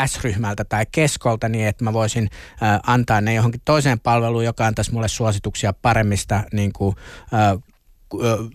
S-ryhmältä 0.05 0.63
tai 0.63 0.85
keskolta 0.91 1.49
niin, 1.49 1.67
että 1.67 1.83
mä 1.83 1.93
voisin 1.93 2.29
antaa 2.87 3.21
ne 3.21 3.33
johonkin 3.33 3.61
toiseen 3.65 3.99
palveluun, 3.99 4.45
joka 4.45 4.65
antaisi 4.65 4.93
mulle 4.93 5.07
suosituksia 5.07 5.73
paremmista 5.73 6.43
niin 6.53 6.73
kuin, 6.73 6.95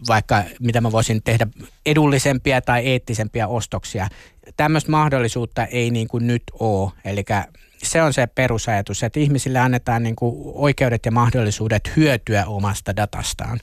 vaikka 0.09 0.43
mitä 0.61 0.81
mä 0.81 0.93
voisin 0.93 1.23
tehdä 1.23 1.47
edullisempia 1.87 2.61
tai 2.61 2.87
eettisempiä 2.87 3.49
ostoksia. 3.49 4.09
Tämmöistä 4.57 4.91
mahdollisuutta 4.91 5.65
ei 5.65 5.91
niin 5.91 6.09
kuin 6.09 6.27
nyt 6.27 6.43
ole. 6.61 6.93
Eli 7.05 7.25
se 7.85 8.03
on 8.03 8.13
se 8.13 8.27
perusajatus, 8.27 9.03
että 9.03 9.21
ihmisille 9.21 9.59
annetaan 9.59 10.03
niin 10.03 10.17
kuin 10.17 10.35
oikeudet 10.55 11.07
ja 11.07 11.13
mahdollisuudet 11.13 11.97
hyötyä 11.97 12.45
omasta 12.47 12.97
datastaan. 12.97 13.61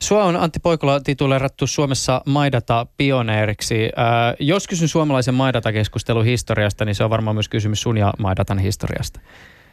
Sua 0.00 0.24
on 0.24 0.36
Antti 0.36 0.60
Poikola 0.60 1.00
tituleerattu 1.00 1.66
Suomessa 1.66 2.22
Maidata-pioneeriksi. 2.26 3.84
Äh, 3.84 4.36
jos 4.40 4.68
kysyn 4.68 4.88
suomalaisen 4.88 5.34
Maidata-keskustelun 5.34 6.24
historiasta, 6.24 6.84
niin 6.84 6.94
se 6.94 7.04
on 7.04 7.10
varmaan 7.10 7.36
myös 7.36 7.48
kysymys 7.48 7.82
sun 7.82 7.98
ja 7.98 8.12
Maidatan 8.18 8.58
historiasta. 8.58 9.20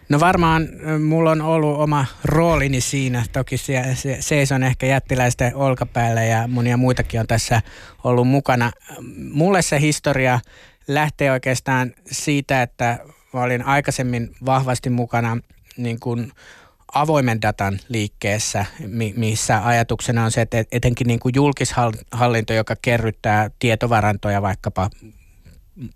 No 0.09 0.19
varmaan 0.19 0.67
mulla 1.03 1.31
on 1.31 1.41
ollut 1.41 1.79
oma 1.79 2.05
roolini 2.23 2.81
siinä. 2.81 3.23
Toki 3.31 3.57
se, 3.57 3.83
se, 3.95 4.17
seison 4.19 4.63
ehkä 4.63 4.85
jättiläisten 4.85 5.55
olkapäällä 5.55 6.23
ja 6.23 6.47
monia 6.47 6.77
muitakin 6.77 7.19
on 7.19 7.27
tässä 7.27 7.61
ollut 8.03 8.27
mukana. 8.27 8.71
Mulle 9.31 9.61
se 9.61 9.79
historia 9.79 10.39
lähtee 10.87 11.31
oikeastaan 11.31 11.93
siitä, 12.11 12.61
että 12.61 12.99
mä 13.33 13.41
olin 13.41 13.65
aikaisemmin 13.65 14.35
vahvasti 14.45 14.89
mukana 14.89 15.37
niin 15.77 15.99
kuin 15.99 16.31
avoimen 16.93 17.41
datan 17.41 17.79
liikkeessä, 17.89 18.65
missä 19.15 19.67
ajatuksena 19.67 20.23
on 20.23 20.31
se, 20.31 20.41
että 20.41 20.63
etenkin 20.71 21.07
niin 21.07 21.19
kuin 21.19 21.35
julkishallinto, 21.35 22.53
joka 22.53 22.75
kerryttää 22.81 23.49
tietovarantoja, 23.59 24.41
vaikkapa 24.41 24.89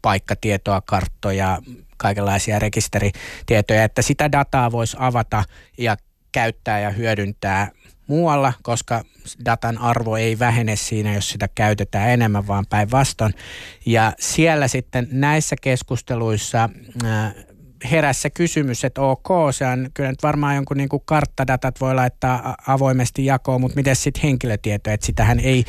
paikkatietoa, 0.02 0.82
karttoja, 0.82 1.62
kaikenlaisia 1.98 2.60
rekisteritietoja, 2.60 3.84
että 3.84 4.02
sitä 4.02 4.32
dataa 4.32 4.72
voisi 4.72 4.98
avata 5.00 5.44
ja 5.78 5.98
käyttää 6.32 6.80
ja 6.80 6.89
hyödyntää 6.89 7.72
muualla, 8.08 8.54
koska 8.64 9.04
datan 9.46 9.78
arvo 9.78 10.18
ei 10.18 10.40
vähene 10.40 10.76
siinä, 10.76 11.14
jos 11.14 11.30
sitä 11.30 11.50
käytetään 11.56 12.10
enemmän, 12.10 12.48
vaan 12.48 12.66
päinvastoin. 12.70 13.34
Ja 13.86 14.14
siellä 14.20 14.68
sitten 14.68 15.08
näissä 15.12 15.56
keskusteluissa 15.62 16.70
äh, 17.06 17.36
heräsi 17.92 18.22
se 18.22 18.30
kysymys, 18.30 18.84
että 18.84 19.02
ok, 19.02 19.28
se 19.52 19.66
on 19.66 19.90
kyllä 19.94 20.10
nyt 20.10 20.24
varmaan 20.24 20.56
jonkun 20.56 20.78
niin 20.78 20.90
kuin 20.90 21.04
karttadatat 21.06 21.82
voi 21.82 21.96
laittaa 21.96 22.56
avoimesti 22.68 23.26
jakoon, 23.26 23.62
mutta 23.62 23.76
miten 23.76 23.96
sitten 23.96 24.24
henkilötieto, 24.24 24.90
että 24.90 25.06
sitähän 25.06 25.40
ei, 25.40 25.64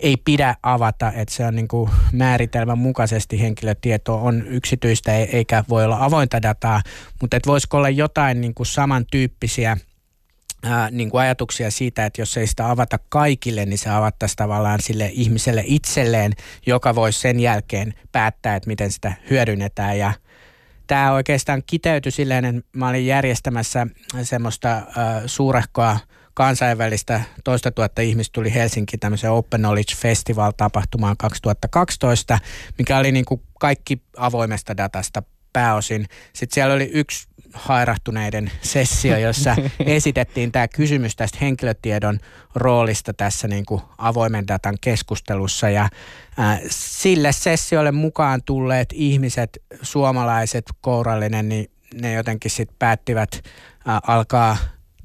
ei 0.00 0.16
pidä 0.24 0.54
avata, 0.62 1.12
että 1.12 1.34
se 1.34 1.46
on 1.46 1.56
niin 1.56 1.68
kuin 1.68 1.90
määritelmän 2.12 2.78
mukaisesti 2.78 3.40
henkilötieto 3.40 4.24
on 4.24 4.46
yksityistä 4.46 5.18
e-, 5.18 5.28
eikä 5.32 5.64
voi 5.68 5.84
olla 5.84 6.04
avointa 6.04 6.42
dataa, 6.42 6.82
mutta 7.20 7.36
että 7.36 7.50
voisiko 7.50 7.76
olla 7.76 7.88
jotain 7.88 8.40
niin 8.40 8.54
kuin 8.54 8.66
samantyyppisiä– 8.66 9.76
ää, 10.62 10.90
niin 10.90 11.10
kuin 11.10 11.20
ajatuksia 11.20 11.70
siitä, 11.70 12.06
että 12.06 12.20
jos 12.20 12.36
ei 12.36 12.46
sitä 12.46 12.70
avata 12.70 12.98
kaikille, 13.08 13.66
niin 13.66 13.78
se 13.78 13.90
avattaisiin 13.90 14.36
tavallaan 14.36 14.80
sille 14.82 15.10
ihmiselle 15.12 15.62
itselleen, 15.66 16.32
joka 16.66 16.94
voisi 16.94 17.20
sen 17.20 17.40
jälkeen 17.40 17.94
päättää, 18.12 18.56
että 18.56 18.66
miten 18.66 18.92
sitä 18.92 19.12
hyödynnetään. 19.30 19.98
Ja 19.98 20.12
tämä 20.86 21.12
oikeastaan 21.12 21.62
kiteytyi 21.66 22.12
silleen, 22.12 22.44
että 22.44 22.62
mä 22.72 22.88
olin 22.88 23.06
järjestämässä 23.06 23.86
semmoista 24.22 24.68
ää, 24.68 24.82
suurehkoa 25.26 25.98
kansainvälistä 26.34 27.20
toista 27.44 27.70
tuhatta 27.70 28.02
ihmistä 28.02 28.32
tuli 28.32 28.54
Helsinki 28.54 28.98
tämmöisen 28.98 29.30
Open 29.30 29.60
Knowledge 29.60 29.94
Festival 29.96 30.52
tapahtumaan 30.56 31.16
2012, 31.16 32.38
mikä 32.78 32.98
oli 32.98 33.12
niin 33.12 33.24
kuin 33.24 33.42
kaikki 33.60 34.02
avoimesta 34.16 34.76
datasta 34.76 35.22
pääosin. 35.52 36.06
Sitten 36.32 36.54
siellä 36.54 36.74
oli 36.74 36.90
yksi 36.92 37.28
hairahtuneiden 37.52 38.50
sessio, 38.62 39.18
jossa 39.18 39.56
esitettiin 39.86 40.52
tämä 40.52 40.68
kysymys 40.68 41.16
tästä 41.16 41.38
henkilötiedon 41.40 42.18
roolista 42.54 43.12
tässä 43.14 43.48
niin 43.48 43.66
kuin 43.66 43.82
avoimen 43.98 44.48
datan 44.48 44.76
keskustelussa. 44.80 45.68
Ja 45.68 45.82
äh, 46.38 46.60
sille 46.70 47.32
sessiolle 47.32 47.92
mukaan 47.92 48.42
tulleet 48.42 48.88
ihmiset, 48.92 49.62
suomalaiset, 49.82 50.64
kourallinen, 50.80 51.48
niin 51.48 51.70
ne 51.94 52.12
jotenkin 52.12 52.50
sitten 52.50 52.76
päättivät 52.78 53.30
äh, 53.34 54.00
alkaa 54.06 54.56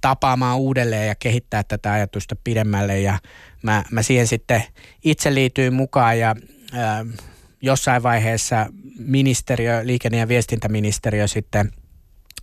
tapaamaan 0.01 0.57
uudelleen 0.57 1.07
ja 1.07 1.15
kehittää 1.15 1.63
tätä 1.63 1.91
ajatusta 1.91 2.35
pidemmälle. 2.43 2.99
Ja 2.99 3.19
mä, 3.61 3.83
mä 3.91 4.01
siihen 4.01 4.27
sitten 4.27 4.63
itse 5.03 5.33
liityin 5.33 5.73
mukaan 5.73 6.19
ja 6.19 6.35
äh, 6.73 7.19
jossain 7.63 8.03
vaiheessa 8.03 8.65
ministeriö, 8.99 9.81
liikenne- 9.83 10.17
ja 10.17 10.27
viestintäministeriö 10.27 11.27
sitten– 11.27 11.71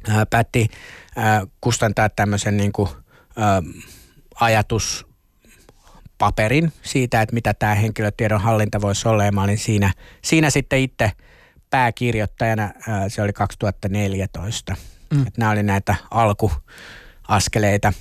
ää, 0.08 0.26
päätti 0.26 0.68
ää, 1.16 1.46
kustantaa 1.60 2.08
tämmöisen 2.08 2.56
niin 2.56 2.72
kuin, 2.72 2.88
ää, 3.36 3.62
ajatus 4.34 5.06
paperin 6.18 6.72
siitä, 6.82 7.22
että 7.22 7.34
mitä 7.34 7.54
tämä 7.54 7.74
henkilötiedon 7.74 8.40
hallinta 8.40 8.80
voisi 8.80 9.08
olla. 9.08 9.24
Ja 9.24 9.32
mä 9.32 9.42
olin 9.42 9.58
siinä, 9.58 9.92
siinä 10.22 10.50
sitten 10.50 10.78
itse 10.78 11.12
pääkirjoittajana, 11.70 12.70
se 13.08 13.22
oli 13.22 13.32
2014. 13.32 14.76
Mm. 15.10 15.26
Että 15.26 15.40
nämä 15.40 15.50
oli 15.50 15.62
näitä 15.62 15.94
alkuaskeleita. 16.10 17.92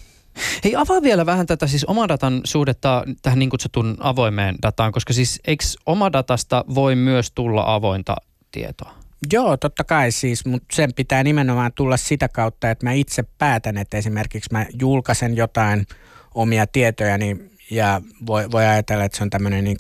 Hei, 0.63 0.75
avaa 0.75 1.01
vielä 1.01 1.25
vähän 1.25 1.45
tätä 1.45 1.67
siis 1.67 1.85
omadatan 1.85 2.41
suhdetta 2.43 3.03
tähän 3.21 3.39
niin 3.39 3.49
kutsutun 3.49 3.97
avoimeen 3.99 4.55
dataan, 4.61 4.91
koska 4.91 5.13
siis 5.13 5.39
eikö 5.47 5.63
omadatasta 5.85 6.65
voi 6.75 6.95
myös 6.95 7.31
tulla 7.31 7.73
avointa 7.73 8.15
tietoa? 8.51 8.93
Joo, 9.33 9.57
totta 9.57 9.83
kai 9.83 10.11
siis, 10.11 10.45
mutta 10.45 10.75
sen 10.75 10.93
pitää 10.93 11.23
nimenomaan 11.23 11.71
tulla 11.75 11.97
sitä 11.97 12.29
kautta, 12.29 12.69
että 12.69 12.85
mä 12.85 12.91
itse 12.91 13.23
päätän, 13.37 13.77
että 13.77 13.97
esimerkiksi 13.97 14.49
mä 14.51 14.65
julkaisen 14.79 15.35
jotain 15.35 15.87
omia 16.35 16.67
tietojani 16.67 17.37
ja 17.71 18.01
voi, 18.27 18.51
voi 18.51 18.65
ajatella, 18.65 19.03
että 19.03 19.17
se 19.17 19.23
on 19.23 19.29
tämmöinen 19.29 19.63
niin 19.63 19.77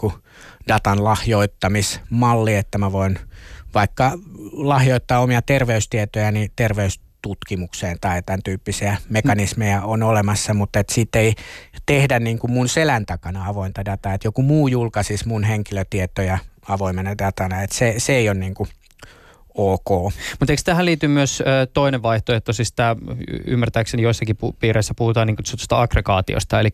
datan 0.67 1.03
lahjoittamismalli, 1.03 2.55
että 2.55 2.77
mä 2.77 2.91
voin 2.91 3.19
vaikka 3.73 4.11
lahjoittaa 4.51 5.19
omia 5.19 5.41
terveystietoja 5.41 6.31
niin 6.31 6.51
terveystutkimukseen 7.21 7.97
tai 8.01 8.23
tämän 8.23 8.43
tyyppisiä 8.43 8.97
mekanismeja 9.09 9.81
on 9.81 10.03
olemassa, 10.03 10.53
mutta 10.53 10.79
että 10.79 10.93
siitä 10.93 11.19
ei 11.19 11.33
tehdä 11.85 12.19
niin 12.19 12.39
kuin 12.39 12.51
mun 12.51 12.69
selän 12.69 13.05
takana 13.05 13.47
avointa 13.47 13.85
dataa, 13.85 14.13
että 14.13 14.27
joku 14.27 14.41
muu 14.41 14.67
julkaisisi 14.67 15.27
mun 15.27 15.43
henkilötietoja 15.43 16.37
avoimena 16.67 17.17
datana, 17.17 17.61
että 17.61 17.75
se, 17.75 17.95
se 17.97 18.15
ei 18.15 18.29
ole 18.29 18.39
niin 18.39 18.53
kuin 18.53 18.69
ok. 19.59 20.13
Mutta 20.39 20.53
eikö 20.53 20.61
tähän 20.65 20.85
liity 20.85 21.07
myös 21.07 21.43
toinen 21.73 22.03
vaihtoehto, 22.03 22.53
siis 22.53 22.71
tämä 22.71 22.95
ymmärtääkseni 23.47 24.03
joissakin 24.03 24.37
piireissä 24.59 24.93
puhutaan 24.97 25.27
niin 25.27 25.35
kutsutusta 25.35 25.81
aggregaatiosta, 25.81 26.59
eli 26.59 26.69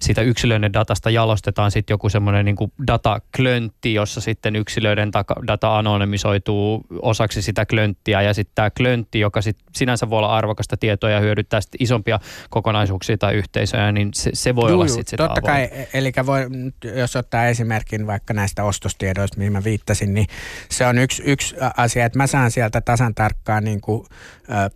siitä 0.00 0.22
yksilöiden 0.22 0.72
datasta 0.72 1.10
jalostetaan 1.10 1.70
sitten 1.70 1.94
joku 1.94 2.08
semmoinen 2.08 2.44
niin 2.44 2.56
dataklöntti, 2.86 3.94
jossa 3.94 4.20
sitten 4.20 4.56
yksilöiden 4.56 5.10
data 5.46 5.78
anonymisoituu 5.78 6.86
osaksi 7.02 7.42
sitä 7.42 7.66
klönttiä, 7.66 8.22
ja 8.22 8.34
sitten 8.34 8.52
tämä 8.54 8.70
klöntti, 8.70 9.20
joka 9.20 9.42
sit 9.42 9.56
sinänsä 9.74 10.10
voi 10.10 10.18
olla 10.18 10.36
arvokasta 10.36 10.76
tietoa 10.76 11.10
ja 11.10 11.20
hyödyttää 11.20 11.60
sit 11.60 11.72
isompia 11.80 12.20
kokonaisuuksia 12.50 13.18
tai 13.18 13.34
yhteisöjä, 13.34 13.92
niin 13.92 14.10
se, 14.14 14.30
se 14.34 14.54
voi 14.54 14.70
Juu, 14.70 14.80
olla 14.80 14.88
sitten 14.88 15.10
sitä 15.10 15.26
Totta 15.26 15.40
kai, 15.40 15.68
eli 15.94 16.12
voi, 16.26 16.40
jos 16.96 17.16
ottaa 17.16 17.46
esimerkin 17.46 18.06
vaikka 18.06 18.34
näistä 18.34 18.64
ostostiedoista, 18.64 19.38
mihin 19.38 19.52
mä 19.52 19.64
viittasin, 19.64 20.14
niin 20.14 20.26
se 20.70 20.86
on 20.86 20.98
yksi, 20.98 21.22
yksi 21.26 21.56
asia, 21.76 22.04
että 22.04 22.18
mä 22.18 22.26
saan 22.28 22.50
sieltä 22.50 22.80
tasan 22.80 23.14
tarkkaan 23.14 23.64
niin 23.64 23.80
kuin, 23.80 24.06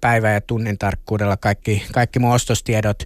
päivä- 0.00 0.30
ja 0.30 0.40
tunnin 0.40 0.78
tarkkuudella 0.78 1.36
kaikki, 1.36 1.86
kaikki 1.92 2.18
mun 2.18 2.32
ostostiedot 2.32 3.02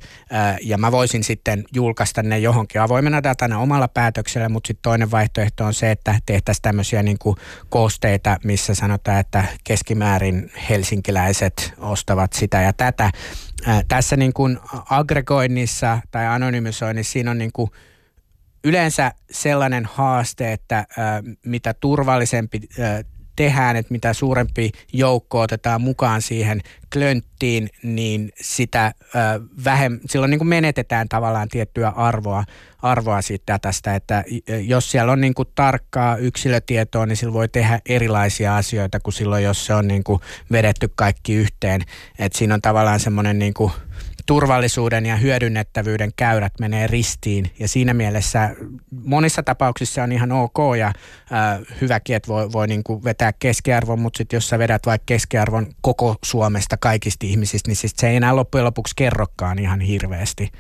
ja 0.63 0.79
mä 0.79 0.93
voisin 0.93 1.25
sitten 1.25 1.65
julkaista 1.75 2.23
ne 2.23 2.39
johonkin 2.39 2.81
avoimena 2.81 3.23
datana 3.23 3.59
omalla 3.59 3.89
päätöksellä, 3.89 4.49
mutta 4.49 4.69
sitten 4.69 4.83
toinen 4.83 5.11
vaihtoehto 5.11 5.65
on 5.65 5.75
se, 5.75 5.91
että 5.91 6.21
tehtäisiin 6.27 6.63
tämmöisiä 6.63 7.03
niin 7.03 7.19
kuin 7.19 7.37
koosteita, 7.69 8.37
missä 8.45 8.75
sanotaan, 8.75 9.21
että 9.21 9.45
keskimäärin 9.65 10.53
helsinkiläiset 10.69 11.75
ostavat 11.79 12.33
sitä 12.33 12.63
ja 12.63 12.73
tätä. 12.73 13.11
Tässä 13.89 14.17
niin 14.17 14.33
kuin 14.33 14.59
aggregoinnissa 14.91 15.99
tai 16.11 16.27
anonymisoinnissa 16.27 17.13
siinä 17.13 17.31
on 17.31 17.39
niin 17.39 17.53
kuin 17.53 17.71
yleensä 18.65 19.13
sellainen 19.31 19.89
haaste, 19.93 20.53
että 20.53 20.87
mitä 21.47 21.75
turvallisempi 21.75 22.61
tehdään, 23.37 23.77
että 23.77 23.93
mitä 23.93 24.13
suurempi 24.13 24.71
joukko 24.93 25.41
otetaan 25.41 25.81
mukaan 25.81 26.23
siihen 26.23 26.61
klönttiin, 26.93 27.71
niin 27.83 28.33
sitä 28.41 28.93
vähem, 29.65 30.01
silloin 30.07 30.31
niin 30.31 30.39
kuin 30.39 30.49
menetetään 30.49 31.09
tavallaan 31.09 31.49
tiettyä 31.49 31.89
arvoa, 31.89 32.45
arvoa 32.83 33.23
siitä 33.23 33.53
datasta, 33.53 33.95
että 33.95 34.25
jos 34.67 34.91
siellä 34.91 35.13
on 35.13 35.21
niin 35.21 35.35
kuin 35.35 35.49
tarkkaa 35.55 36.17
yksilötietoa, 36.17 37.07
niin 37.07 37.17
sillä 37.17 37.33
voi 37.33 37.49
tehdä 37.49 37.81
erilaisia 37.87 38.57
asioita 38.57 39.01
kuin 39.01 39.15
silloin, 39.15 39.45
jos 39.45 39.67
se 39.67 39.75
on 39.75 39.89
niin 39.89 40.05
kuin 40.05 40.21
vedetty 40.53 40.91
kaikki 40.95 41.35
yhteen. 41.35 41.83
että 42.19 42.39
siinä 42.39 42.55
on 42.55 42.63
tavallaan 42.63 43.01
semmoinen 43.01 43.39
niin 43.39 43.55
kuin 43.55 43.73
turvallisuuden 44.27 45.07
ja 45.07 45.17
hyödynnettävyyden 45.17 46.11
käyrät 46.17 46.53
menee 46.61 46.87
ristiin 46.87 47.51
ja 47.59 47.69
siinä 47.69 47.95
mielessä 47.95 48.51
monissa 49.05 49.43
tapauksissa 49.43 50.03
on 50.03 50.13
ihan 50.13 50.33
ok 50.33 50.59
ja 50.79 50.87
äh, 50.87 50.93
hyväkin, 51.81 52.17
että 52.17 52.29
voi, 52.29 52.53
voi 52.53 52.67
niin 52.67 52.85
kuin 52.85 53.05
vetää 53.05 53.33
keskiarvon, 53.33 54.01
mutta 54.01 54.19
sitten 54.19 54.37
jos 54.37 54.49
sä 54.49 54.59
vedät 54.59 54.87
vaikka 54.87 55.05
keskiarvon 55.07 55.67
koko 55.81 56.17
Suomesta 56.25 56.77
kaikista 56.77 57.27
ihmisistä, 57.27 57.71
niin 57.71 57.77
sit 57.77 57.99
se 57.99 58.09
ei 58.09 58.17
enää 58.17 58.37
loppujen 58.37 58.65
lopuksi 58.65 58.97
kerrokaan 58.97 59.59
ihan 59.59 59.81
hirveästi. 59.81 60.53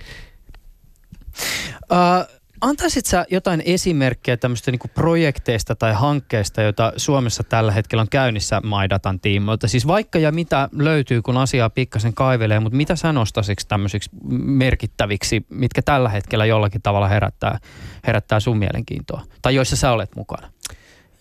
Uh, 1.92 2.36
Antaisit 2.60 3.06
sä 3.06 3.26
jotain 3.30 3.62
esimerkkejä 3.64 4.36
tämmöistä 4.36 4.70
niin 4.70 4.80
projekteista 4.94 5.74
tai 5.74 5.92
hankkeista, 5.92 6.62
joita 6.62 6.92
Suomessa 6.96 7.42
tällä 7.42 7.72
hetkellä 7.72 8.02
on 8.02 8.08
käynnissä 8.08 8.60
Maidatan 8.64 9.20
tiimoilta? 9.20 9.68
Siis 9.68 9.86
vaikka 9.86 10.18
ja 10.18 10.32
mitä 10.32 10.68
löytyy, 10.72 11.22
kun 11.22 11.36
asiaa 11.36 11.70
pikkasen 11.70 12.14
kaivelee, 12.14 12.60
mutta 12.60 12.76
mitä 12.76 12.96
sä 12.96 13.12
nostasiksi 13.12 13.68
tämmöisiksi 13.68 14.10
merkittäviksi, 14.44 15.46
mitkä 15.48 15.82
tällä 15.82 16.08
hetkellä 16.08 16.46
jollakin 16.46 16.82
tavalla 16.82 17.08
herättää, 17.08 17.58
herättää 18.06 18.40
sun 18.40 18.58
mielenkiintoa? 18.58 19.22
Tai 19.42 19.54
joissa 19.54 19.76
sä 19.76 19.92
olet 19.92 20.16
mukana? 20.16 20.50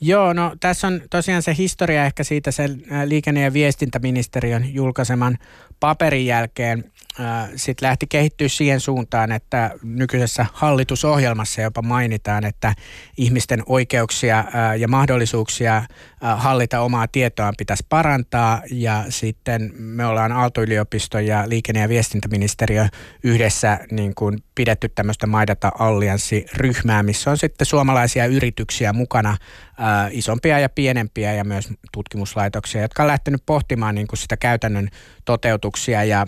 Joo, 0.01 0.33
no 0.33 0.55
tässä 0.59 0.87
on 0.87 1.01
tosiaan 1.09 1.41
se 1.41 1.55
historia 1.57 2.05
ehkä 2.05 2.23
siitä 2.23 2.51
sen 2.51 2.83
liikenne- 3.05 3.41
ja 3.41 3.53
viestintäministeriön 3.53 4.73
julkaiseman 4.73 5.37
paperin 5.79 6.25
jälkeen 6.25 6.91
sitten 7.55 7.87
lähti 7.87 8.07
kehittyä 8.07 8.47
siihen 8.47 8.79
suuntaan, 8.79 9.31
että 9.31 9.71
nykyisessä 9.83 10.45
hallitusohjelmassa 10.53 11.61
jopa 11.61 11.81
mainitaan, 11.81 12.45
että 12.45 12.73
ihmisten 13.17 13.63
oikeuksia 13.65 14.43
ja 14.77 14.87
mahdollisuuksia 14.87 15.83
hallita 16.21 16.79
omaa 16.79 17.07
tietoaan 17.07 17.53
pitäisi 17.57 17.85
parantaa. 17.89 18.61
Ja 18.71 19.05
sitten 19.09 19.73
me 19.77 20.05
ollaan 20.05 20.31
Aalto-yliopisto 20.31 21.19
ja 21.19 21.43
liikenne- 21.49 21.81
ja 21.81 21.89
viestintäministeriö 21.89 22.87
yhdessä 23.23 23.79
niin 23.91 24.15
kuin 24.15 24.43
pidetty 24.55 24.89
tämmöistä 24.89 25.27
Maidata 25.27 25.71
Allianssi-ryhmää, 25.79 27.03
missä 27.03 27.31
on 27.31 27.37
sitten 27.37 27.65
suomalaisia 27.65 28.25
yrityksiä 28.25 28.93
mukana, 28.93 29.37
isompia 30.11 30.59
ja 30.59 30.69
pienempiä 30.69 31.33
ja 31.33 31.43
myös 31.43 31.69
tutkimuslaitoksia, 31.91 32.81
jotka 32.81 33.03
on 33.03 33.07
lähtenyt 33.07 33.43
pohtimaan 33.45 33.95
niin 33.95 34.07
kuin 34.07 34.19
sitä 34.19 34.37
käytännön 34.37 34.89
toteutuksia. 35.25 36.03
Ja 36.03 36.27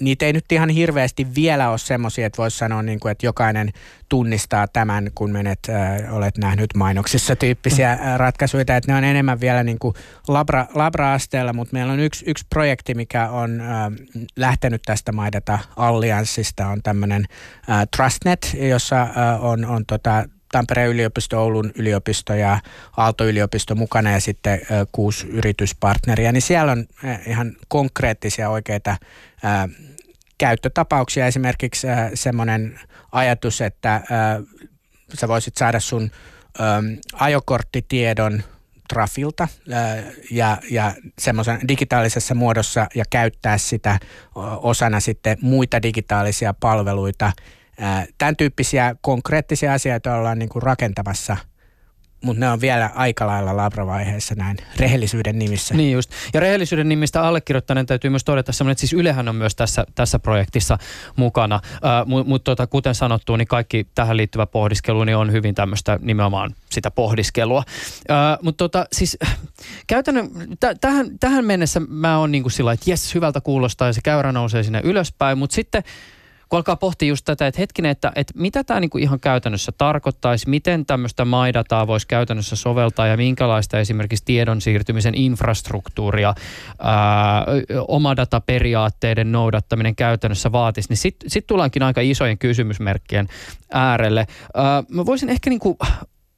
niitä 0.00 0.26
ei 0.26 0.32
nyt 0.32 0.52
ihan 0.52 0.68
hirveästi 0.68 1.34
vielä 1.34 1.70
ole 1.70 1.78
semmoisia, 1.78 2.26
että 2.26 2.42
voisi 2.42 2.58
sanoa, 2.58 2.82
niin 2.82 3.00
kuin, 3.00 3.12
että 3.12 3.26
jokainen 3.26 3.70
tunnistaa 4.08 4.68
tämän, 4.68 5.10
kun 5.14 5.30
menet, 5.30 5.58
äh, 5.68 6.14
olet 6.14 6.38
nähnyt 6.38 6.70
mainoksissa 6.76 7.36
tyyppisiä 7.36 7.92
äh, 7.92 8.16
ratkaisuja, 8.16 8.60
että 8.60 8.80
ne 8.86 8.94
on 8.94 9.04
enemmän 9.04 9.40
vielä 9.40 9.62
niin 9.62 9.78
kuin 9.78 9.94
labra, 10.28 10.66
labra-asteella, 10.74 11.52
mutta 11.52 11.72
meillä 11.72 11.92
on 11.92 12.00
yksi, 12.00 12.24
yksi 12.28 12.46
projekti, 12.50 12.94
mikä 12.94 13.28
on 13.28 13.60
äh, 13.60 13.68
lähtenyt 14.36 14.82
tästä 14.86 15.12
Maidata 15.12 15.58
Allianssista, 15.76 16.66
on 16.66 16.82
tämmöinen 16.82 17.24
äh, 17.70 17.86
Trustnet, 17.96 18.56
jossa 18.60 19.02
äh, 19.02 19.44
on, 19.44 19.64
on 19.64 19.86
tota, 19.86 20.24
Tampereen 20.52 20.90
yliopisto, 20.90 21.42
Oulun 21.42 21.72
yliopisto 21.74 22.34
ja 22.34 22.58
Aalto-yliopisto 22.96 23.74
mukana 23.74 24.12
ja 24.12 24.20
sitten 24.20 24.60
kuusi 24.92 25.26
yrityspartneria, 25.26 26.32
niin 26.32 26.42
siellä 26.42 26.72
on 26.72 26.86
ihan 27.26 27.52
konkreettisia 27.68 28.50
oikeita 28.50 28.96
käyttötapauksia. 30.38 31.26
Esimerkiksi 31.26 31.86
semmoinen 32.14 32.80
ajatus, 33.12 33.60
että 33.60 34.00
sä 35.14 35.28
voisit 35.28 35.56
saada 35.56 35.80
sun 35.80 36.10
ajokorttitiedon 37.12 38.42
Trafilta 38.88 39.48
ja, 40.30 40.58
ja 40.70 40.94
semmoisen 41.18 41.60
digitaalisessa 41.68 42.34
muodossa 42.34 42.86
ja 42.94 43.04
käyttää 43.10 43.58
sitä 43.58 43.98
osana 44.62 45.00
sitten 45.00 45.38
muita 45.40 45.82
digitaalisia 45.82 46.54
palveluita– 46.54 47.32
Tämän 48.18 48.36
tyyppisiä 48.36 48.94
konkreettisia 49.00 49.72
asioita 49.72 50.14
ollaan 50.14 50.38
niin 50.38 50.48
kuin 50.48 50.62
rakentamassa 50.62 51.36
mutta 52.24 52.40
ne 52.40 52.50
on 52.50 52.60
vielä 52.60 52.90
aika 52.94 53.26
lailla 53.26 53.56
labravaiheessa 53.56 54.34
näin 54.34 54.56
rehellisyyden 54.76 55.38
nimissä. 55.38 55.74
Niin 55.74 55.92
just. 55.92 56.10
Ja 56.34 56.40
rehellisyyden 56.40 56.88
nimistä 56.88 57.22
allekirjoittaneen 57.22 57.86
täytyy 57.86 58.10
myös 58.10 58.24
todeta 58.24 58.52
semmoinen, 58.52 58.72
että 58.72 58.80
siis 58.80 58.92
Ylehän 58.92 59.28
on 59.28 59.36
myös 59.36 59.56
tässä, 59.56 59.84
tässä 59.94 60.18
projektissa 60.18 60.78
mukana. 61.16 61.60
Uh, 61.74 62.08
Mutta 62.08 62.28
mut 62.28 62.44
tota, 62.44 62.66
kuten 62.66 62.94
sanottu, 62.94 63.36
niin 63.36 63.48
kaikki 63.48 63.86
tähän 63.94 64.16
liittyvä 64.16 64.46
pohdiskelu 64.46 65.04
niin 65.04 65.16
on 65.16 65.32
hyvin 65.32 65.54
tämmöistä 65.54 65.98
nimenomaan 66.02 66.54
sitä 66.70 66.90
pohdiskelua. 66.90 67.62
Uh, 67.68 68.44
Mutta 68.44 68.58
tota, 68.58 68.86
siis 68.92 69.18
käytännön, 69.86 70.30
t- 70.60 70.80
tähän, 70.80 71.18
tähän 71.20 71.44
mennessä 71.44 71.80
mä 71.88 72.18
oon 72.18 72.32
niin 72.32 72.42
kuin 72.42 72.52
sillä 72.52 72.72
että 72.72 72.90
jes, 72.90 73.14
hyvältä 73.14 73.40
kuulostaa 73.40 73.88
ja 73.88 73.92
se 73.92 74.00
käyrä 74.04 74.32
nousee 74.32 74.62
sinne 74.62 74.80
ylöspäin, 74.84 75.38
mutta 75.38 75.54
sitten 75.54 75.82
kun 76.50 76.56
alkaa 76.56 76.76
pohtia 76.76 77.08
just 77.08 77.24
tätä, 77.24 77.46
että 77.46 77.60
hetkinen, 77.60 77.90
että, 77.90 78.12
että 78.14 78.32
mitä 78.36 78.64
tämä 78.64 78.80
niin 78.80 78.90
kuin 78.90 79.02
ihan 79.02 79.20
käytännössä 79.20 79.72
tarkoittaisi, 79.78 80.48
miten 80.48 80.86
tämmöistä 80.86 81.24
maidataa 81.24 81.86
voisi 81.86 82.06
käytännössä 82.06 82.56
soveltaa 82.56 83.06
ja 83.06 83.16
minkälaista 83.16 83.80
esimerkiksi 83.80 84.24
tiedon 84.24 84.60
siirtymisen 84.60 85.14
infrastruktuuria 85.14 86.34
ää, 86.78 87.46
omadataperiaatteiden 87.88 89.32
noudattaminen 89.32 89.96
käytännössä 89.96 90.52
vaatisi, 90.52 90.88
niin 90.88 90.96
sitten 90.96 91.30
sit 91.30 91.46
tullaankin 91.46 91.82
aika 91.82 92.00
isojen 92.00 92.38
kysymysmerkkien 92.38 93.28
äärelle. 93.72 94.26
Ää, 94.54 94.84
mä 94.88 95.06
voisin 95.06 95.28
ehkä 95.28 95.50
niin 95.50 95.60
kuin 95.60 95.78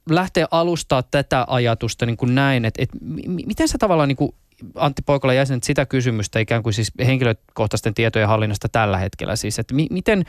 lähteä 0.09 0.47
alustaa 0.51 1.03
tätä 1.03 1.45
ajatusta 1.47 2.05
niin 2.05 2.17
kuin 2.17 2.35
näin, 2.35 2.65
että, 2.65 2.81
että 2.81 2.97
miten 3.45 3.67
sä 3.67 3.77
tavallaan 3.77 4.09
niin 4.09 4.17
kuin 4.17 4.35
Antti 4.75 5.01
Poikola 5.05 5.33
jäsenet 5.33 5.63
sitä 5.63 5.85
kysymystä 5.85 6.39
ikään 6.39 6.63
kuin 6.63 6.73
siis 6.73 6.91
henkilökohtaisten 7.05 7.93
tietojen 7.93 8.27
hallinnasta 8.27 8.69
tällä 8.69 8.97
hetkellä 8.97 9.35
siis, 9.35 9.59
että 9.59 9.73
mi- 9.73 9.87
miten, 9.89 10.23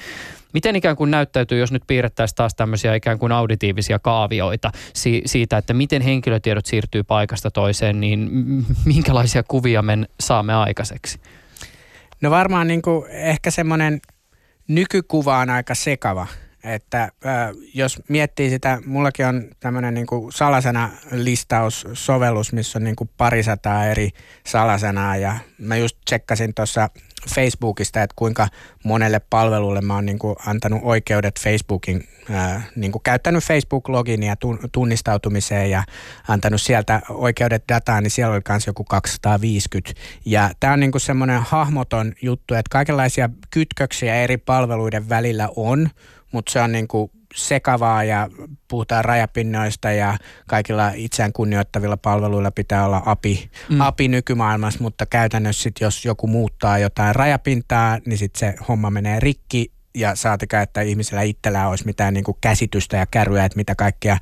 miten 0.53 0.77
ikään 0.77 0.97
kuin 0.97 1.11
näyttäytyy, 1.11 1.59
jos 1.59 1.73
nyt 1.73 1.83
piirrettäisiin 1.87 2.37
taas 2.37 2.55
tämmöisiä 2.55 2.95
ikään 2.95 3.19
kuin 3.19 3.33
auditiivisia 3.33 3.99
kaavioita 3.99 4.73
si- 4.95 5.23
siitä, 5.27 5.57
että 5.59 5.75
miten 5.75 6.03
henkilötiedot 6.03 6.67
siirtyy 6.67 7.03
paikasta 7.03 7.51
toiseen, 7.51 8.01
niin 8.01 8.31
minkälaisia 8.85 9.43
kuvia 9.43 9.83
me 9.83 9.99
saamme 10.21 10.55
aikaiseksi? 10.55 11.21
No 12.21 12.31
varmaan 12.31 12.67
niin 12.67 12.83
kuin 12.83 13.11
ehkä 13.11 13.51
semmoinen 13.51 14.01
nykykuva 14.69 15.39
on 15.39 15.51
aika 15.51 15.75
sekava 15.75 16.27
että 16.65 17.09
jos 17.75 18.03
miettii 18.09 18.51
sitä, 18.51 18.79
mullakin 18.87 19.27
on 19.27 19.51
tämmöinen 19.61 19.95
niin 19.95 20.07
salasana 20.35 20.91
listaussovellus, 21.11 22.53
missä 22.53 22.79
on 22.79 22.85
niin 22.85 22.97
kuin 22.97 23.11
parisataa 23.17 23.87
eri 23.87 24.11
salasanaa 24.47 25.17
ja 25.17 25.37
mä 25.59 25.77
just 25.77 25.97
tsekkasin 26.05 26.55
tuossa 26.55 26.91
Facebookista, 27.35 28.03
että 28.03 28.15
kuinka 28.17 28.49
monelle 28.85 29.21
palvelulle 29.31 29.81
mä 29.81 29.95
oon 29.95 30.07
niin 30.07 30.19
kuin 30.19 30.37
antanut 30.47 30.81
oikeudet 30.83 31.41
Facebookin, 31.41 32.09
niin 32.77 32.93
kuin 32.93 33.03
käyttänyt 33.03 33.45
Facebook-loginia 33.45 34.35
tunnistautumiseen 34.73 35.71
ja 35.71 35.85
antanut 36.29 36.61
sieltä 36.61 37.03
oikeudet 37.09 37.65
dataan, 37.69 38.03
niin 38.03 38.11
siellä 38.11 38.35
oli 38.35 38.43
myös 38.49 38.67
joku 38.67 38.85
250. 38.85 40.01
Ja 40.25 40.51
tämä 40.61 40.73
on 40.73 40.81
niin 40.81 40.93
semmoinen 40.97 41.41
hahmoton 41.41 42.13
juttu, 42.23 42.55
että 42.55 42.71
kaikenlaisia 42.71 43.31
kytköksiä 43.51 44.15
eri 44.15 44.37
palveluiden 44.37 45.09
välillä 45.09 45.49
on, 45.57 45.91
mutta 46.35 46.53
se 46.53 46.61
on 46.61 46.73
niin 46.73 46.89
kuin 46.89 47.11
sekavaa 47.35 48.05
ja 48.05 48.29
puhutaan 48.69 49.05
rajapinnoista 49.05 49.91
ja 49.91 50.19
kaikilla 50.47 50.91
itseään 50.95 51.33
kunnioittavilla 51.33 51.97
palveluilla 51.97 52.51
pitää 52.51 52.87
olla 52.87 53.03
API, 53.07 53.51
mm. 53.69 53.81
API 53.81 54.09
nykymaailmassa, 54.09 54.83
mutta 54.83 55.07
käytännössä 55.07 55.63
sit, 55.63 55.81
jos 55.81 56.05
joku 56.05 56.27
muuttaa 56.27 56.79
jotain 56.79 57.15
rajapintaa, 57.15 57.99
niin 58.07 58.19
sitten 58.19 58.41
se 58.41 58.65
homma 58.69 58.91
menee 58.91 59.21
rikki 59.21 59.73
ja 59.95 60.15
saatika, 60.15 60.61
että 60.61 60.81
ihmisellä 60.81 61.23
itsellään 61.23 61.69
olisi 61.69 61.87
mitään 61.87 62.15
niin 62.15 62.25
kuin 62.25 62.37
käsitystä 62.41 62.97
ja 62.97 63.07
kärryä, 63.07 63.45
että 63.45 63.57
mitä 63.57 63.75
kaikkia, 63.75 64.19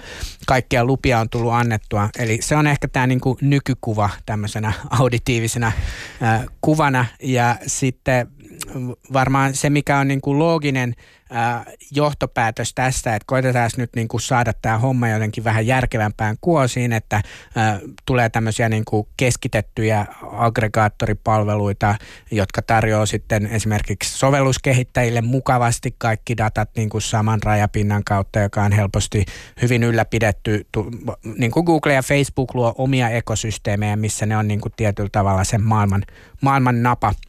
kaikkia 0.46 0.84
lupia 0.84 1.20
on 1.20 1.28
tullut 1.28 1.52
annettua. 1.52 2.08
Eli 2.18 2.38
se 2.42 2.56
on 2.56 2.66
ehkä 2.66 2.88
tämä 2.88 3.06
niin 3.06 3.20
kuin 3.20 3.38
nykykuva 3.40 4.10
tämmöisenä 4.26 4.72
auditiivisena 4.90 5.72
äh, 6.22 6.44
kuvana 6.60 7.06
ja 7.22 7.56
sitten 7.66 8.28
varmaan 9.12 9.54
se, 9.54 9.70
mikä 9.70 9.98
on 9.98 10.08
niin 10.08 10.20
kuin 10.20 10.38
looginen 10.38 10.94
äh, 11.36 11.66
johtopäätös 11.90 12.74
tästä, 12.74 13.16
että 13.16 13.26
koitetaan 13.26 13.70
nyt 13.76 13.90
niin 13.96 14.08
kuin 14.08 14.20
saada 14.20 14.52
tämä 14.62 14.78
homma 14.78 15.08
jotenkin 15.08 15.44
vähän 15.44 15.66
järkevämpään 15.66 16.36
kuosiin, 16.40 16.92
että 16.92 17.16
äh, 17.16 17.22
tulee 18.06 18.28
tämmöisiä 18.28 18.68
niin 18.68 18.84
kuin 18.84 19.08
keskitettyjä 19.16 20.06
aggregaattoripalveluita, 20.32 21.94
jotka 22.30 22.62
tarjoaa 22.62 23.06
sitten 23.06 23.46
esimerkiksi 23.46 24.18
sovelluskehittäjille 24.18 25.20
mukavasti 25.20 25.94
kaikki 25.98 26.36
datat 26.36 26.70
niin 26.76 26.88
kuin 26.88 27.02
saman 27.02 27.42
rajapinnan 27.42 28.04
kautta, 28.04 28.40
joka 28.40 28.62
on 28.62 28.72
helposti 28.72 29.24
hyvin 29.62 29.82
ylläpidetty. 29.82 30.66
Niin 31.38 31.50
kuin 31.50 31.64
Google 31.64 31.94
ja 31.94 32.02
Facebook 32.02 32.54
luo 32.54 32.74
omia 32.78 33.08
ekosysteemejä, 33.08 33.96
missä 33.96 34.26
ne 34.26 34.36
on 34.36 34.48
niin 34.48 34.60
kuin 34.60 34.72
tietyllä 34.76 35.10
tavalla 35.12 35.44
sen 35.44 35.62
maailman, 35.62 36.02
maailman 36.40 36.82
napa– 36.82 37.14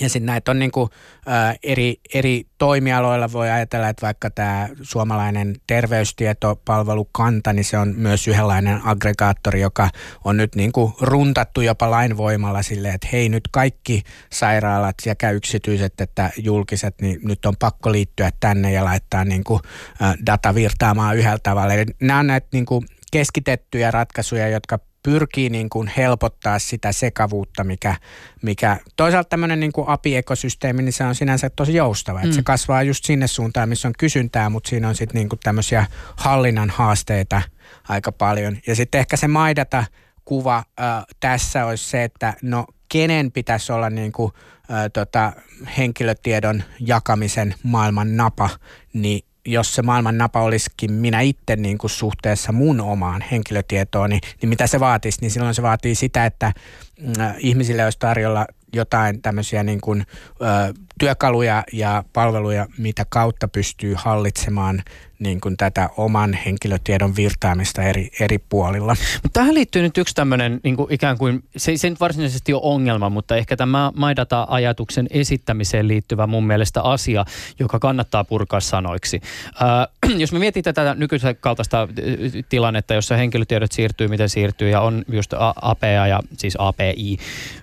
ja 0.00 0.08
sitten 0.08 0.26
näitä 0.26 0.50
on 0.50 0.58
niin 0.58 0.70
kuin, 0.70 0.90
ä, 1.28 1.54
eri, 1.62 2.00
eri 2.14 2.46
toimialoilla 2.58 3.32
voi 3.32 3.50
ajatella, 3.50 3.88
että 3.88 4.06
vaikka 4.06 4.30
tämä 4.30 4.68
suomalainen 4.82 5.56
terveystietopalvelukanta, 5.66 7.52
niin 7.52 7.64
se 7.64 7.78
on 7.78 7.94
myös 7.96 8.28
yhdenlainen 8.28 8.80
aggregaattori, 8.84 9.60
joka 9.60 9.90
on 10.24 10.36
nyt 10.36 10.54
niin 10.54 10.72
kuin 10.72 10.92
runtattu 11.00 11.60
jopa 11.60 11.90
lainvoimalla 11.90 12.62
silleen, 12.62 12.94
että 12.94 13.08
hei 13.12 13.28
nyt 13.28 13.48
kaikki 13.50 14.02
sairaalat 14.32 14.96
sekä 15.02 15.30
yksityiset 15.30 16.00
että 16.00 16.30
julkiset, 16.36 16.94
niin 17.00 17.20
nyt 17.24 17.46
on 17.46 17.54
pakko 17.58 17.92
liittyä 17.92 18.30
tänne 18.40 18.72
ja 18.72 18.84
laittaa 18.84 19.24
niin 19.24 19.44
kuin, 19.44 19.60
ä, 20.02 20.14
data 20.26 20.54
virtaamaan 20.54 21.16
yhdellä 21.16 21.38
tavalla. 21.42 21.74
Eli 21.74 21.84
nämä 22.00 22.20
on 22.20 22.26
näitä 22.26 22.48
niin 22.52 22.66
kuin 22.66 22.86
keskitettyjä 23.12 23.90
ratkaisuja, 23.90 24.48
jotka 24.48 24.78
pyrkii 25.02 25.50
niin 25.50 25.70
kuin 25.70 25.90
helpottaa 25.96 26.58
sitä 26.58 26.92
sekavuutta, 26.92 27.64
mikä, 27.64 27.96
mikä 28.42 28.76
toisaalta 28.96 29.28
tämmöinen 29.28 29.60
niin 29.60 29.72
kuin 29.72 29.88
API-ekosysteemi, 29.88 30.82
niin 30.82 30.92
se 30.92 31.04
on 31.04 31.14
sinänsä 31.14 31.50
tosi 31.50 31.74
joustava. 31.74 32.18
Mm. 32.18 32.24
Että 32.24 32.36
se 32.36 32.42
kasvaa 32.42 32.82
just 32.82 33.04
sinne 33.04 33.26
suuntaan, 33.26 33.68
missä 33.68 33.88
on 33.88 33.94
kysyntää, 33.98 34.50
mutta 34.50 34.70
siinä 34.70 34.88
on 34.88 34.94
sitten 34.94 35.18
niin 35.18 35.28
kuin 35.28 35.40
tämmöisiä 35.42 35.86
hallinnan 36.16 36.70
haasteita 36.70 37.42
aika 37.88 38.12
paljon. 38.12 38.56
Ja 38.66 38.74
sitten 38.74 38.98
ehkä 38.98 39.16
se 39.16 39.28
maidata 39.28 39.84
kuva 40.24 40.56
äh, 40.56 41.04
tässä 41.20 41.66
olisi 41.66 41.90
se, 41.90 42.04
että 42.04 42.34
no 42.42 42.66
kenen 42.88 43.32
pitäisi 43.32 43.72
olla 43.72 43.90
niin 43.90 44.12
kuin, 44.12 44.32
äh, 44.70 44.90
tota, 44.92 45.32
henkilötiedon 45.78 46.62
jakamisen 46.80 47.54
maailman 47.62 48.16
napa, 48.16 48.50
niin 48.92 49.29
jos 49.46 49.74
se 49.74 49.82
maailman 49.82 50.18
napa 50.18 50.42
olisikin 50.42 50.92
minä 50.92 51.20
itse 51.20 51.56
niin 51.56 51.78
kuin 51.78 51.90
suhteessa 51.90 52.52
mun 52.52 52.80
omaan 52.80 53.24
henkilötietoon, 53.30 54.10
niin, 54.10 54.20
niin 54.42 54.48
mitä 54.48 54.66
se 54.66 54.80
vaatisi? 54.80 55.18
Niin 55.20 55.30
silloin 55.30 55.54
se 55.54 55.62
vaatii 55.62 55.94
sitä, 55.94 56.26
että 56.26 56.52
mm, 57.00 57.12
ihmisille 57.38 57.84
olisi 57.84 57.98
tarjolla 57.98 58.46
jotain 58.72 59.22
tämmöisiä 59.22 59.62
niin 59.62 59.80
kuin, 59.80 60.06
ö, 60.40 60.74
työkaluja 60.98 61.64
ja 61.72 62.04
palveluja, 62.12 62.66
mitä 62.78 63.06
kautta 63.08 63.48
pystyy 63.48 63.94
hallitsemaan 63.96 64.82
niin 65.20 65.40
kuin 65.40 65.56
tätä 65.56 65.90
oman 65.96 66.32
henkilötiedon 66.32 67.16
virtaamista 67.16 67.82
eri, 67.82 68.10
eri 68.20 68.38
puolilla. 68.38 68.96
Tähän 69.32 69.54
liittyy 69.54 69.82
nyt 69.82 69.98
yksi 69.98 70.14
tämmöinen 70.14 70.60
niin 70.64 70.76
kuin 70.76 70.92
ikään 70.92 71.18
kuin, 71.18 71.44
se, 71.56 71.76
se 71.76 71.90
nyt 71.90 72.00
varsinaisesti 72.00 72.52
ole 72.52 72.62
ongelma, 72.64 73.10
mutta 73.10 73.36
ehkä 73.36 73.56
tämä 73.56 73.92
MyData-ajatuksen 73.96 75.06
esittämiseen 75.10 75.88
liittyvä 75.88 76.26
mun 76.26 76.46
mielestä 76.46 76.82
asia, 76.82 77.24
joka 77.58 77.78
kannattaa 77.78 78.24
purkaa 78.24 78.60
sanoiksi. 78.60 79.20
Äh, 79.62 80.18
jos 80.22 80.32
me 80.32 80.38
mietitään 80.38 80.74
tätä 80.74 80.94
nykyisen 80.94 81.36
kaltaista 81.40 81.88
tilannetta, 82.48 82.94
jossa 82.94 83.16
henkilötiedot 83.16 83.72
siirtyy, 83.72 84.08
miten 84.08 84.28
siirtyy, 84.28 84.70
ja 84.70 84.80
on 84.80 85.04
just 85.12 85.34
APA 85.62 85.86
ja 85.86 86.20
siis 86.36 86.54
API, 86.58 87.16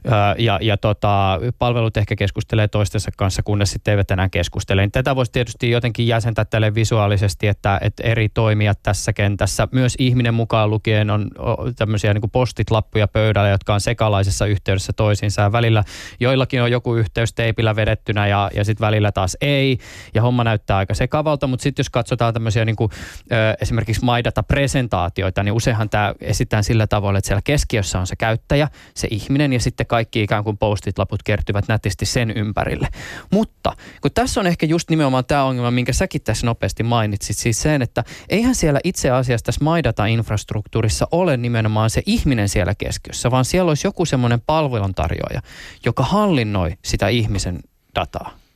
äh, 0.05 0.35
ja, 0.37 0.59
ja 0.61 0.77
tota, 0.77 1.39
palvelut 1.59 1.97
ehkä 1.97 2.15
keskustelee 2.15 2.67
toistensa 2.67 3.11
kanssa, 3.17 3.43
kunnes 3.43 3.71
sitten 3.71 3.91
eivät 3.91 4.11
enää 4.11 4.29
keskustele. 4.29 4.81
Niin 4.81 4.91
tätä 4.91 5.15
voisi 5.15 5.31
tietysti 5.31 5.69
jotenkin 5.69 6.07
jäsentää 6.07 6.45
tälle 6.45 6.75
visuaalisesti 6.75 7.46
että, 7.47 7.79
että 7.81 8.03
eri 8.03 8.29
toimijat 8.29 8.79
tässä 8.83 9.13
kentässä, 9.13 9.67
myös 9.71 9.95
ihminen 9.99 10.33
mukaan 10.33 10.69
lukien 10.69 11.09
on 11.09 11.31
tämmöisiä 11.75 12.13
niin 12.13 12.31
postit-lappuja 12.31 13.07
pöydällä, 13.07 13.49
jotka 13.49 13.73
on 13.73 13.81
sekalaisessa 13.81 14.45
yhteydessä 14.45 14.93
toisiinsa 14.93 15.41
ja 15.41 15.51
välillä 15.51 15.83
joillakin 16.19 16.61
on 16.61 16.71
joku 16.71 16.95
yhteys 16.95 17.33
teipillä 17.33 17.75
vedettynä 17.75 18.27
ja, 18.27 18.49
ja 18.55 18.65
sitten 18.65 18.85
välillä 18.85 19.11
taas 19.11 19.37
ei 19.41 19.77
ja 20.13 20.21
homma 20.21 20.43
näyttää 20.43 20.77
aika 20.77 20.93
sekavalta, 20.93 21.47
mutta 21.47 21.63
sitten 21.63 21.83
jos 21.83 21.89
katsotaan 21.89 22.33
tämmöisiä 22.33 22.65
niin 22.65 22.75
kuin, 22.75 22.91
esimerkiksi 23.61 24.05
MyData-presentaatioita, 24.05 25.43
niin 25.43 25.53
useinhan 25.53 25.89
tämä 25.89 26.13
esitetään 26.21 26.63
sillä 26.63 26.87
tavalla, 26.87 27.17
että 27.19 27.27
siellä 27.27 27.41
keskiössä 27.43 27.99
on 27.99 28.07
se 28.07 28.15
käyttäjä, 28.15 28.67
se 28.93 29.07
ihminen 29.11 29.53
ja 29.53 29.59
sitten 29.59 29.87
kaikki 29.87 30.21
ikään 30.21 30.43
kuin 30.43 30.57
postit-laput 30.57 31.23
kertyvät 31.23 31.67
nätisti 31.67 32.05
sen 32.05 32.31
ympärille. 32.31 32.87
Mutta 33.31 33.73
kun 34.01 34.11
tässä 34.13 34.39
on 34.39 34.47
ehkä 34.47 34.65
just 34.65 34.89
nimenomaan 34.89 35.25
tämä 35.25 35.43
ongelma, 35.43 35.71
minkä 35.71 35.93
säkin 35.93 36.21
tässä 36.21 36.45
nopeasti 36.45 36.83
mainitsit, 36.83 37.36
siis 37.37 37.61
sen, 37.61 37.81
että 37.81 38.03
eihän 38.29 38.55
siellä 38.55 38.79
itse 38.83 39.11
asiassa 39.11 39.45
tässä 39.45 39.65
MyData-infrastruktuurissa 39.65 41.07
ole 41.11 41.37
nimenomaan 41.37 41.89
se 41.89 42.01
ihminen 42.05 42.49
siellä 42.49 42.75
keskiössä, 42.75 43.31
vaan 43.31 43.45
siellä 43.45 43.69
olisi 43.69 43.87
joku 43.87 44.05
semmoinen 44.05 44.41
palveluntarjoaja, 44.41 45.41
joka 45.85 46.03
hallinnoi 46.03 46.77
sitä 46.85 47.07
ihmisen 47.07 47.59
dataa. 47.95 48.46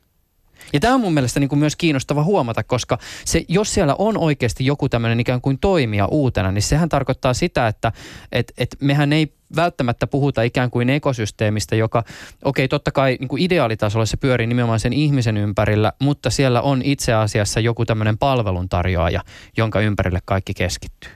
Ja 0.73 0.79
tämä 0.79 0.93
on 0.93 1.01
mun 1.01 1.13
mielestä 1.13 1.39
niin 1.39 1.49
kuin 1.49 1.59
myös 1.59 1.75
kiinnostava 1.75 2.23
huomata, 2.23 2.63
koska 2.63 2.97
se, 3.25 3.45
jos 3.47 3.73
siellä 3.73 3.95
on 3.97 4.17
oikeasti 4.17 4.65
joku 4.65 4.89
tämmöinen 4.89 5.19
ikään 5.19 5.41
kuin 5.41 5.59
toimija 5.59 6.05
uutena, 6.05 6.51
niin 6.51 6.61
sehän 6.61 6.89
tarkoittaa 6.89 7.33
sitä, 7.33 7.67
että 7.67 7.91
et, 8.31 8.53
et 8.57 8.75
mehän 8.81 9.13
ei 9.13 9.33
välttämättä 9.55 10.07
puhuta 10.07 10.41
ikään 10.41 10.71
kuin 10.71 10.89
ekosysteemistä, 10.89 11.75
joka, 11.75 11.99
okei, 11.99 12.09
okay, 12.43 12.67
totta 12.67 12.91
kai 12.91 13.17
niin 13.19 13.27
kuin 13.27 13.41
ideaalitasolla 13.41 14.05
se 14.05 14.17
pyörii 14.17 14.47
nimenomaan 14.47 14.79
sen 14.79 14.93
ihmisen 14.93 15.37
ympärillä, 15.37 15.93
mutta 15.99 16.29
siellä 16.29 16.61
on 16.61 16.81
itse 16.81 17.13
asiassa 17.13 17.59
joku 17.59 17.85
tämmöinen 17.85 18.17
palveluntarjoaja, 18.17 19.21
jonka 19.57 19.79
ympärille 19.79 20.19
kaikki 20.25 20.53
keskittyy. 20.53 21.11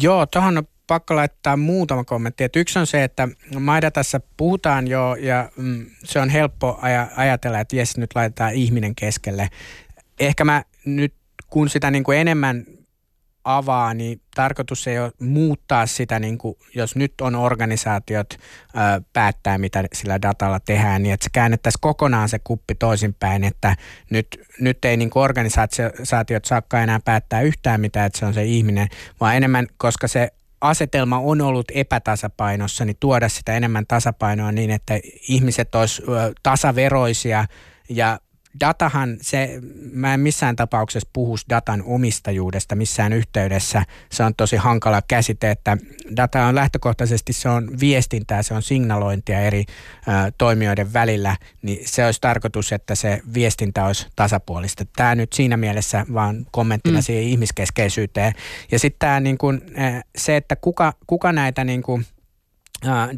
Joo, 0.00 0.26
on 0.36 0.64
pakko 0.86 1.16
laittaa 1.16 1.56
muutama 1.56 2.04
kommentti. 2.04 2.44
Et 2.44 2.56
yksi 2.56 2.78
on 2.78 2.86
se, 2.86 3.04
että 3.04 3.28
Maidatassa 3.60 4.20
puhutaan 4.36 4.88
jo 4.88 5.14
ja 5.14 5.50
mm, 5.56 5.86
se 6.04 6.20
on 6.20 6.28
helppo 6.28 6.80
aj- 6.82 7.12
ajatella, 7.16 7.60
että 7.60 7.76
jes, 7.76 7.96
nyt 7.96 8.10
laitetaan 8.14 8.54
ihminen 8.54 8.94
keskelle. 8.94 9.48
Ehkä 10.20 10.44
mä 10.44 10.64
nyt 10.84 11.14
kun 11.50 11.68
sitä 11.68 11.90
niin 11.90 12.04
kuin 12.04 12.18
enemmän 12.18 12.64
avaa, 13.44 13.94
niin 13.94 14.20
tarkoitus 14.34 14.86
ei 14.86 14.98
ole 14.98 15.12
muuttaa 15.20 15.86
sitä, 15.86 16.18
niin 16.18 16.38
kuin, 16.38 16.54
jos 16.74 16.96
nyt 16.96 17.14
on 17.20 17.34
organisaatiot 17.34 18.26
ö, 18.32 18.38
päättää, 19.12 19.58
mitä 19.58 19.84
sillä 19.94 20.22
datalla 20.22 20.60
tehdään, 20.60 21.02
niin 21.02 21.12
että 21.12 21.24
se 21.24 21.30
käännettäisiin 21.32 21.80
kokonaan 21.80 22.28
se 22.28 22.38
kuppi 22.38 22.74
toisinpäin, 22.74 23.44
että 23.44 23.76
nyt, 24.10 24.26
nyt 24.60 24.84
ei 24.84 24.96
niin 24.96 25.10
kuin 25.10 25.22
organisaatiot 25.22 26.44
saakka 26.44 26.82
enää 26.82 27.00
päättää 27.04 27.40
yhtään 27.40 27.80
mitään, 27.80 28.06
että 28.06 28.18
se 28.18 28.26
on 28.26 28.34
se 28.34 28.44
ihminen, 28.44 28.88
vaan 29.20 29.36
enemmän, 29.36 29.66
koska 29.76 30.08
se 30.08 30.30
asetelma 30.64 31.18
on 31.18 31.40
ollut 31.40 31.66
epätasapainossa, 31.74 32.84
niin 32.84 32.96
tuoda 33.00 33.28
sitä 33.28 33.56
enemmän 33.56 33.86
tasapainoa 33.86 34.52
niin, 34.52 34.70
että 34.70 35.00
ihmiset 35.28 35.74
olisivat 35.74 36.32
tasaveroisia 36.42 37.46
ja 37.88 38.18
datahan, 38.60 39.16
se, 39.20 39.60
mä 39.92 40.14
en 40.14 40.20
missään 40.20 40.56
tapauksessa 40.56 41.08
puhu 41.12 41.36
datan 41.48 41.82
omistajuudesta 41.86 42.74
missään 42.74 43.12
yhteydessä. 43.12 43.84
Se 44.12 44.22
on 44.22 44.34
tosi 44.34 44.56
hankala 44.56 45.02
käsite, 45.08 45.50
että 45.50 45.76
data 46.16 46.46
on 46.46 46.54
lähtökohtaisesti, 46.54 47.32
se 47.32 47.48
on 47.48 47.70
viestintää, 47.80 48.42
se 48.42 48.54
on 48.54 48.62
signalointia 48.62 49.40
eri 49.40 49.64
ö, 49.68 50.32
toimijoiden 50.38 50.92
välillä, 50.92 51.36
niin 51.62 51.88
se 51.88 52.06
olisi 52.06 52.20
tarkoitus, 52.20 52.72
että 52.72 52.94
se 52.94 53.20
viestintä 53.34 53.84
olisi 53.86 54.06
tasapuolista. 54.16 54.84
Tämä 54.96 55.14
nyt 55.14 55.32
siinä 55.32 55.56
mielessä 55.56 56.06
vaan 56.14 56.46
kommenttina 56.50 56.98
mm. 56.98 57.02
siihen 57.02 57.24
ihmiskeskeisyyteen. 57.24 58.32
Ja 58.72 58.78
sitten 58.78 58.98
tämä 58.98 59.20
niin 59.20 59.38
kuin, 59.38 59.60
se, 60.16 60.36
että 60.36 60.56
kuka, 60.56 60.92
kuka 61.06 61.32
näitä 61.32 61.64
niin 61.64 61.82
kuin, 61.82 62.06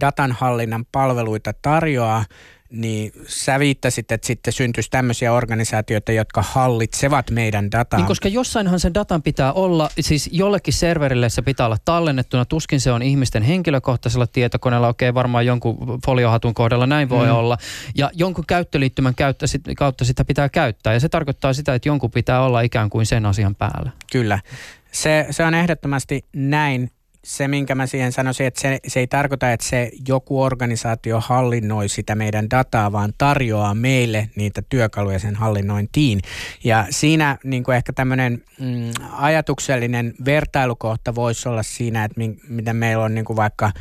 datanhallinnan 0.01 0.85
palveluita 0.93 1.53
tarjoaa, 1.63 2.25
niin 2.71 3.13
sä 3.27 3.59
viittasit, 3.59 4.13
että 4.13 4.27
sitten 4.27 4.53
syntyisi 4.53 4.91
tämmöisiä 4.91 5.33
organisaatioita, 5.33 6.13
jotka 6.13 6.43
hallitsevat 6.43 7.31
meidän 7.31 7.71
dataa. 7.73 7.99
Niin, 8.01 8.07
koska 8.07 8.29
jossainhan 8.29 8.81
sen 8.81 8.95
datan 8.95 9.23
pitää 9.23 9.53
olla, 9.53 9.91
siis 10.01 10.29
jollekin 10.33 10.75
serverille 10.75 11.29
se 11.29 11.43
pitää 11.43 11.67
olla 11.67 11.77
tallennettuna, 11.85 12.45
tuskin 12.45 12.81
se 12.81 12.93
on 12.93 13.03
ihmisten 13.03 13.43
henkilökohtaisella 13.43 14.27
tietokoneella, 14.27 14.89
okei 14.89 15.15
varmaan 15.15 15.47
jonkun 15.47 16.01
foliohatun 16.07 16.55
kohdalla 16.55 16.87
näin 16.87 17.09
voi 17.09 17.27
mm. 17.27 17.33
olla, 17.33 17.59
ja 17.95 18.11
jonkun 18.15 18.45
käyttöliittymän 18.47 19.15
käyttä, 19.15 19.47
kautta 19.77 20.05
sitä 20.05 20.25
pitää 20.25 20.49
käyttää, 20.49 20.93
ja 20.93 21.01
se 21.01 21.09
tarkoittaa 21.09 21.53
sitä, 21.53 21.75
että 21.75 21.89
jonkun 21.89 22.11
pitää 22.11 22.43
olla 22.43 22.61
ikään 22.61 22.91
kuin 22.91 23.07
sen 23.07 23.27
asian 23.27 23.55
päällä. 23.55 23.91
Kyllä. 24.13 24.41
Se, 24.93 25.27
se 25.31 25.45
on 25.45 25.55
ehdottomasti 25.55 26.25
näin 26.33 26.91
se, 27.27 27.49
minkä 27.49 27.75
mä 27.75 27.87
siihen 27.87 28.13
sanoisin, 28.13 28.47
että 28.47 28.61
se, 28.61 28.79
se 28.87 29.01
ei 29.01 29.07
tarkoita, 29.07 29.53
että 29.53 29.67
se 29.67 29.91
joku 30.09 30.43
organisaatio 30.43 31.21
hallinnoi 31.21 31.89
sitä 31.89 32.15
meidän 32.15 32.51
dataa, 32.51 32.93
vaan 32.93 33.13
tarjoaa 33.19 33.75
meille 33.75 34.31
niitä 34.37 34.63
työkaluja 34.69 35.19
sen 35.19 35.35
hallinnointiin. 35.35 36.21
Ja 36.65 36.87
siinä 36.91 37.39
niin 37.45 37.65
kuin 37.65 37.77
ehkä 37.77 37.93
tämmöinen 37.93 38.43
mm, 38.61 38.91
ajatuksellinen 39.13 40.15
vertailukohta 40.25 41.15
voisi 41.15 41.49
olla 41.49 41.63
siinä, 41.63 42.05
että 42.05 42.19
mi, 42.19 42.37
miten 42.49 42.77
meillä 42.77 43.05
on 43.05 43.15
niin 43.15 43.25
kuin 43.25 43.37
vaikka 43.37 43.73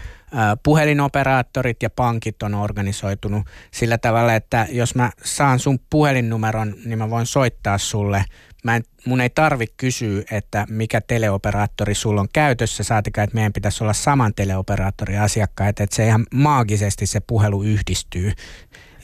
puhelinoperaattorit 0.63 1.83
ja 1.83 1.89
pankit 1.89 2.43
on 2.43 2.55
organisoitunut 2.55 3.47
sillä 3.71 3.97
tavalla, 3.97 4.33
että 4.33 4.67
jos 4.69 4.95
mä 4.95 5.11
saan 5.23 5.59
sun 5.59 5.79
puhelinnumeron, 5.89 6.75
niin 6.85 6.97
mä 6.97 7.09
voin 7.09 7.25
soittaa 7.25 7.77
sulle– 7.77 8.25
mä 8.65 8.75
en, 8.75 8.83
mun 9.05 9.21
ei 9.21 9.29
tarvi 9.29 9.65
kysyä, 9.77 10.23
että 10.31 10.65
mikä 10.69 11.01
teleoperaattori 11.01 11.95
sulla 11.95 12.21
on 12.21 12.27
käytössä, 12.33 12.83
saatika, 12.83 13.23
että 13.23 13.35
meidän 13.35 13.53
pitäisi 13.53 13.83
olla 13.83 13.93
saman 13.93 14.33
teleoperaattorin 14.35 15.21
asiakkaita, 15.21 15.83
että 15.83 15.95
se 15.95 16.07
ihan 16.07 16.25
maagisesti 16.33 17.05
se 17.05 17.19
puhelu 17.19 17.63
yhdistyy. 17.63 18.31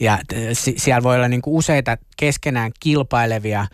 Ja 0.00 0.18
siellä 0.76 1.02
voi 1.02 1.16
olla 1.16 1.28
niinku 1.28 1.56
useita 1.56 1.96
keskenään 2.16 2.72
kilpailevia 2.80 3.66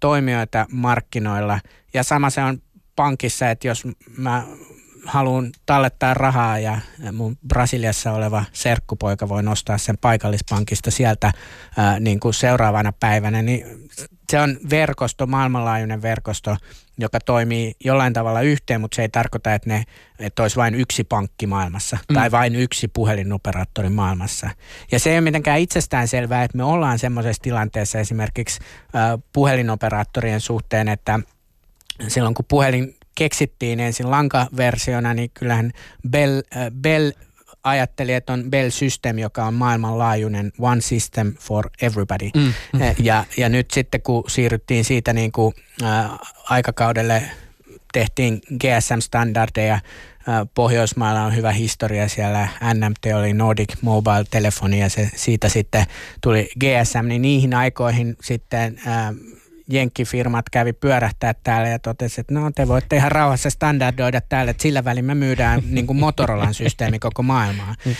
toimijoita 0.00 0.66
markkinoilla. 0.72 1.60
Ja 1.94 2.02
sama 2.02 2.30
se 2.30 2.40
on 2.42 2.62
pankissa, 2.96 3.50
että 3.50 3.68
jos 3.68 3.84
mä 4.16 4.44
haluan 5.06 5.52
tallettaa 5.66 6.14
rahaa 6.14 6.58
ja 6.58 6.78
mun 7.12 7.36
Brasiliassa 7.48 8.12
oleva 8.12 8.44
serkkupoika 8.52 9.28
voi 9.28 9.42
nostaa 9.42 9.78
sen 9.78 9.98
paikallispankista 9.98 10.90
sieltä 10.90 11.32
ää, 11.76 12.00
niin 12.00 12.20
kuin 12.20 12.34
seuraavana 12.34 12.92
päivänä, 12.92 13.42
niin 13.42 13.88
se 14.30 14.40
on 14.40 14.58
verkosto, 14.70 15.26
maailmanlaajuinen 15.26 16.02
verkosto, 16.02 16.56
joka 16.98 17.20
toimii 17.20 17.74
jollain 17.84 18.12
tavalla 18.12 18.40
yhteen, 18.40 18.80
mutta 18.80 18.96
se 18.96 19.02
ei 19.02 19.08
tarkoita, 19.08 19.54
että, 19.54 19.68
ne, 19.68 19.84
että 20.18 20.42
olisi 20.42 20.56
vain 20.56 20.74
yksi 20.74 21.04
pankki 21.04 21.46
maailmassa 21.46 21.98
mm. 22.08 22.14
tai 22.14 22.30
vain 22.30 22.56
yksi 22.56 22.88
puhelinoperaattori 22.88 23.88
maailmassa. 23.88 24.50
Ja 24.92 24.98
se 24.98 25.10
ei 25.10 25.16
ole 25.16 25.20
mitenkään 25.20 25.60
itsestään 25.60 26.08
selvää, 26.08 26.44
että 26.44 26.56
me 26.56 26.64
ollaan 26.64 26.98
semmoisessa 26.98 27.42
tilanteessa 27.42 27.98
esimerkiksi 27.98 28.60
äh, 28.94 29.22
puhelinoperaattorien 29.32 30.40
suhteen, 30.40 30.88
että 30.88 31.20
silloin 32.08 32.34
kun 32.34 32.44
puhelin 32.48 32.96
keksittiin 33.16 33.80
ensin 33.80 34.10
lankaversiona, 34.10 35.14
niin 35.14 35.30
kyllähän 35.34 35.72
Bell, 36.10 36.42
äh, 36.56 36.70
Bell 36.80 37.10
ajatteli, 37.66 38.12
että 38.12 38.32
on 38.32 38.44
Bell 38.50 38.70
System, 38.70 39.18
joka 39.18 39.44
on 39.44 39.54
maailmanlaajuinen 39.54 40.52
One 40.58 40.80
System 40.80 41.34
for 41.40 41.70
Everybody. 41.82 42.30
Mm. 42.36 42.52
Eh, 42.82 42.96
ja, 42.98 43.24
ja 43.36 43.48
nyt 43.48 43.70
sitten 43.70 44.02
kun 44.02 44.24
siirryttiin 44.28 44.84
siitä 44.84 45.12
niin 45.12 45.32
kuin, 45.32 45.54
äh, 45.82 46.10
aikakaudelle, 46.50 47.22
tehtiin 47.92 48.40
GSM-standardeja, 48.52 49.74
äh, 49.74 49.82
Pohjoismailla 50.54 51.22
on 51.22 51.36
hyvä 51.36 51.52
historia 51.52 52.08
siellä, 52.08 52.48
NMT 52.74 53.14
oli 53.18 53.32
Nordic 53.32 53.74
Mobile 53.82 54.24
Telephone 54.30 54.78
ja 54.78 54.88
se, 54.88 55.10
siitä 55.16 55.48
sitten 55.48 55.84
tuli 56.20 56.48
GSM, 56.60 57.06
niin 57.08 57.22
niihin 57.22 57.54
aikoihin 57.54 58.16
sitten 58.22 58.80
äh, 58.86 59.14
jenkkifirmat 59.70 60.50
kävi 60.50 60.72
pyörähtää 60.72 61.34
täällä 61.44 61.68
ja 61.68 61.78
totesi, 61.78 62.20
että 62.20 62.34
no 62.34 62.50
te 62.54 62.68
voitte 62.68 62.96
ihan 62.96 63.12
rauhassa 63.12 63.50
standardoida 63.50 64.20
täällä, 64.20 64.50
että 64.50 64.62
sillä 64.62 64.84
välin 64.84 65.04
me 65.04 65.14
myydään 65.14 65.62
niin 65.70 65.86
kuin 65.86 65.98
Motorolan 65.98 66.54
systeemi 66.54 66.98
koko 66.98 67.22
maailmaan. 67.22 67.76
Mm. 67.84 67.94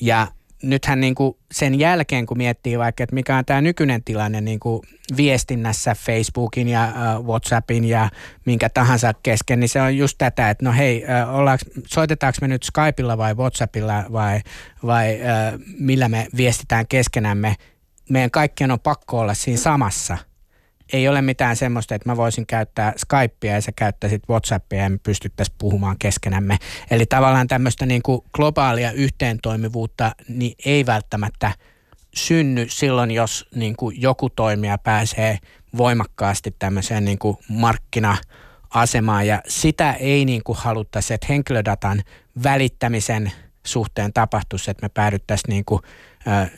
Ja 0.00 0.26
nythän 0.62 1.00
niin 1.00 1.14
kuin 1.14 1.36
sen 1.52 1.78
jälkeen, 1.78 2.26
kun 2.26 2.38
miettii 2.38 2.78
vaikka, 2.78 3.04
että 3.04 3.14
mikä 3.14 3.36
on 3.36 3.44
tämä 3.44 3.60
nykyinen 3.60 4.04
tilanne 4.04 4.40
niin 4.40 4.60
kuin 4.60 4.82
viestinnässä 5.16 5.94
Facebookin 5.94 6.68
ja 6.68 6.92
WhatsAppin 7.22 7.84
ja 7.84 8.10
minkä 8.44 8.68
tahansa 8.68 9.12
kesken, 9.22 9.60
niin 9.60 9.68
se 9.68 9.80
on 9.80 9.96
just 9.96 10.18
tätä, 10.18 10.50
että 10.50 10.64
no 10.64 10.72
hei, 10.72 11.04
uh, 11.28 11.34
ollaanko, 11.34 11.64
soitetaanko 11.86 12.38
me 12.40 12.48
nyt 12.48 12.62
Skypeilla 12.62 13.18
vai 13.18 13.34
WhatsAppilla 13.34 14.04
vai, 14.12 14.40
vai 14.86 15.18
millä 15.78 16.08
me 16.08 16.26
viestitään 16.36 16.86
keskenämme. 16.88 17.56
Meidän 18.10 18.30
kaikkien 18.30 18.70
on 18.70 18.80
pakko 18.80 19.18
olla 19.18 19.34
siinä 19.34 19.58
samassa– 19.58 20.18
ei 20.92 21.08
ole 21.08 21.22
mitään 21.22 21.56
semmoista, 21.56 21.94
että 21.94 22.08
mä 22.08 22.16
voisin 22.16 22.46
käyttää 22.46 22.92
Skypea 22.96 23.54
ja 23.54 23.60
sä 23.60 23.72
käyttäisit 23.76 24.22
Whatsappia 24.28 24.82
ja 24.82 24.90
me 24.90 24.98
pystyttäisiin 25.02 25.56
puhumaan 25.58 25.96
keskenämme. 25.98 26.58
Eli 26.90 27.06
tavallaan 27.06 27.48
tämmöistä 27.48 27.86
niin 27.86 28.02
kuin 28.02 28.20
globaalia 28.32 28.92
yhteentoimivuutta 28.92 30.12
niin 30.28 30.54
ei 30.64 30.86
välttämättä 30.86 31.52
synny 32.14 32.66
silloin, 32.68 33.10
jos 33.10 33.48
niin 33.54 33.76
kuin 33.76 34.02
joku 34.02 34.30
toimija 34.30 34.78
pääsee 34.78 35.38
voimakkaasti 35.76 36.56
tämmöiseen 36.58 37.04
niin 37.04 37.18
kuin 37.18 37.36
markkina-asemaan 37.48 39.26
ja 39.26 39.42
sitä 39.48 39.92
ei 39.92 40.24
niin 40.24 40.42
kuin 40.44 40.58
haluttaisi, 40.58 41.14
että 41.14 41.26
henkilödatan 41.28 42.02
välittämisen 42.42 43.32
suhteen 43.66 44.12
tapahtuisi, 44.12 44.70
että 44.70 44.84
me 44.84 44.88
päädyttäisiin 44.88 45.52
niin 45.52 45.64
kuin, 45.64 45.82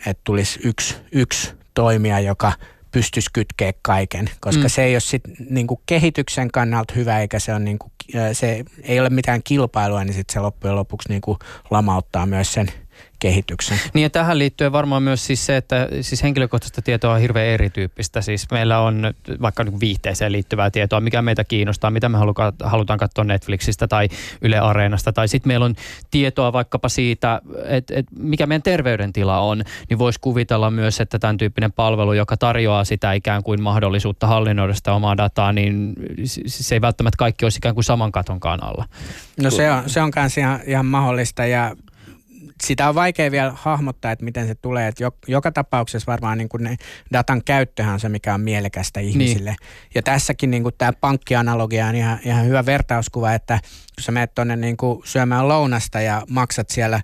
että 0.07 0.21
tulisi 0.25 0.61
yksi, 0.65 0.97
yksi 1.13 1.53
toimija, 1.75 2.21
joka– 2.21 2.53
pystyisi 2.93 3.31
kytkeä 3.33 3.73
kaiken, 3.83 4.31
koska 4.41 4.63
mm. 4.63 4.69
se 4.69 4.85
ei 4.85 4.95
ole 4.95 5.01
sit, 5.01 5.23
niin 5.51 5.67
kuin 5.67 5.81
kehityksen 5.87 6.51
kannalta 6.51 6.95
hyvä, 6.97 7.21
eikä 7.21 7.39
se, 7.39 7.55
on, 7.55 7.65
niin 7.65 7.79
kuin, 7.79 7.93
se 8.33 8.65
ei 8.83 9.01
ole 9.01 9.11
mitään 9.11 9.43
kilpailua, 9.43 10.05
niin 10.05 10.15
sit 10.15 10.31
se 10.31 10.41
loppujen 10.41 10.77
lopuksi 10.77 11.09
niin 11.09 11.21
kuin 11.21 11.39
lamauttaa 11.71 12.27
myös 12.27 12.53
sen 12.53 12.73
kehityksen. 13.21 13.79
Niin 13.95 14.03
ja 14.03 14.11
tähän 14.11 14.39
liittyen 14.39 14.73
varmaan 14.73 15.03
myös 15.03 15.27
siis 15.27 15.47
se, 15.47 15.57
että 15.57 15.89
siis 16.01 16.23
henkilökohtaista 16.23 16.83
tietoa 16.83 17.15
on 17.15 17.21
hirveän 17.21 17.47
erityyppistä. 17.47 18.21
Siis 18.21 18.51
meillä 18.51 18.81
on 18.81 19.15
vaikka 19.41 19.65
niin 19.65 19.81
viihteeseen 19.81 20.33
liittyvää 20.33 20.71
tietoa, 20.71 21.01
mikä 21.01 21.23
meitä 21.23 21.45
kiinnostaa, 21.45 21.91
mitä 21.91 22.09
me 22.09 22.19
halutaan 22.65 22.99
katsoa 22.99 23.25
Netflixistä 23.25 23.89
tai 23.89 24.09
Yle 24.43 24.59
Areenasta. 24.59 25.13
Tai 25.13 25.29
sitten 25.29 25.49
meillä 25.51 25.67
on 25.67 25.75
tietoa 26.11 26.53
vaikkapa 26.53 26.89
siitä, 26.89 27.41
että, 27.65 27.95
että 27.97 28.13
mikä 28.19 28.47
meidän 28.47 28.63
terveydentila 28.63 29.41
on. 29.41 29.63
Niin 29.89 29.99
voisi 29.99 30.21
kuvitella 30.21 30.71
myös, 30.71 31.01
että 31.01 31.19
tämän 31.19 31.37
tyyppinen 31.37 31.73
palvelu, 31.73 32.13
joka 32.13 32.37
tarjoaa 32.37 32.85
sitä 32.85 33.13
ikään 33.13 33.43
kuin 33.43 33.63
mahdollisuutta 33.63 34.27
hallinnoida 34.27 34.75
sitä 34.75 34.93
omaa 34.93 35.17
dataa, 35.17 35.53
niin 35.53 35.95
se 36.47 36.75
ei 36.75 36.81
välttämättä 36.81 37.17
kaikki 37.17 37.45
olisi 37.45 37.59
ikään 37.59 37.75
kuin 37.75 37.85
saman 37.85 38.13
katon 38.13 38.41
kanalla. 38.41 38.85
No 39.43 39.51
se 39.51 39.71
on, 39.73 39.83
se 39.87 40.01
on 40.01 40.11
kanssa 40.11 40.41
ihan, 40.41 40.61
ihan 40.67 40.87
mahdollista 40.87 41.47
ja 41.47 41.77
sitä 42.61 42.89
on 42.89 42.95
vaikea 42.95 43.31
vielä 43.31 43.53
hahmottaa, 43.57 44.13
että 44.13 44.25
miten 44.25 44.47
se 44.47 44.55
tulee. 44.55 44.89
Että 44.89 45.05
joka 45.27 45.53
tapauksessa 45.53 46.13
varmaan 46.13 46.39
niin 46.39 46.49
kuin 46.49 46.65
ne 46.65 46.77
datan 47.13 47.45
käyttöhän 47.45 47.95
on 47.95 48.01
se, 48.01 48.09
mikä 48.09 48.35
on 48.35 48.41
mielekästä 48.41 49.01
ihmisille. 49.01 49.51
Niin. 49.51 49.91
Ja 49.95 50.03
tässäkin 50.03 50.51
niin 50.51 50.63
kuin 50.63 50.75
tämä 50.79 50.93
pankkianalogia 50.93 51.87
on 51.87 51.95
ihan, 51.95 52.19
ihan 52.25 52.47
hyvä 52.47 52.67
vertauskuva, 52.67 53.35
että 53.35 53.61
sä 54.01 54.13
menet 54.13 54.35
tuonne 54.35 54.57
niin 54.57 54.77
syömään 55.05 55.49
lounasta 55.49 56.01
ja 56.01 56.23
maksat 56.29 56.71
siellä 56.71 57.01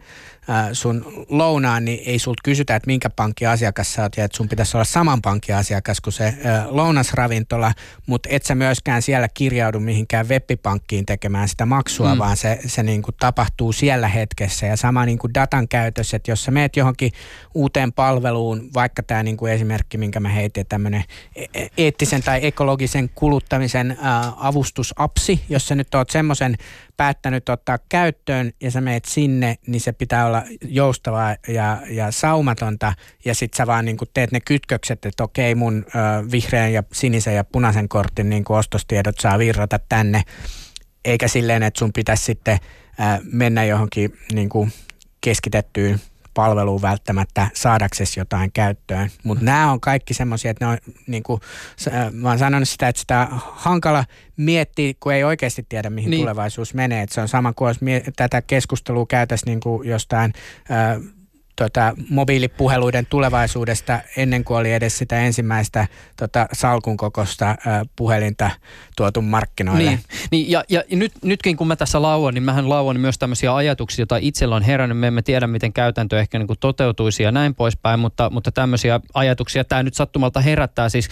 sun 0.73 1.27
lounaan, 1.29 1.85
niin 1.85 2.03
ei 2.07 2.19
sulta 2.19 2.41
kysytä, 2.45 2.77
että 2.77 2.87
minkä 2.87 3.11
pankin 3.11 3.49
asiakas 3.49 3.93
sä 3.95 4.03
oot 4.03 4.17
ja 4.17 4.25
että 4.25 4.37
sun 4.37 4.49
pitäisi 4.49 4.77
olla 4.77 4.85
saman 4.85 5.23
pankin 5.23 5.55
asiakas 5.55 6.01
kuin 6.01 6.13
se 6.13 6.35
lounasravintola, 6.69 7.73
mutta 8.07 8.29
et 8.33 8.43
sä 8.43 8.55
myöskään 8.55 9.03
siellä 9.03 9.29
kirjaudu 9.29 9.81
mihinkään 9.81 10.29
webbipankkiin 10.29 11.07
tekemään 11.07 11.49
sitä 11.49 11.67
maksua, 11.67 12.15
mm. 12.15 12.19
vaan 12.19 12.37
se, 12.37 12.59
se 12.67 12.83
niin 12.83 13.03
kuin 13.03 13.15
tapahtuu 13.21 13.73
siellä 13.73 14.09
hetkessä 14.09 14.67
ja 14.67 14.77
sama 14.77 15.07
niin 15.07 15.19
kuin 15.19 15.35
datan 15.35 15.69
käytös, 15.69 16.15
että 16.15 16.31
jos 16.31 16.45
sä 16.45 16.51
meet 16.51 16.77
johonkin 16.77 17.13
uuteen 17.55 17.93
palveluun, 17.93 18.71
vaikka 18.75 19.03
tämä 19.03 19.23
niin 19.23 19.37
kuin 19.37 19.53
esimerkki, 19.53 19.99
minkä 19.99 20.21
mä 20.21 20.29
heitin, 20.29 20.67
tämmöinen 20.67 21.05
e-, 21.37 21.45
e-, 21.55 21.69
eettisen 21.77 22.23
tai 22.23 22.47
ekologisen 22.47 23.11
kuluttamisen 23.15 23.99
avustusapsi, 24.37 25.41
jos 25.49 25.69
sä 25.69 25.75
nyt 25.75 25.95
oot 25.95 26.11
semmoisen 26.11 26.57
päättänyt 26.97 27.49
ottaa 27.49 27.78
käyttöön 27.89 28.53
ja 28.61 28.70
sä 28.70 28.80
meet 28.80 29.05
sinne, 29.05 29.57
niin 29.66 29.80
se 29.80 29.93
pitää 29.93 30.26
olla 30.26 30.43
joustavaa 30.64 31.37
ja, 31.49 31.82
ja 31.91 32.11
saumatonta. 32.11 32.93
Ja 33.24 33.34
sit 33.34 33.55
sä 33.55 33.66
vaan 33.66 33.84
niin 33.84 33.97
teet 34.14 34.32
ne 34.32 34.41
kytkökset, 34.41 35.07
että 35.07 35.24
okei 35.24 35.55
mun 35.55 35.84
ö, 35.89 36.30
vihreän 36.32 36.72
ja 36.72 36.82
sinisen 36.93 37.34
ja 37.34 37.45
punaisen 37.45 37.89
kortin 37.89 38.30
niin 38.30 38.45
ostostiedot 38.49 39.18
saa 39.18 39.39
virrata 39.39 39.78
tänne, 39.89 40.22
eikä 41.05 41.28
silleen, 41.28 41.62
että 41.62 41.78
sun 41.78 41.93
pitäisi 41.93 42.24
sitten 42.24 42.59
ö, 43.01 43.22
mennä 43.32 43.64
johonkin 43.64 44.18
niin 44.32 44.51
keskitettyyn 45.20 46.01
palveluun 46.37 46.82
välttämättä 46.82 47.49
saadaksesi 47.55 48.20
jotain 48.20 48.53
käyttöön. 48.53 49.11
Mutta 49.24 49.45
nämä 49.45 49.72
on 49.72 49.80
kaikki 49.80 50.14
semmoisia, 50.14 50.51
että 50.51 50.64
ne 50.64 50.70
on, 50.70 50.78
niin 51.07 51.22
kuin, 51.22 51.41
mä 52.12 52.28
oon 52.28 52.39
sanonut 52.39 52.68
sitä, 52.68 52.89
että 52.89 53.01
sitä 53.01 53.28
hankala 53.41 54.05
miettiä, 54.37 54.93
kun 55.01 55.12
ei 55.12 55.24
oikeasti 55.24 55.66
tiedä, 55.68 55.91
mihin 55.91 56.11
niin. 56.11 56.22
tulevaisuus 56.22 56.74
menee. 56.74 57.03
Et 57.03 57.12
se 57.12 57.20
on 57.20 57.28
sama 57.28 57.53
kuin 57.53 57.68
jos 57.68 57.80
mie- 57.80 58.05
tätä 58.16 58.43
keskustelua 58.43 59.07
käytäisiin 59.07 59.51
niin 59.51 59.61
kuin 59.61 59.89
jostain 59.89 60.32
tota, 61.57 61.95
mobiilipuheluiden 62.11 63.07
tulevaisuudesta 63.07 64.01
ennen 64.17 64.45
kuin 64.45 64.59
oli 64.59 64.73
edes 64.73 64.99
sitä 64.99 65.21
ensimmäistä 65.21 65.87
tota, 66.17 66.47
salkun 66.53 66.97
kokosta 66.97 67.57
puhelinta 67.97 68.51
tuotu 68.97 69.23
markkinoille. 69.23 69.91
Niin, 69.91 70.01
niin 70.31 70.51
ja, 70.51 70.65
ja 70.69 70.83
nyt, 70.91 71.13
nytkin 71.25 71.57
kun 71.57 71.67
mä 71.67 71.77
tässä 71.77 72.03
lauan, 72.03 72.35
niin 72.35 72.43
mähän 72.43 72.69
lauan 72.69 73.01
myös 73.01 73.19
tämmöisiä 73.19 73.55
ajatuksia, 73.55 74.03
joita 74.03 74.17
itsellä 74.21 74.57
on 74.57 74.63
herännyt. 74.63 74.99
Me 74.99 75.07
emme 75.07 75.23
tiedä, 75.23 75.47
miten 75.47 75.73
käytäntö 75.73 76.21
ehkä 76.21 76.39
niin 76.39 76.47
kuin 76.47 76.59
toteutuisi 76.61 77.23
ja 77.23 77.33
näin 77.33 77.55
poispäin, 77.55 78.01
mutta, 78.01 78.31
mutta 78.31 78.53
tämmöisiä 78.53 79.01
ajatuksia 79.15 79.65
tämä 79.65 79.83
nyt 79.83 79.95
sattumalta 79.95 80.41
herättää. 80.41 80.89
Siis 80.89 81.09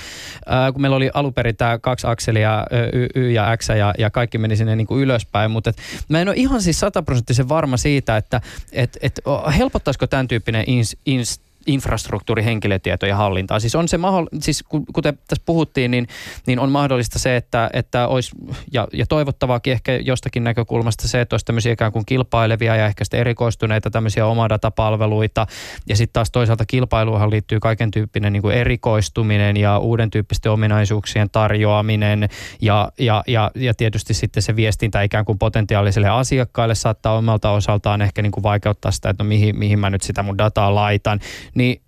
ää, 0.46 0.72
kun 0.72 0.80
meillä 0.82 0.96
oli 0.96 1.10
alunperin 1.14 1.56
tämä 1.56 1.78
kaksi 1.78 2.06
akselia, 2.06 2.66
y, 2.92 3.06
y 3.14 3.30
ja 3.30 3.56
X 3.56 3.68
ja, 3.68 3.94
ja 3.98 4.10
kaikki 4.10 4.38
meni 4.38 4.56
sinne 4.56 4.76
niin 4.76 4.86
kuin 4.86 5.02
ylöspäin, 5.02 5.50
mutta 5.50 5.70
et, 5.70 5.76
mä 6.08 6.20
en 6.20 6.28
ole 6.28 6.36
ihan 6.36 6.62
siis 6.62 6.80
sataprosenttisen 6.80 7.48
varma 7.48 7.76
siitä, 7.76 8.16
että 8.16 8.40
et, 8.72 8.98
et, 9.02 9.20
helpottaisiko 9.58 10.06
tämän 10.06 10.28
tyyppinen 10.34 10.64
ins, 10.66 10.96
ins, 11.04 11.38
infrastruktuuri 11.66 12.44
henkilötietojen 12.44 13.16
hallintaa. 13.16 13.60
Siis 13.60 13.74
on 13.74 13.88
se 13.88 13.96
mahdoll- 13.96 14.38
siis 14.40 14.64
kuten 14.92 15.18
tässä 15.28 15.42
puhuttiin, 15.46 15.90
niin, 15.90 16.06
niin 16.46 16.58
on 16.58 16.72
mahdollista 16.72 17.18
se, 17.18 17.36
että, 17.36 17.70
että 17.72 18.08
olisi, 18.08 18.30
ja, 18.72 18.88
ja 18.92 19.06
toivottavaakin 19.06 19.72
ehkä 19.72 19.96
jostakin 19.96 20.44
näkökulmasta 20.44 21.08
se, 21.08 21.20
että 21.20 21.34
olisi 21.34 21.46
tämmöisiä 21.46 21.72
ikään 21.72 21.92
kuin 21.92 22.06
kilpailevia 22.06 22.76
ja 22.76 22.86
ehkä 22.86 23.04
sitten 23.04 23.20
erikoistuneita 23.20 23.90
tämmöisiä 23.90 24.26
omadatapalveluita. 24.26 25.46
Ja 25.88 25.96
sitten 25.96 26.12
taas 26.12 26.30
toisaalta 26.30 26.66
kilpailuhan 26.66 27.30
liittyy 27.30 27.60
kaiken 27.60 27.90
tyyppinen 27.90 28.32
niin 28.32 28.42
kuin 28.42 28.54
erikoistuminen 28.54 29.56
ja 29.56 29.78
uuden 29.78 30.10
tyyppisten 30.10 30.52
ominaisuuksien 30.52 31.30
tarjoaminen 31.30 32.28
ja, 32.60 32.92
ja, 32.98 33.22
ja, 33.26 33.50
ja 33.54 33.74
tietysti 33.74 34.14
sitten 34.14 34.42
se 34.42 34.56
viestintä 34.56 35.02
ikään 35.02 35.24
kuin 35.24 35.38
potentiaaliselle 35.38 36.08
asiakkaille 36.08 36.74
saattaa 36.74 37.16
omalta 37.16 37.50
osaltaan 37.50 38.02
ehkä 38.02 38.22
niin 38.22 38.32
kuin 38.32 38.42
vaikeuttaa 38.42 38.90
sitä, 38.90 39.10
että 39.10 39.24
no 39.24 39.28
mihin, 39.28 39.58
mihin 39.58 39.78
mä 39.78 39.90
nyt 39.90 40.02
sitä 40.02 40.22
mun 40.22 40.38
dataa 40.38 40.74
laitan 40.74 41.20
niin 41.54 41.82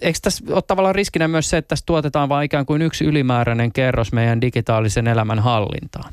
eikö 0.00 0.18
tässä 0.22 0.44
ole 0.50 0.62
tavallaan 0.62 0.94
riskinä 0.94 1.28
myös 1.28 1.50
se, 1.50 1.56
että 1.56 1.68
tässä 1.68 1.86
tuotetaan 1.86 2.28
vain 2.28 2.44
ikään 2.44 2.66
kuin 2.66 2.82
yksi 2.82 3.04
ylimääräinen 3.04 3.72
kerros 3.72 4.12
meidän 4.12 4.40
digitaalisen 4.40 5.06
elämän 5.06 5.38
hallintaan? 5.38 6.12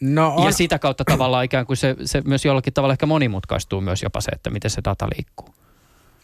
No 0.00 0.34
on. 0.36 0.46
Ja 0.46 0.52
sitä 0.52 0.78
kautta 0.78 1.04
tavallaan 1.04 1.44
ikään 1.44 1.66
kuin 1.66 1.76
se, 1.76 1.96
se 2.04 2.22
myös 2.24 2.44
jollakin 2.44 2.72
tavalla 2.72 2.94
ehkä 2.94 3.06
monimutkaistuu 3.06 3.80
myös 3.80 4.02
jopa 4.02 4.20
se, 4.20 4.30
että 4.30 4.50
miten 4.50 4.70
se 4.70 4.80
data 4.84 5.08
liikkuu. 5.16 5.54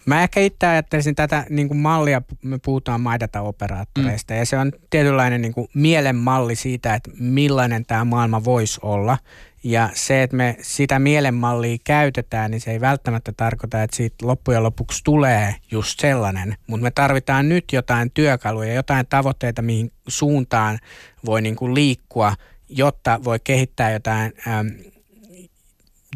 Mä 0.07 0.23
ehkä 0.23 0.41
itse 0.41 0.67
ajattelisin 0.67 1.15
tätä 1.15 1.47
niin 1.51 1.69
kuin 1.69 1.79
mallia, 1.79 2.23
me 2.43 2.59
puhutaan 2.59 3.01
MyData-operaattoreista, 3.01 4.35
mm. 4.35 4.39
ja 4.39 4.47
se 4.47 4.59
on 4.59 4.73
tietynlainen 4.91 5.43
niin 5.43 5.55
kuin 5.55 5.69
mielenmalli 5.75 6.55
siitä, 6.55 6.95
että 6.95 7.11
millainen 7.19 7.87
tämä 7.87 8.05
maailma 8.05 8.45
voisi 8.45 8.81
olla. 8.83 9.19
Ja 9.65 9.91
se, 9.95 10.23
että 10.23 10.37
me 10.37 10.57
sitä 10.61 10.99
mielenmallia 10.99 11.77
käytetään, 11.85 12.51
niin 12.51 12.61
se 12.61 12.71
ei 12.71 12.81
välttämättä 12.81 13.33
tarkoita, 13.37 13.83
että 13.83 13.97
siitä 13.97 14.27
loppujen 14.27 14.63
lopuksi 14.63 15.05
tulee 15.05 15.55
just 15.71 16.01
sellainen. 16.01 16.57
Mutta 16.67 16.83
me 16.83 16.91
tarvitaan 16.91 17.49
nyt 17.49 17.65
jotain 17.73 18.11
työkaluja, 18.11 18.75
jotain 18.75 19.07
tavoitteita, 19.07 19.63
mihin 19.63 19.93
suuntaan 20.09 20.79
voi 21.25 21.43
niin 21.43 21.57
kuin 21.57 21.75
liikkua, 21.75 22.35
jotta 22.69 23.21
voi 23.25 23.39
kehittää 23.45 23.91
jotain 23.91 24.33
äm, 24.49 24.71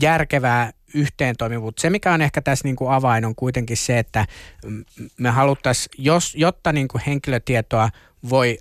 järkevää 0.03 0.71
yhteentoimivuutta. 0.95 1.81
Se, 1.81 1.91
mikä 1.91 2.13
on 2.13 2.23
ehkä 2.23 2.43
tässä 2.43 2.69
niin 2.69 2.77
kuin 2.77 2.91
avain, 2.91 3.25
on 3.25 3.35
kuitenkin 3.35 3.77
se, 3.77 3.99
että 3.99 4.27
me 5.19 5.31
haluttaisiin, 5.31 6.05
jos, 6.05 6.35
jotta 6.35 6.73
niin 6.73 6.89
kuin 6.89 7.03
henkilötietoa 7.07 7.91
voi 8.31 8.59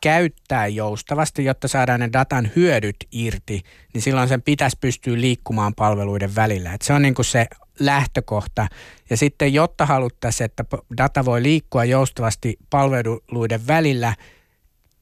käyttää 0.00 0.66
joustavasti, 0.66 1.44
jotta 1.44 1.68
saadaan 1.68 2.00
ne 2.00 2.10
datan 2.12 2.50
hyödyt 2.56 2.96
irti, 3.12 3.62
niin 3.94 4.02
silloin 4.02 4.28
sen 4.28 4.42
pitäisi 4.42 4.78
pystyä 4.80 5.20
liikkumaan 5.20 5.74
palveluiden 5.74 6.34
välillä. 6.34 6.74
Et 6.74 6.82
se 6.82 6.92
on 6.92 7.02
niin 7.02 7.14
kuin 7.14 7.26
se 7.26 7.46
lähtökohta. 7.80 8.68
Ja 9.10 9.16
sitten 9.16 9.54
jotta 9.54 9.86
haluttaisiin, 9.86 10.44
että 10.44 10.64
data 10.96 11.24
voi 11.24 11.42
liikkua 11.42 11.84
joustavasti 11.84 12.58
palveluiden 12.70 13.66
välillä, 13.66 14.14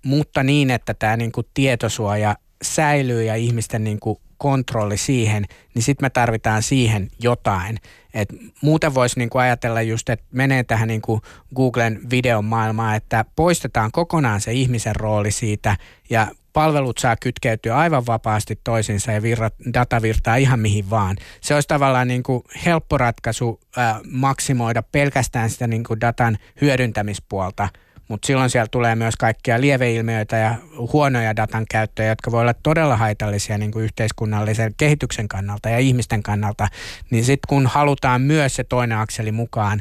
mutta 0.04 0.42
niin, 0.42 0.70
että 0.70 0.94
tämä 0.94 1.16
niin 1.16 1.32
kuin 1.32 1.46
tietosuoja 1.54 2.36
säilyy 2.62 3.22
ja 3.22 3.34
ihmisten 3.34 3.84
niin 3.84 4.00
kuin 4.00 4.18
kontrolli 4.38 4.96
siihen, 4.96 5.44
niin 5.74 5.82
sitten 5.82 6.04
me 6.04 6.10
tarvitaan 6.10 6.62
siihen 6.62 7.10
jotain. 7.22 7.78
Et 8.14 8.28
muuten 8.62 8.94
voisi 8.94 9.18
niinku 9.18 9.38
ajatella 9.38 9.82
just, 9.82 10.08
että 10.08 10.26
menee 10.32 10.64
tähän 10.64 10.88
niinku 10.88 11.20
Googlen 11.56 12.00
videon 12.10 12.44
maailmaan, 12.44 12.96
että 12.96 13.24
poistetaan 13.36 13.92
kokonaan 13.92 14.40
se 14.40 14.52
ihmisen 14.52 14.96
rooli 14.96 15.30
siitä 15.30 15.76
ja 16.10 16.26
palvelut 16.52 16.98
saa 16.98 17.16
kytkeytyä 17.16 17.76
aivan 17.76 18.06
vapaasti 18.06 18.60
toisiinsa 18.64 19.12
ja 19.12 19.22
virrat, 19.22 19.54
data 19.74 20.02
virtaa 20.02 20.36
ihan 20.36 20.60
mihin 20.60 20.90
vaan. 20.90 21.16
Se 21.40 21.54
olisi 21.54 21.68
tavallaan 21.68 22.08
niin 22.08 22.22
kuin 22.22 22.42
helppo 22.64 22.98
ratkaisu 22.98 23.60
ää, 23.76 24.00
maksimoida 24.10 24.82
pelkästään 24.82 25.50
sitä 25.50 25.66
niin 25.66 25.84
kuin 25.84 26.00
datan 26.00 26.38
hyödyntämispuolta– 26.60 27.68
mutta 28.08 28.26
silloin 28.26 28.50
siellä 28.50 28.68
tulee 28.70 28.94
myös 28.94 29.16
kaikkia 29.16 29.60
lieveilmiöitä 29.60 30.36
ja 30.36 30.54
huonoja 30.92 31.36
datan 31.36 31.64
käyttöjä, 31.70 32.08
jotka 32.08 32.30
voi 32.32 32.40
olla 32.40 32.54
todella 32.54 32.96
haitallisia 32.96 33.58
niin 33.58 33.70
kuin 33.70 33.84
yhteiskunnallisen 33.84 34.74
kehityksen 34.76 35.28
kannalta 35.28 35.68
ja 35.68 35.78
ihmisten 35.78 36.22
kannalta. 36.22 36.68
Niin 37.10 37.24
sitten 37.24 37.48
kun 37.48 37.66
halutaan 37.66 38.22
myös 38.22 38.56
se 38.56 38.64
toinen 38.64 38.98
akseli 38.98 39.32
mukaan, 39.32 39.80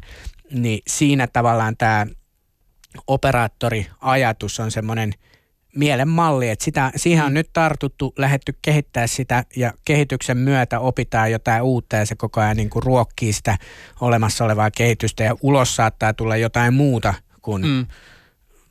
niin 0.51 0.80
siinä 0.88 1.28
tavallaan 1.28 1.78
tämä 1.78 2.07
operaattoriajatus 3.07 4.59
on 4.59 4.71
semmoinen 4.71 5.13
mielenmalli, 5.75 6.49
että 6.49 6.65
sitä, 6.65 6.91
siihen 6.95 7.25
on 7.25 7.34
nyt 7.34 7.49
tartuttu, 7.53 8.13
lähetty 8.17 8.57
kehittää 8.61 9.07
sitä 9.07 9.43
ja 9.55 9.73
kehityksen 9.86 10.38
myötä 10.38 10.80
opitaan 10.80 11.32
jotain 11.32 11.61
uutta 11.61 11.95
ja 11.95 12.05
se 12.05 12.15
koko 12.15 12.41
ajan 12.41 12.57
niin 12.57 12.69
kuin 12.69 12.84
ruokkii 12.84 13.34
sitä 13.34 13.57
olemassa 14.01 14.45
olevaa 14.45 14.71
kehitystä 14.71 15.23
ja 15.23 15.36
ulos 15.41 15.75
saattaa 15.75 16.13
tulla 16.13 16.38
jotain 16.38 16.73
muuta 16.73 17.13
kuin 17.41 17.67
mm 17.67 17.86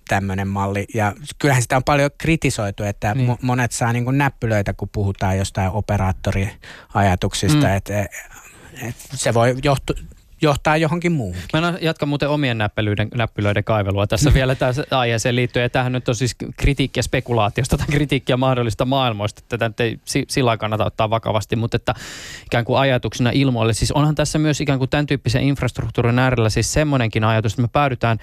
tämmöinen 0.09 0.49
malli. 0.49 0.87
Ja 0.95 1.13
kyllähän 1.39 1.63
sitä 1.63 1.77
on 1.77 1.85
paljon 1.85 2.11
kritisoitu, 2.19 2.83
että 2.83 3.15
niin. 3.15 3.39
monet 3.43 3.73
saa 3.73 3.93
niin 3.93 4.05
kuin 4.05 4.19
näppylöitä, 4.19 4.73
kun 4.73 4.89
puhutaan 4.93 5.39
jostain 5.39 5.71
operaattoriajatuksista, 5.71 7.67
mm. 7.67 7.77
että 7.77 8.03
et 8.83 8.97
se 9.15 9.35
voi 9.35 9.57
johtu, 9.63 9.95
johtaa 10.43 10.77
johonkin 10.77 11.13
muuhun. 11.13 11.43
Mä 11.53 11.75
jatkan 11.81 12.09
muuten 12.09 12.29
omien 12.29 12.59
näppylöiden, 12.59 13.09
näppylöiden 13.15 13.65
kaivelua 13.65 14.07
tässä 14.07 14.35
vielä 14.35 14.55
tässä 14.55 14.85
aiheeseen 14.99 15.37
liittyen. 15.37 15.63
Ja 15.63 15.71
tämähän 15.71 15.93
nyt 15.93 16.09
on 16.09 16.15
siis 16.15 16.37
kritiikkiä 16.57 17.03
spekulaatiosta 17.03 17.79
tai 17.79 17.87
kritiikkiä 17.91 18.37
mahdollista 18.37 18.85
maailmoista. 18.85 19.43
Tätä 19.49 19.69
nyt 19.69 19.81
ei 19.81 20.01
sillä 20.29 20.57
kannata 20.57 20.85
ottaa 20.85 21.11
vakavasti, 21.11 21.57
mutta 21.57 21.77
että 21.77 21.95
ikään 22.47 22.65
kuin 22.65 22.79
ajatuksena 22.79 23.31
ilmoille. 23.35 23.73
Siis 23.73 23.93
onhan 23.93 24.15
tässä 24.15 24.39
myös 24.39 24.61
ikään 24.61 24.79
kuin 24.79 24.91
tämän 24.91 25.07
tyyppisen 25.07 25.43
infrastruktuurin 25.43 26.19
äärellä 26.19 26.51
siis 26.51 26.73
semmoinenkin 26.73 27.25
ajatus, 27.25 27.53
että 27.53 27.63
me 27.63 27.69
päädytään 27.73 28.19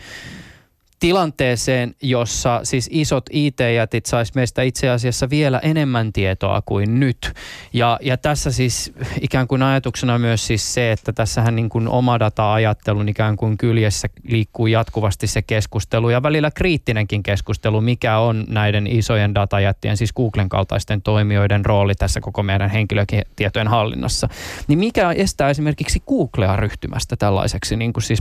tilanteeseen, 1.03 1.95
jossa 2.01 2.59
siis 2.63 2.89
isot 2.91 3.25
IT-jätit 3.31 4.05
sais 4.05 4.35
meistä 4.35 4.61
itse 4.61 4.89
asiassa 4.89 5.29
vielä 5.29 5.59
enemmän 5.59 6.13
tietoa 6.13 6.61
kuin 6.65 6.99
nyt. 6.99 7.33
Ja, 7.73 7.99
ja 8.01 8.17
tässä 8.17 8.51
siis 8.51 8.93
ikään 9.21 9.47
kuin 9.47 9.63
ajatuksena 9.63 10.19
myös 10.19 10.47
siis 10.47 10.73
se, 10.73 10.91
että 10.91 11.13
tässähän 11.13 11.55
niin 11.55 11.69
kuin 11.69 11.87
oma 11.87 12.19
data-ajattelun 12.19 13.09
ikään 13.09 13.35
kuin 13.35 13.57
kyljessä 13.57 14.07
liikkuu 14.27 14.67
jatkuvasti 14.67 15.27
se 15.27 15.41
keskustelu 15.41 16.09
ja 16.09 16.23
välillä 16.23 16.51
kriittinenkin 16.51 17.23
keskustelu, 17.23 17.81
mikä 17.81 18.17
on 18.17 18.45
näiden 18.49 18.87
isojen 18.87 19.35
datajättien, 19.35 19.97
siis 19.97 20.13
Googlen 20.13 20.49
kaltaisten 20.49 21.01
toimijoiden 21.01 21.65
rooli 21.65 21.95
tässä 21.95 22.21
koko 22.21 22.43
meidän 22.43 22.69
henkilötietojen 22.69 23.67
hallinnassa. 23.67 24.27
Niin 24.67 24.79
mikä 24.79 25.11
estää 25.11 25.49
esimerkiksi 25.49 26.03
Googlea 26.07 26.55
ryhtymästä 26.55 27.15
tällaiseksi 27.15 27.75
niin 27.75 27.93
kuin 27.93 28.03
siis 28.03 28.19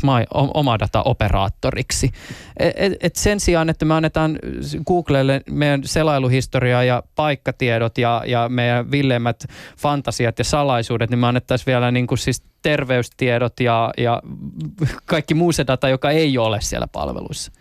oma 0.55 0.79
data-operaattoriksi? 0.79 2.13
Et, 2.77 2.93
et, 3.01 3.17
sen 3.17 3.41
sijaan, 3.41 3.71
että 3.71 3.85
me 3.85 3.95
annetaan 3.95 4.39
Googlelle 4.87 5.41
meidän 5.51 5.85
selailuhistoria 5.85 6.85
ja 6.85 7.03
paikkatiedot 7.15 7.99
ja, 7.99 8.23
ja 8.27 8.49
meidän 8.49 8.91
villeimmät 8.91 9.45
fantasiat 9.79 10.39
ja 10.39 10.45
salaisuudet, 10.45 11.11
niin 11.11 11.19
me 11.19 11.27
annettaisiin 11.27 11.67
vielä 11.67 11.91
niin 11.91 12.07
kuin 12.07 12.19
siis 12.19 12.43
terveystiedot 12.63 13.61
ja, 13.61 13.91
ja 13.99 14.23
kaikki 15.05 15.35
muu 15.35 15.53
se 15.53 15.67
data, 15.67 15.89
joka 15.89 16.11
ei 16.11 16.39
ole 16.39 16.61
siellä 16.61 16.87
palveluissa. 16.87 17.53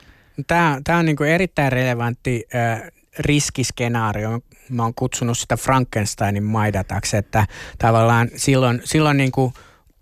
Tämä, 0.48 0.82
tämä 0.84 1.00
on 1.00 1.06
niin 1.06 1.16
kuin 1.16 1.30
erittäin 1.30 1.72
relevantti 1.72 2.44
äh, 2.56 2.82
riskiskenaario. 3.20 4.40
Mä 4.70 4.84
oon 4.84 4.94
kutsunut 4.96 5.38
sitä 5.38 5.58
Frankensteinin 5.58 6.44
maidataksi, 6.44 7.18
että 7.18 7.48
tavallaan 7.78 8.30
silloin, 8.36 8.82
silloin 8.84 9.18
niin 9.18 9.32
kuin– 9.32 9.54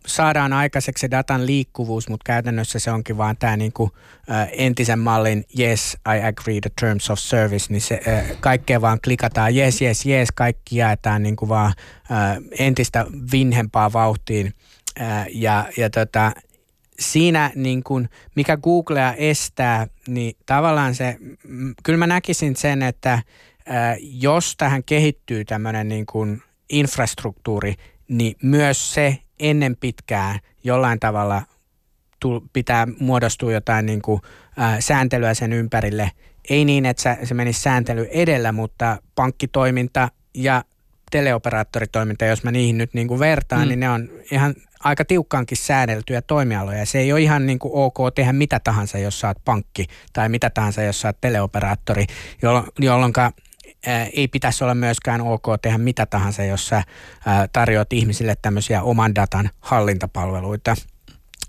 saadaan 0.10 0.53
aikaiseksi 0.53 1.01
se 1.01 1.12
datan 1.12 1.45
liikkuvuus, 1.45 2.10
mutta 2.10 2.24
käytännössä 2.24 2.80
se 2.80 2.91
onkin 2.91 3.18
vaan 3.18 3.38
tämä 3.38 3.57
niinku, 3.57 3.91
äh, 4.32 4.49
entisen 4.51 4.99
mallin 4.99 5.45
yes, 5.60 5.97
I 6.16 6.26
agree 6.28 6.62
the 6.62 6.72
terms 6.80 7.10
of 7.10 7.20
service, 7.20 7.66
niin 7.70 7.82
se 7.82 7.99
äh, 8.07 8.24
kaikkea 8.39 8.82
vaan 8.82 8.99
klikataan 9.03 9.55
yes, 9.55 9.82
yes, 9.82 10.05
yes, 10.05 10.30
kaikki 10.36 10.78
jaetaan 10.78 11.24
niinku 11.24 11.49
vaan 11.49 11.74
äh, 12.12 12.38
entistä 12.60 13.05
vinhempaa 13.32 13.93
vauhtiin. 13.93 14.53
Äh, 15.01 15.28
ja, 15.32 15.66
ja 15.78 15.89
tota, 15.89 16.32
siinä 16.99 17.51
niin 17.55 17.84
kuin, 17.84 18.10
mikä 18.36 18.57
Googlea 18.57 19.14
estää, 19.14 19.88
niin 20.07 20.38
tavallaan 20.45 20.95
se, 20.95 21.18
kyllä 21.84 21.97
mä 21.97 22.07
näkisin 22.07 22.55
sen, 22.55 22.84
että 22.84 23.14
äh, 23.14 23.24
jos 24.01 24.55
tähän 24.57 24.84
kehittyy 24.84 25.45
tämmöinen 25.45 25.88
niin 25.88 26.05
kuin 26.05 26.41
infrastruktuuri, 26.70 27.76
niin 28.07 28.36
myös 28.43 28.93
se 28.93 29.18
ennen 29.40 29.76
pitkää 29.76 30.40
jollain 30.64 31.00
tavalla 31.00 31.42
pitää 32.54 32.88
muodostua 33.00 33.52
jotain 33.52 33.86
niin 33.86 34.02
kuin, 34.02 34.22
ää, 34.58 34.82
sääntelyä 34.82 35.34
sen 35.34 35.54
ympärille. 35.54 36.12
Ei 36.50 36.66
niin, 36.66 36.86
että 36.86 37.18
se 37.24 37.34
menisi 37.34 37.62
sääntely 37.62 38.08
edellä, 38.12 38.52
mutta 38.52 38.98
pankkitoiminta 39.16 40.10
ja 40.34 40.64
teleoperaattoritoiminta, 41.12 42.26
jos 42.26 42.44
mä 42.44 42.52
niihin 42.52 42.78
nyt 42.78 42.94
niin 42.94 43.08
kuin 43.08 43.20
vertaan, 43.20 43.62
mm. 43.62 43.68
niin 43.68 43.80
ne 43.80 43.90
on 43.90 44.10
ihan 44.32 44.56
aika 44.84 45.06
tiukkaankin 45.06 45.58
säädeltyjä 45.58 46.22
toimialoja. 46.22 46.86
Se 46.86 47.00
ei 47.00 47.14
ole 47.14 47.22
ihan 47.22 47.46
niin 47.46 47.60
kuin 47.60 47.72
ok 47.74 47.98
tehdä 48.16 48.34
mitä 48.34 48.60
tahansa, 48.60 48.98
jos 48.98 49.20
sä 49.20 49.28
oot 49.28 49.38
pankki 49.46 49.88
tai 50.14 50.30
mitä 50.30 50.50
tahansa, 50.50 50.82
jos 50.82 51.02
sä 51.02 51.08
oot 51.08 51.22
teleoperaattori, 51.22 52.06
jolloin 52.82 53.14
ei 54.14 54.28
pitäisi 54.28 54.64
olla 54.64 54.76
myöskään 54.76 55.22
ok 55.22 55.46
tehdä 55.62 55.78
mitä 55.78 56.06
tahansa, 56.06 56.44
jos 56.44 56.68
sä 56.68 56.84
tarjoat 57.54 57.94
ihmisille 57.94 58.36
tämmöisiä 58.42 58.84
oman 58.84 59.16
datan 59.16 59.50
hallintapalveluita. 59.60 60.76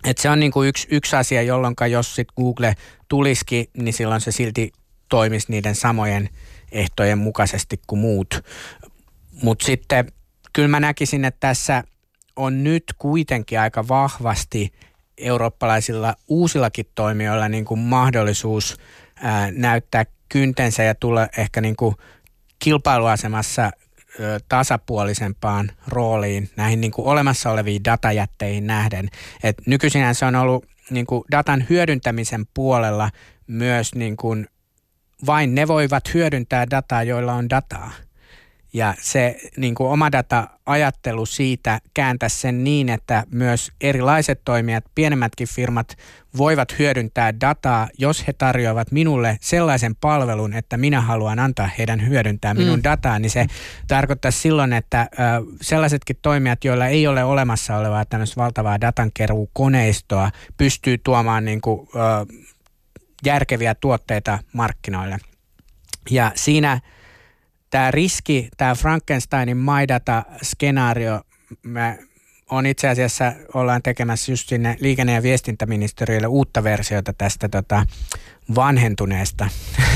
Et 0.04 0.18
se 0.18 0.30
on 0.30 0.40
niin 0.40 0.52
kuin 0.52 0.68
yksi, 0.68 0.88
yksi 0.90 1.16
asia, 1.16 1.42
jolloin 1.42 1.74
jos 1.90 2.14
sit 2.14 2.28
Google 2.36 2.74
tulisikin, 3.08 3.66
niin 3.76 3.92
silloin 3.92 4.20
se 4.20 4.32
silti 4.32 4.72
toimisi 5.08 5.46
niiden 5.48 5.74
samojen 5.74 6.28
ehtojen 6.72 7.18
mukaisesti 7.18 7.80
kuin 7.86 8.00
muut. 8.00 8.44
Mutta 9.42 9.66
sitten 9.66 10.12
kyllä 10.52 10.68
mä 10.68 10.80
näkisin, 10.80 11.24
että 11.24 11.40
tässä 11.40 11.84
on 12.36 12.64
nyt 12.64 12.84
kuitenkin 12.98 13.60
aika 13.60 13.88
vahvasti 13.88 14.72
eurooppalaisilla 15.18 16.14
uusillakin 16.28 16.86
toimijoilla 16.94 17.48
niin 17.48 17.64
kuin 17.64 17.80
mahdollisuus 17.80 18.76
ää, 19.16 19.50
näyttää 19.50 20.04
kyntensä 20.28 20.82
ja 20.82 20.94
tulla 20.94 21.28
ehkä 21.38 21.60
niin 21.60 21.76
kuin 21.76 21.94
kilpailuasemassa 22.60 23.70
tasapuolisempaan 24.48 25.70
rooliin 25.88 26.50
näihin 26.56 26.80
niin 26.80 26.90
kuin 26.90 27.08
olemassa 27.08 27.50
oleviin 27.50 27.84
datajätteihin 27.84 28.66
nähden. 28.66 29.08
Et 29.42 29.56
nykyisinhän 29.66 30.14
se 30.14 30.24
on 30.24 30.36
ollut 30.36 30.66
niin 30.90 31.06
kuin 31.06 31.24
datan 31.30 31.64
hyödyntämisen 31.70 32.46
puolella 32.54 33.10
myös 33.46 33.94
niin 33.94 34.16
kuin 34.16 34.46
vain 35.26 35.54
ne 35.54 35.68
voivat 35.68 36.14
hyödyntää 36.14 36.70
dataa, 36.70 37.02
joilla 37.02 37.32
on 37.32 37.50
dataa– 37.50 37.90
ja 38.72 38.94
se 39.00 39.36
niin 39.56 39.74
kuin 39.74 39.90
oma 39.90 40.12
data-ajattelu 40.12 41.26
siitä 41.26 41.80
kääntäisi 41.94 42.36
sen 42.36 42.64
niin, 42.64 42.88
että 42.88 43.24
myös 43.30 43.72
erilaiset 43.80 44.40
toimijat, 44.44 44.84
pienemmätkin 44.94 45.48
firmat 45.48 45.96
voivat 46.36 46.78
hyödyntää 46.78 47.40
dataa, 47.40 47.88
jos 47.98 48.26
he 48.26 48.32
tarjoavat 48.32 48.92
minulle 48.92 49.36
sellaisen 49.40 49.96
palvelun, 49.96 50.54
että 50.54 50.76
minä 50.76 51.00
haluan 51.00 51.38
antaa 51.38 51.70
heidän 51.78 52.08
hyödyntää 52.08 52.54
minun 52.54 52.78
mm. 52.78 52.84
dataa, 52.84 53.18
niin 53.18 53.30
se 53.30 53.46
tarkoittaa 53.88 54.30
silloin, 54.30 54.72
että 54.72 55.08
ö, 55.12 55.16
sellaisetkin 55.60 56.16
toimijat, 56.22 56.64
joilla 56.64 56.86
ei 56.86 57.06
ole 57.06 57.24
olemassa 57.24 57.76
olevaa 57.76 58.04
tämmöistä 58.04 58.40
valtavaa 58.40 58.80
datankeruukoneistoa, 58.80 60.30
pystyy 60.56 60.98
tuomaan 60.98 61.44
niin 61.44 61.60
kuin, 61.60 61.88
ö, 61.94 61.98
järkeviä 63.24 63.74
tuotteita 63.74 64.38
markkinoille. 64.52 65.18
Ja 66.10 66.32
siinä 66.34 66.80
tämä 67.70 67.90
riski, 67.90 68.48
tämä 68.56 68.74
Frankensteinin 68.74 69.56
maidata-skenaario, 69.56 71.20
mä 71.62 71.96
on 72.50 72.66
itse 72.66 72.88
asiassa, 72.88 73.32
ollaan 73.54 73.82
tekemässä 73.82 74.32
just 74.32 74.48
sinne 74.48 74.76
liikenne- 74.80 75.12
ja 75.12 75.22
viestintäministeriölle 75.22 76.26
uutta 76.26 76.64
versiota 76.64 77.12
tästä 77.18 77.48
tota, 77.48 77.86
vanhentuneesta 78.54 79.48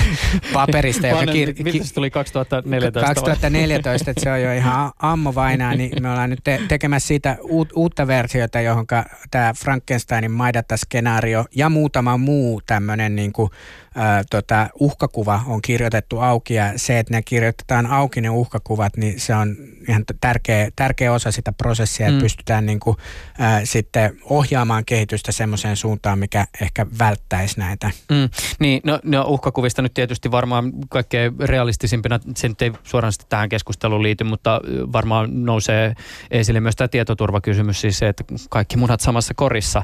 paperista. 0.52 1.06
joka 1.06 1.22
kir- 1.22 1.72
ki- 1.72 1.84
se 1.84 1.94
tuli 1.94 2.10
2014? 2.10 3.14
2014, 3.14 4.10
että 4.10 4.22
se 4.22 4.32
on 4.32 4.42
jo 4.42 4.52
ihan 4.52 4.92
ammo 4.98 5.34
vainaa, 5.34 5.74
niin 5.74 6.02
me 6.02 6.10
ollaan 6.10 6.30
nyt 6.30 6.40
te- 6.44 6.60
tekemässä 6.68 7.06
siitä 7.06 7.36
uut, 7.42 7.72
uutta 7.76 8.06
versiota, 8.06 8.60
johon 8.60 8.86
tämä 9.30 9.52
Frankensteinin 9.56 10.30
maidata-skenaario 10.30 11.44
ja 11.54 11.68
muutama 11.68 12.16
muu 12.16 12.60
tämmöinen 12.66 13.16
niin 13.16 13.32
kuin, 13.32 13.50
ää, 13.94 14.24
tota, 14.30 14.68
uhkakuva 14.80 15.40
on 15.46 15.62
kirjoitettu 15.62 16.20
auki 16.20 16.54
ja 16.54 16.72
se, 16.76 16.98
että 16.98 17.14
ne 17.14 17.22
kirjoitetaan 17.22 17.86
auki 17.86 18.20
ne 18.20 18.30
uhkakuvat, 18.30 18.96
niin 18.96 19.20
se 19.20 19.34
on 19.34 19.56
ihan 19.88 20.04
tärkeä, 20.20 20.68
tärkeä 20.76 21.12
osa 21.12 21.32
sitä 21.32 21.52
prosessia, 21.52 22.06
että 22.06 22.18
mm. 22.18 22.22
pystytään 22.22 22.66
niin 22.66 22.80
kuin, 22.80 22.96
ää, 23.38 23.64
sitten 23.64 24.16
ohjaamaan 24.24 24.84
kehitystä 24.84 25.32
semmoiseen 25.32 25.76
suuntaan, 25.76 26.18
mikä 26.18 26.46
ehkä 26.60 26.86
välttäisi 26.98 27.58
näitä. 27.58 27.90
Mm. 28.10 28.28
Niin, 28.58 28.80
no, 28.84 28.98
no 29.02 29.24
uhkakuvista 29.28 29.82
nyt 29.82 29.94
tietysti 29.94 30.30
varmaan 30.30 30.72
kaikkein 30.88 31.32
realistisimpina, 31.40 32.20
se 32.36 32.48
nyt 32.48 32.62
ei 32.62 32.72
suoraan 32.82 33.12
tähän 33.28 33.48
keskusteluun 33.48 34.02
liity, 34.02 34.24
mutta 34.24 34.60
varmaan 34.92 35.44
nousee 35.44 35.94
esille 36.30 36.60
myös 36.60 36.76
tämä 36.76 36.88
tietoturvakysymys, 36.88 37.80
siis 37.80 37.98
se, 37.98 38.08
että 38.08 38.24
kaikki 38.50 38.76
munat 38.76 39.00
samassa 39.00 39.34
korissa. 39.34 39.82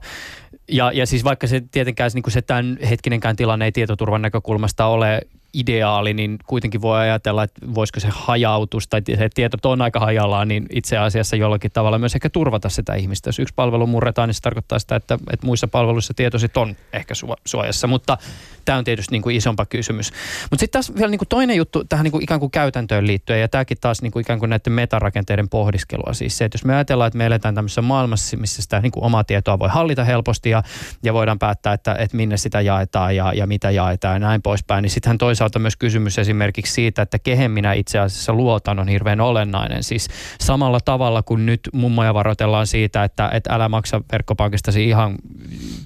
Ja, 0.71 0.93
ja 0.93 1.07
siis 1.07 1.25
vaikka 1.25 1.47
se 1.47 1.63
tietenkään 1.71 2.11
niin 2.15 2.23
kuin 2.23 2.33
se 2.33 2.43
tämän 2.43 2.79
hetkinenkään 2.91 3.37
tilanne 3.37 3.65
ei 3.65 3.73
tietoturvan 3.73 4.23
näkökulmasta 4.23 4.87
ole 4.87 5.21
ideaali, 5.55 6.15
niin 6.15 6.39
kuitenkin 6.47 6.83
voi 6.83 6.99
ajatella, 6.99 7.43
että 7.43 7.61
voisiko 7.75 8.01
se 8.01 8.09
hajautus 8.11 8.89
tai 8.89 9.03
se 9.19 9.29
tieto 9.35 9.71
on 9.71 9.83
aika 9.83 10.01
hajallaan, 10.01 10.49
niin 10.49 10.67
itse 10.71 10.99
asiassa 10.99 11.37
jollakin 11.37 11.71
tavalla 11.71 11.99
myös 11.99 12.15
ehkä 12.15 12.31
turvata 12.31 12.69
sitä 12.69 12.95
ihmistä. 12.95 13.29
Jos 13.29 13.39
yksi 13.39 13.55
palvelu 13.55 13.87
murretaan, 13.87 14.29
niin 14.29 14.35
se 14.35 14.41
tarkoittaa 14.41 14.79
sitä, 14.79 14.97
että, 14.97 15.19
että 15.33 15.47
muissa 15.47 15.69
palveluissa 15.69 16.15
tieto 16.15 16.39
sitten 16.39 16.63
on 16.63 16.77
ehkä 16.93 17.15
suojassa, 17.45 17.87
mutta 17.87 18.19
tämä 18.65 18.79
on 18.79 18.85
tietysti 18.85 19.13
niin 19.13 19.23
kuin 19.23 19.37
isompa 19.37 19.67
kysymys. 19.67 20.13
Mutta 20.51 20.61
sitten 20.61 20.73
taas 20.73 20.95
vielä 20.95 21.11
niin 21.11 21.19
kuin 21.19 21.29
toinen 21.29 21.57
juttu 21.57 21.85
tähän 21.85 22.05
niin 22.05 22.13
kuin 22.13 22.23
ikään 22.23 22.41
kuin 22.41 22.51
käytäntöön 22.51 23.07
liittyen, 23.07 23.41
ja 23.41 23.49
tämäkin 23.49 23.77
taas 23.81 24.03
niin 24.03 24.13
kuin 24.13 24.21
ikään 24.21 24.39
kuin 24.39 24.51
näiden 24.51 24.73
metarakenteiden 24.73 25.49
pohdiskelua. 25.49 26.13
Siis 26.13 26.39
se, 26.39 26.45
että 26.45 26.57
jos 26.57 26.65
me 26.65 26.75
ajatellaan, 26.75 27.09
että 27.09 27.19
me 27.19 27.27
eletään 27.27 27.55
tämmöisessä 27.55 27.83
maailmassa, 27.83 28.37
missä 28.37 28.63
sitä 28.63 28.81
niin 28.81 28.93
kuin 28.93 29.05
omaa 29.05 29.25
tietoa 29.25 29.59
voi 29.59 29.69
hallita 29.69 30.05
helposti 30.05 30.51
ja, 30.51 30.63
ja 31.03 31.15
voidaan 31.15 31.39
päättää, 31.39 31.73
että, 31.73 31.95
että 31.95 32.17
minne 32.17 32.37
sitä 32.37 32.61
jaetaan 32.61 33.17
ja, 33.17 33.33
ja 33.35 33.47
mitä 33.47 33.71
jaetaan 33.71 34.15
ja 34.15 34.19
näin 34.19 34.43
poispäin, 34.43 34.83
niin 34.83 34.91
sittenhän 34.91 35.19
toisaalta 35.19 35.40
myös 35.59 35.77
kysymys 35.77 36.19
esimerkiksi 36.19 36.73
siitä, 36.73 37.03
että 37.03 37.19
kehen 37.19 37.51
minä 37.51 37.73
itse 37.73 37.99
asiassa 37.99 38.33
luotan 38.33 38.79
on 38.79 38.89
hirveän 38.89 39.21
olennainen. 39.21 39.85
Siis 39.85 40.09
samalla 40.41 40.81
tavalla 40.81 41.23
kuin 41.23 41.47
nyt 41.47 41.61
mummoja 41.73 42.15
varoitellaan 42.15 42.67
siitä, 42.67 43.05
että, 43.05 43.31
että 43.33 43.55
älä 43.55 43.69
maksa 43.69 44.01
verkkopankistasi 44.13 44.89
ihan, 44.89 45.15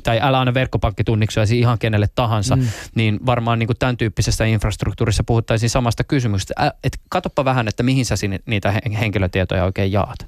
tai 0.03 0.21
älä 0.23 0.41
anna 0.41 0.55
verkkopankkitunniksi 0.55 1.59
ihan 1.59 1.79
kenelle 1.79 2.07
tahansa, 2.15 2.57
mm. 2.57 2.67
niin 2.95 3.21
varmaan 3.27 3.59
niin 3.59 3.67
kuin 3.67 3.79
tämän 3.79 3.97
tyyppisessä 3.97 4.45
infrastruktuurissa 4.45 5.25
puhuttaisiin 5.25 5.71
samasta 5.71 6.05
kysymyksestä. 6.05 6.55
Ä, 6.67 6.73
et 6.85 7.01
katoppa 7.09 7.45
vähän, 7.45 7.69
että 7.69 7.83
mihin 7.83 8.05
sä 8.05 8.17
sinne, 8.17 8.41
niitä 8.47 8.75
henkilötietoja 9.01 9.65
oikein 9.65 9.93
jaat. 9.93 10.19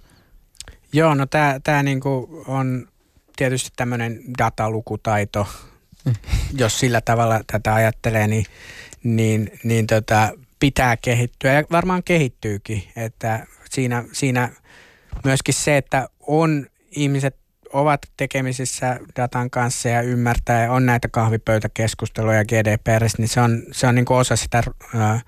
Joo, 0.92 1.14
no 1.14 1.26
tämä 1.64 1.82
niinku 1.82 2.44
on 2.46 2.88
tietysti 3.36 3.70
tämmöinen 3.76 4.20
datalukutaito 4.38 5.46
jos 6.58 6.80
sillä 6.80 7.00
tavalla 7.00 7.40
tätä 7.46 7.74
ajattelee, 7.74 8.26
niin, 8.26 8.46
niin, 9.06 9.50
niin 9.64 9.86
tota, 9.86 10.32
pitää 10.60 10.96
kehittyä 10.96 11.52
ja 11.52 11.64
varmaan 11.72 12.02
kehittyykin. 12.02 12.82
Että 12.96 13.46
siinä, 13.70 14.04
siinä 14.12 14.50
myöskin 15.24 15.54
se, 15.54 15.76
että 15.76 16.08
on 16.20 16.66
ihmiset 16.90 17.36
ovat 17.72 18.00
tekemisissä 18.16 19.00
datan 19.16 19.50
kanssa 19.50 19.88
ja 19.88 20.00
ymmärtää 20.00 20.62
ja 20.62 20.72
on 20.72 20.86
näitä 20.86 21.08
kahvipöytäkeskusteluja 21.08 22.44
GDPR, 22.44 23.04
niin 23.18 23.28
se 23.28 23.40
on, 23.40 23.62
se 23.72 23.86
on 23.86 23.94
niin 23.94 24.12
osa 24.12 24.36
sitä 24.36 24.62
ää, 24.94 25.20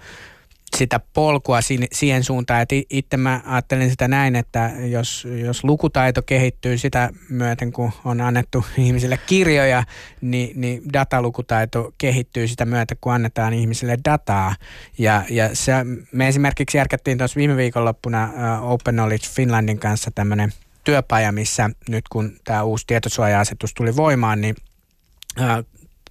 sitä 0.76 1.00
polkua 1.14 1.58
siihen 1.92 2.24
suuntaan, 2.24 2.62
että 2.62 2.74
itse 2.90 3.16
mä 3.16 3.40
ajattelen 3.44 3.90
sitä 3.90 4.08
näin, 4.08 4.36
että 4.36 4.70
jos, 4.90 5.26
jos 5.44 5.64
lukutaito 5.64 6.22
kehittyy 6.22 6.78
sitä 6.78 7.10
myöten, 7.30 7.72
kun 7.72 7.92
on 8.04 8.20
annettu 8.20 8.64
ihmisille 8.78 9.18
kirjoja, 9.26 9.84
niin, 10.20 10.60
niin 10.60 10.82
datalukutaito 10.92 11.94
kehittyy 11.98 12.48
sitä 12.48 12.64
myötä, 12.64 12.94
kun 13.00 13.12
annetaan 13.12 13.54
ihmisille 13.54 13.98
dataa. 14.04 14.54
Ja, 14.98 15.24
ja 15.30 15.50
se, 15.52 15.72
me 16.12 16.28
esimerkiksi 16.28 16.76
järkättiin 16.76 17.18
tuossa 17.18 17.38
viime 17.38 17.56
viikonloppuna 17.56 18.30
Open 18.62 18.94
Knowledge 18.94 19.26
Finlandin 19.28 19.78
kanssa 19.78 20.10
tämmöinen 20.14 20.52
työpaja, 20.84 21.32
missä 21.32 21.70
nyt 21.88 22.04
kun 22.08 22.36
tämä 22.44 22.62
uusi 22.62 22.84
tietosuoja-asetus 22.86 23.74
tuli 23.74 23.96
voimaan, 23.96 24.40
niin 24.40 24.56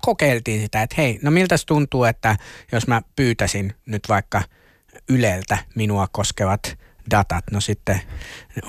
kokeiltiin 0.02 0.62
sitä, 0.62 0.82
että 0.82 0.96
hei, 0.98 1.20
no 1.22 1.32
miltä 1.32 1.56
tuntuu, 1.68 2.04
että 2.04 2.38
jos 2.72 2.88
mä 2.88 3.02
pyytäisin 3.16 3.74
nyt 3.86 4.04
vaikka 4.10 4.42
Yleltä 5.10 5.58
minua 5.76 6.08
koskevat 6.12 6.78
datat, 7.12 7.44
no 7.52 7.62
sitten 7.62 8.02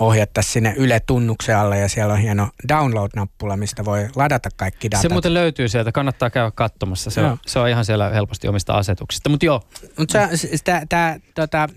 ohjattaisiin 0.00 0.52
sinne 0.52 0.74
Yle-tunnuksen 0.76 1.56
alle 1.56 1.78
ja 1.78 1.88
siellä 1.88 2.14
on 2.14 2.20
hieno 2.20 2.48
download-nappula, 2.68 3.56
mistä 3.56 3.84
voi 3.84 4.08
ladata 4.16 4.48
kaikki 4.56 4.90
datat. 4.90 5.02
Se 5.02 5.08
muuten 5.08 5.34
löytyy 5.34 5.68
sieltä, 5.68 5.92
kannattaa 5.92 6.30
käydä 6.30 6.50
katsomassa, 6.50 7.10
se, 7.10 7.20
on, 7.20 7.38
se 7.46 7.58
on 7.58 7.68
ihan 7.68 7.84
siellä 7.84 8.10
helposti 8.10 8.48
omista 8.48 8.72
asetuksista, 8.72 9.28
mutta 9.28 9.46
joo. 9.46 9.62
Mutta 9.98 10.28
tämä 10.88 11.16
tota, 11.34 11.68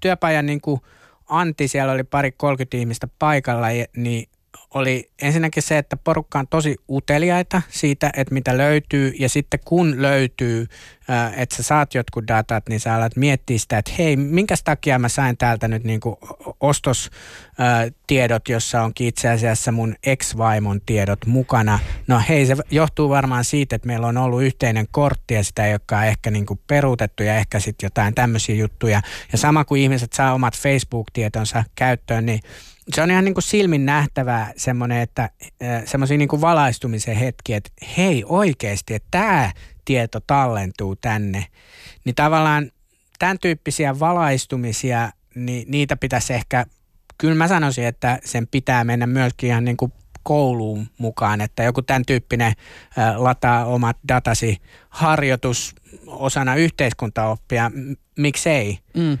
työpajan 0.00 0.46
niin 0.46 0.60
kuin 0.60 0.80
Antti, 1.28 1.68
siellä 1.68 1.92
oli 1.92 2.04
pari 2.04 2.32
30 2.32 2.76
ihmistä 2.76 3.08
paikalla, 3.18 3.66
niin 3.96 4.28
oli 4.74 5.10
ensinnäkin 5.22 5.62
se, 5.62 5.78
että 5.78 5.96
porukka 5.96 6.38
on 6.38 6.48
tosi 6.48 6.76
uteliaita 6.90 7.62
siitä, 7.68 8.10
että 8.16 8.34
mitä 8.34 8.58
löytyy 8.58 9.12
ja 9.18 9.28
sitten 9.28 9.60
kun 9.64 10.02
löytyy, 10.02 10.66
että 11.36 11.56
sä 11.56 11.62
saat 11.62 11.94
jotkut 11.94 12.28
datat, 12.28 12.68
niin 12.68 12.80
sä 12.80 12.94
alat 12.94 13.16
miettiä 13.16 13.58
sitä, 13.58 13.78
että 13.78 13.92
hei, 13.98 14.16
minkä 14.16 14.54
takia 14.64 14.98
mä 14.98 15.08
sain 15.08 15.36
täältä 15.36 15.68
nyt 15.68 15.84
niin 15.84 16.00
kuin 16.00 16.16
ostostiedot, 16.60 18.48
jossa 18.48 18.82
onkin 18.82 19.06
itse 19.06 19.28
asiassa 19.28 19.72
mun 19.72 19.94
ex-vaimon 20.06 20.80
tiedot 20.86 21.26
mukana. 21.26 21.78
No 22.06 22.22
hei, 22.28 22.46
se 22.46 22.56
johtuu 22.70 23.08
varmaan 23.08 23.44
siitä, 23.44 23.76
että 23.76 23.86
meillä 23.86 24.06
on 24.06 24.16
ollut 24.16 24.42
yhteinen 24.42 24.86
kortti 24.90 25.34
ja 25.34 25.44
sitä 25.44 25.66
ei 25.66 25.72
olekaan 25.72 26.06
ehkä 26.06 26.30
niin 26.30 26.46
kuin 26.46 26.60
peruutettu 26.66 27.22
ja 27.22 27.36
ehkä 27.36 27.60
sitten 27.60 27.86
jotain 27.86 28.14
tämmöisiä 28.14 28.54
juttuja. 28.54 29.02
Ja 29.32 29.38
sama 29.38 29.64
kuin 29.64 29.82
ihmiset 29.82 30.12
saa 30.12 30.34
omat 30.34 30.58
Facebook-tietonsa 30.58 31.64
käyttöön, 31.74 32.26
niin 32.26 32.40
se 32.94 33.02
on 33.02 33.10
ihan 33.10 33.24
niin 33.24 33.34
kuin 33.34 33.42
silmin 33.42 33.86
nähtävää 33.86 34.52
semmoinen, 34.56 35.00
että 35.00 35.30
semmoisia 35.84 36.18
niin 36.18 36.28
kuin 36.28 36.40
valaistumisen 36.40 37.16
hetki, 37.16 37.54
että 37.54 37.70
hei 37.96 38.24
oikeasti, 38.26 38.94
että 38.94 39.08
tämä 39.10 39.52
tieto 39.84 40.20
tallentuu 40.26 40.96
tänne. 40.96 41.46
Niin 42.04 42.14
tavallaan 42.14 42.70
tämän 43.18 43.38
tyyppisiä 43.38 43.98
valaistumisia, 44.00 45.12
niin 45.34 45.70
niitä 45.70 45.96
pitäisi 45.96 46.34
ehkä, 46.34 46.66
kyllä 47.18 47.34
mä 47.34 47.48
sanoisin, 47.48 47.84
että 47.84 48.18
sen 48.24 48.46
pitää 48.46 48.84
mennä 48.84 49.06
myöskin 49.06 49.50
ihan 49.50 49.64
niin 49.64 49.76
kuin 49.76 49.92
kouluun 50.22 50.86
mukaan, 50.98 51.40
että 51.40 51.62
joku 51.62 51.82
tämän 51.82 52.06
tyyppinen 52.06 52.52
lataa 53.16 53.64
omat 53.64 53.96
datasi 54.08 54.56
harjoitus 54.88 55.74
osana 56.06 56.54
yhteiskuntaoppia, 56.54 57.70
miksei? 58.18 58.78
Mm. 58.94 59.18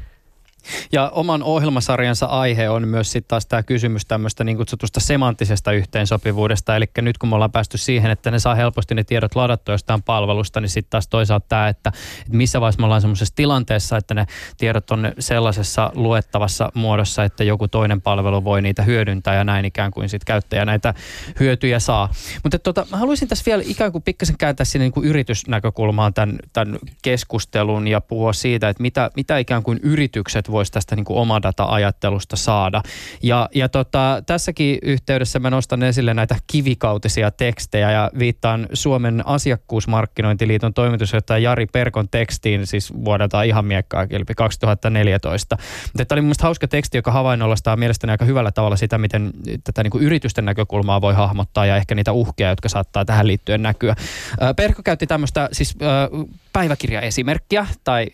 Ja 0.92 1.08
oman 1.08 1.42
ohjelmasarjansa 1.42 2.26
aihe 2.26 2.70
on 2.70 2.88
myös 2.88 3.12
sitten 3.12 3.28
taas 3.28 3.46
tämä 3.46 3.62
kysymys 3.62 4.06
tämmöistä 4.06 4.44
niin 4.44 4.56
kutsutusta 4.56 5.00
semanttisesta 5.00 5.72
yhteensopivuudesta. 5.72 6.76
Eli 6.76 6.86
nyt 7.00 7.18
kun 7.18 7.28
me 7.28 7.34
ollaan 7.34 7.52
päästy 7.52 7.78
siihen, 7.78 8.10
että 8.10 8.30
ne 8.30 8.38
saa 8.38 8.54
helposti 8.54 8.94
ne 8.94 9.04
tiedot 9.04 9.34
ladattua 9.34 9.74
jostain 9.74 10.02
palvelusta, 10.02 10.60
niin 10.60 10.68
sitten 10.68 10.90
taas 10.90 11.08
toisaalta 11.08 11.46
tämä, 11.48 11.68
että, 11.68 11.92
että 12.26 12.36
missä 12.36 12.60
vaiheessa 12.60 12.80
me 12.80 12.84
ollaan 12.84 13.00
semmoisessa 13.00 13.34
tilanteessa, 13.36 13.96
että 13.96 14.14
ne 14.14 14.26
tiedot 14.58 14.90
on 14.90 15.12
sellaisessa 15.18 15.92
luettavassa 15.94 16.72
muodossa, 16.74 17.24
että 17.24 17.44
joku 17.44 17.68
toinen 17.68 18.00
palvelu 18.00 18.44
voi 18.44 18.62
niitä 18.62 18.82
hyödyntää 18.82 19.34
ja 19.34 19.44
näin 19.44 19.64
ikään 19.64 19.90
kuin 19.90 20.08
sitten 20.08 20.26
käyttäjä 20.26 20.64
näitä 20.64 20.94
hyötyjä 21.40 21.78
saa. 21.78 22.08
Mutta 22.42 22.58
tota, 22.58 22.86
mä 22.90 22.96
haluaisin 22.96 23.28
tässä 23.28 23.44
vielä 23.46 23.62
ikään 23.66 23.92
kuin 23.92 24.02
pikkasen 24.02 24.38
kääntää 24.38 24.64
sinne 24.64 24.84
niin 24.84 24.92
kuin 24.92 25.06
yritysnäkökulmaan 25.06 26.14
tämän, 26.14 26.38
tämän 26.52 26.78
keskustelun 27.02 27.88
ja 27.88 28.00
puhua 28.00 28.32
siitä, 28.32 28.68
että 28.68 28.82
mitä, 28.82 29.10
mitä 29.16 29.38
ikään 29.38 29.62
kuin 29.62 29.80
yritykset 29.82 30.48
voisi 30.60 30.72
tästä 30.72 30.96
niin 30.96 31.04
kuin 31.04 31.18
omadata-ajattelusta 31.18 32.36
saada. 32.36 32.82
Ja, 33.22 33.48
ja 33.54 33.68
tota, 33.68 34.22
tässäkin 34.26 34.78
yhteydessä 34.82 35.38
mä 35.38 35.50
nostan 35.50 35.82
esille 35.82 36.14
näitä 36.14 36.36
kivikautisia 36.46 37.30
tekstejä 37.30 37.90
ja 37.90 38.10
viittaan 38.18 38.66
Suomen 38.72 39.26
asiakkuusmarkkinointiliiton 39.26 40.74
toimitusjohtaja 40.74 41.38
Jari 41.38 41.66
Perkon 41.66 42.08
tekstiin, 42.08 42.66
siis 42.66 42.94
vuodelta 43.04 43.42
ihan 43.42 43.64
miekkaa 43.64 44.06
kilpi 44.06 44.34
2014. 44.34 45.56
Mutta 45.82 46.04
tämä 46.04 46.16
oli 46.16 46.20
mun 46.20 46.34
hauska 46.42 46.68
teksti, 46.68 46.98
joka 46.98 47.12
havainnollastaa 47.12 47.76
mielestäni 47.76 48.10
aika 48.10 48.24
hyvällä 48.24 48.50
tavalla 48.50 48.76
sitä, 48.76 48.98
miten 48.98 49.30
tätä 49.64 49.82
niin 49.82 50.02
yritysten 50.02 50.44
näkökulmaa 50.44 51.00
voi 51.00 51.14
hahmottaa 51.14 51.66
ja 51.66 51.76
ehkä 51.76 51.94
niitä 51.94 52.12
uhkia, 52.12 52.48
jotka 52.48 52.68
saattaa 52.68 53.04
tähän 53.04 53.26
liittyen 53.26 53.62
näkyä. 53.62 53.94
Perko 54.56 54.82
käytti 54.82 55.06
tämmöistä 55.06 55.48
siis 55.52 55.76
päiväkirjaesimerkkiä 56.52 57.66
tai, 57.84 58.06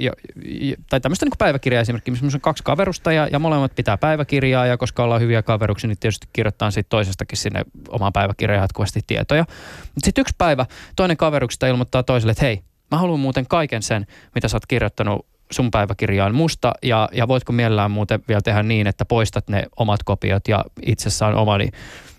tai 0.91 1.01
tämmöistä 1.01 1.27
niin 1.27 1.33
päiväkirjaesimerkkiä, 1.39 2.13
missä 2.13 2.37
on 2.37 2.41
kaksi 2.41 2.65
kaverusta 2.65 3.13
ja, 3.13 3.29
ja 3.33 3.39
molemmat 3.39 3.75
pitää 3.75 3.97
päiväkirjaa 3.97 4.67
ja 4.67 4.77
koska 4.77 5.05
ollaan 5.05 5.21
hyviä 5.21 5.43
kaveruksia, 5.43 5.89
niin 5.89 5.99
tietysti 5.99 6.29
kirjoittaa 6.33 6.71
sitten 6.71 6.91
toisestakin 6.91 7.39
sinne 7.39 7.65
omaan 7.89 8.13
päiväkirjaan 8.13 8.63
jatkuvasti 8.63 9.01
tietoja. 9.07 9.45
Mutta 9.81 10.05
sitten 10.05 10.23
yksi 10.23 10.35
päivä 10.39 10.67
toinen 10.97 11.17
kaveruksista 11.17 11.67
ilmoittaa 11.67 12.03
toiselle, 12.03 12.31
että 12.31 12.45
hei, 12.45 12.63
mä 12.91 12.99
haluan 12.99 13.21
muuten 13.21 13.47
kaiken 13.47 13.83
sen, 13.83 14.07
mitä 14.35 14.49
sä 14.49 14.57
oot 14.57 14.67
kirjoittanut 14.67 15.27
sun 15.51 15.71
päiväkirjaan 15.71 16.35
musta 16.35 16.73
ja, 16.83 17.09
ja 17.13 17.29
voitko 17.29 17.53
mielellään 17.53 17.91
muuten 17.91 18.21
vielä 18.29 18.41
tehdä 18.41 18.63
niin, 18.63 18.87
että 18.87 19.05
poistat 19.05 19.49
ne 19.49 19.67
omat 19.77 20.03
kopiot 20.03 20.49
ja 20.49 20.65
itsessään 20.87 21.35
omani 21.35 21.69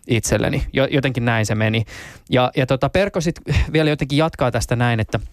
itselleni. 0.07 0.65
Jotenkin 0.91 1.25
näin 1.25 1.45
se 1.45 1.55
meni. 1.55 1.85
Ja, 2.29 2.51
ja 2.55 2.65
tota, 2.65 2.89
Perko 2.89 3.21
sitten 3.21 3.55
vielä 3.73 3.89
jotenkin 3.89 4.17
jatkaa 4.17 4.51
tästä 4.51 4.75
näin, 4.75 4.99
että– 4.99 5.19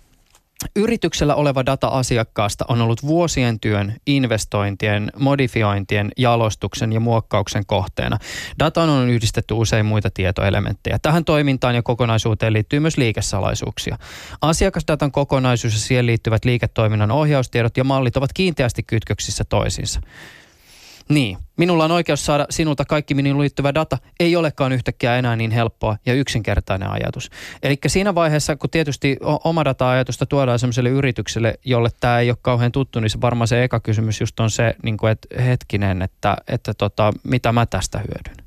Yrityksellä 0.77 1.35
oleva 1.35 1.67
data 1.67 1.89
asiakkaasta 1.89 2.65
on 2.69 2.81
ollut 2.81 3.03
vuosien 3.03 3.61
työn, 3.61 3.95
investointien, 4.07 5.11
modifiointien, 5.19 6.13
jalostuksen 6.17 6.93
ja 6.93 7.01
muokkauksen 7.01 7.67
kohteena. 7.67 8.19
Dataan 8.59 8.89
on 8.89 9.09
yhdistetty 9.09 9.55
usein 9.55 9.87
muita 9.87 10.11
tietoelementtejä. 10.11 10.99
Tähän 10.99 11.25
toimintaan 11.25 11.75
ja 11.75 11.83
kokonaisuuteen 11.83 12.53
liittyy 12.53 12.81
myös 12.81 12.97
liikesalaisuuksia. 12.97 13.99
Asiakasdatan 14.41 15.13
kokonaisuus 15.13 15.75
ja 15.75 15.81
siihen 15.81 16.07
liittyvät 16.07 16.45
liiketoiminnan 16.45 17.11
ohjaustiedot 17.11 17.77
ja 17.77 17.85
mallit 17.85 18.17
ovat 18.17 18.33
kiinteästi 18.33 18.83
kytköksissä 18.83 19.45
toisiinsa. 19.45 20.01
Niin, 21.09 21.39
minulla 21.57 21.85
on 21.85 21.91
oikeus 21.91 22.27
saada 22.27 22.47
sinulta 22.51 22.85
kaikki 22.85 23.15
minuun 23.15 23.41
liittyvä 23.41 23.75
data, 23.75 23.99
ei 24.21 24.37
olekaan 24.37 24.73
yhtäkkiä 24.73 25.17
enää 25.17 25.37
niin 25.37 25.51
helppoa 25.51 25.97
ja 26.07 26.15
yksinkertainen 26.15 26.91
ajatus. 26.91 27.31
Eli 27.63 27.79
siinä 27.87 28.15
vaiheessa, 28.15 28.57
kun 28.57 28.71
tietysti 28.71 29.17
oma 29.45 29.65
data-ajatusta 29.65 30.27
tuodaan 30.27 30.59
sellaiselle 30.59 30.91
yritykselle, 30.91 31.55
jolle 31.65 31.89
tämä 32.01 32.19
ei 32.19 32.31
ole 32.31 32.39
kauhean 32.43 32.73
tuttu, 32.73 33.01
niin 33.01 33.11
se 33.11 33.21
varmaan 33.21 33.49
se 33.49 33.65
eka 33.65 33.81
kysymys 33.81 34.21
just 34.21 34.41
on 34.41 34.51
se, 34.51 34.75
niin 34.83 34.97
kuin, 34.97 35.13
että 35.13 35.43
hetkinen, 35.43 36.03
että, 36.03 36.37
että 36.49 36.75
tota, 36.75 37.13
mitä 37.23 37.53
mä 37.53 37.67
tästä 37.67 37.99
hyödyn. 37.99 38.45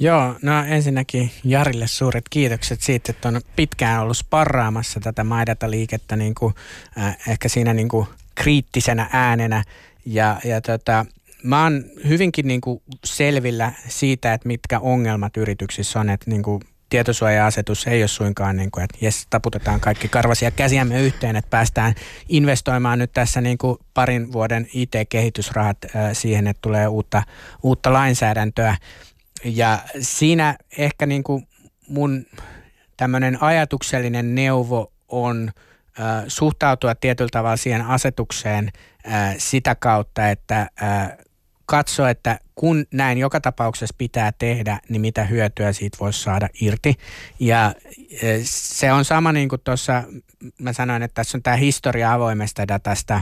Joo, 0.00 0.34
no 0.42 0.64
ensinnäkin 0.64 1.30
Jarille 1.44 1.86
suuret 1.86 2.24
kiitokset 2.30 2.80
siitä, 2.80 3.12
että 3.12 3.28
on 3.28 3.40
pitkään 3.56 4.02
ollut 4.02 4.16
sparraamassa 4.16 5.00
tätä 5.00 5.24
maidata-liikettä 5.24 6.16
niin 6.16 6.34
kuin, 6.34 6.54
äh, 6.98 7.16
ehkä 7.28 7.48
siinä 7.48 7.74
niin 7.74 7.88
kuin 7.88 8.06
kriittisenä 8.34 9.10
äänenä. 9.12 9.64
Ja, 10.06 10.40
ja 10.44 10.60
tota, 10.60 11.06
mä 11.42 11.62
oon 11.62 11.84
hyvinkin 12.08 12.48
niin 12.48 12.60
kuin 12.60 12.82
selvillä 13.04 13.72
siitä, 13.88 14.34
että 14.34 14.48
mitkä 14.48 14.80
ongelmat 14.80 15.36
yrityksissä 15.36 16.00
on, 16.00 16.10
että 16.10 16.30
niin 16.30 16.42
kuin 16.42 16.60
tietosuoja-asetus 16.90 17.86
ei 17.86 18.02
ole 18.02 18.08
suinkaan 18.08 18.56
niin 18.56 18.70
kuin, 18.70 18.84
että 18.84 18.98
jes, 19.00 19.26
taputetaan 19.30 19.80
kaikki 19.80 20.08
karvasia 20.08 20.50
käsiämme 20.50 21.02
yhteen, 21.02 21.36
että 21.36 21.50
päästään 21.50 21.94
investoimaan 22.28 22.98
nyt 22.98 23.12
tässä 23.12 23.40
niin 23.40 23.58
kuin 23.58 23.78
parin 23.94 24.32
vuoden 24.32 24.68
IT-kehitysrahat 24.72 25.78
siihen, 26.12 26.46
että 26.46 26.60
tulee 26.62 26.88
uutta, 26.88 27.22
uutta 27.62 27.92
lainsäädäntöä. 27.92 28.76
Ja 29.44 29.78
siinä 30.00 30.56
ehkä 30.78 31.06
niin 31.06 31.22
kuin 31.22 31.48
mun 31.88 32.26
tämmöinen 32.96 33.42
ajatuksellinen 33.42 34.34
neuvo 34.34 34.92
on 35.08 35.50
suhtautua 36.28 36.94
tietyllä 36.94 37.28
tavalla 37.32 37.56
siihen 37.56 37.82
asetukseen 37.82 38.70
sitä 39.38 39.74
kautta, 39.74 40.28
että 40.28 40.70
katsoa, 41.70 42.10
että 42.10 42.38
kun 42.54 42.86
näin 42.92 43.18
joka 43.18 43.40
tapauksessa 43.40 43.94
pitää 43.98 44.32
tehdä, 44.38 44.80
niin 44.88 45.00
mitä 45.00 45.24
hyötyä 45.24 45.72
siitä 45.72 45.98
voisi 46.00 46.22
saada 46.22 46.48
irti. 46.60 46.94
Ja 47.40 47.74
se 48.44 48.92
on 48.92 49.04
sama 49.04 49.32
niin 49.32 49.48
kuin 49.48 49.60
tuossa, 49.64 50.04
mä 50.58 50.72
sanoin, 50.72 51.02
että 51.02 51.14
tässä 51.14 51.38
on 51.38 51.42
tämä 51.42 51.56
historia 51.56 52.12
avoimesta 52.12 52.68
datasta, 52.68 53.20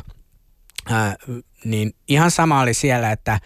niin 1.65 1.93
ihan 2.09 2.31
sama 2.31 2.61
oli 2.61 2.75
siellä, 2.75 3.13
että 3.13 3.41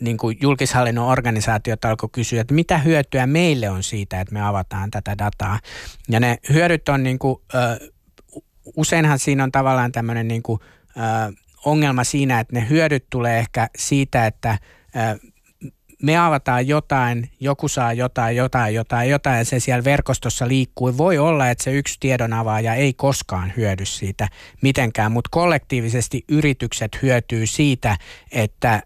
niin 0.00 0.16
kuin 0.16 0.38
julkishallinnon 0.40 1.08
organisaatiot 1.08 1.84
alkoi 1.84 2.08
kysyä, 2.12 2.40
että 2.40 2.54
mitä 2.54 2.78
hyötyä 2.78 3.26
meille 3.26 3.70
on 3.70 3.82
siitä, 3.82 4.20
että 4.20 4.34
me 4.34 4.42
avataan 4.42 4.90
tätä 4.90 5.18
dataa. 5.18 5.58
Ja 6.08 6.20
ne 6.20 6.38
hyödyt 6.52 6.88
on 6.88 7.02
niin 7.02 7.18
kuin, 7.18 7.36
useinhan 8.76 9.18
siinä 9.18 9.44
on 9.44 9.52
tavallaan 9.52 9.92
tämmöinen 9.92 10.28
niin 10.28 10.42
kuin, 10.42 10.60
ongelma 11.64 12.04
siinä, 12.04 12.40
että 12.40 12.54
ne 12.54 12.68
hyödyt 12.68 13.04
tulee 13.10 13.38
ehkä 13.38 13.68
siitä, 13.76 14.26
että 14.26 14.58
me 16.02 16.16
avataan 16.18 16.68
jotain, 16.68 17.30
joku 17.40 17.68
saa 17.68 17.92
jotain, 17.92 18.36
jotain, 18.36 18.74
jotain, 18.74 19.10
jotain 19.10 19.38
ja 19.38 19.44
se 19.44 19.60
siellä 19.60 19.84
verkostossa 19.84 20.48
liikkuu. 20.48 20.98
Voi 20.98 21.18
olla, 21.18 21.50
että 21.50 21.64
se 21.64 21.72
yksi 21.72 21.96
tiedonavaaja 22.00 22.74
ei 22.74 22.92
koskaan 22.92 23.52
hyödy 23.56 23.84
siitä 23.84 24.28
mitenkään, 24.62 25.12
mutta 25.12 25.28
kollektiivisesti 25.30 26.24
yritykset 26.28 26.98
hyötyy 27.02 27.46
siitä, 27.46 27.96
että 28.32 28.82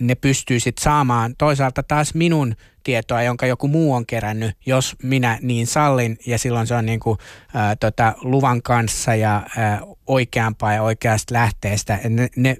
ne 0.00 0.14
pystyy 0.14 0.60
sitten 0.60 0.82
saamaan 0.82 1.34
toisaalta 1.38 1.82
taas 1.82 2.14
minun 2.14 2.54
tietoa, 2.84 3.22
jonka 3.22 3.46
joku 3.46 3.68
muu 3.68 3.94
on 3.94 4.06
kerännyt, 4.06 4.56
jos 4.66 4.96
minä 5.02 5.38
niin 5.42 5.66
sallin, 5.66 6.18
ja 6.26 6.38
silloin 6.38 6.66
se 6.66 6.74
on 6.74 6.86
niin 6.86 7.00
kuin, 7.00 7.18
ä, 7.54 7.76
tota, 7.76 8.14
luvan 8.22 8.62
kanssa 8.62 9.14
ja 9.14 9.36
ä, 9.36 9.80
oikeampaa 10.06 10.72
ja 10.72 10.82
oikeasta 10.82 11.34
lähteestä. 11.34 11.98
Ne, 12.08 12.28
ne 12.36 12.56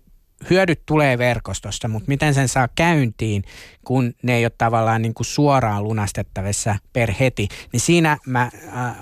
hyödyt 0.51 0.83
tulee 0.87 1.19
verkostosta, 1.19 1.89
mutta 1.89 2.09
miten 2.09 2.35
sen 2.35 2.49
saa 2.49 2.69
käyntiin, 2.75 3.45
kun 3.85 4.15
ne 4.23 4.37
ei 4.37 4.45
ole 4.45 4.53
tavallaan 4.59 5.03
niin 5.03 5.15
kuin 5.15 5.27
suoraan 5.27 5.85
lunastettavissa 5.85 6.77
per 6.93 7.13
heti, 7.21 7.49
niin 7.73 7.81
siinä 7.81 8.19
mä 8.27 8.43
ä, 8.43 8.51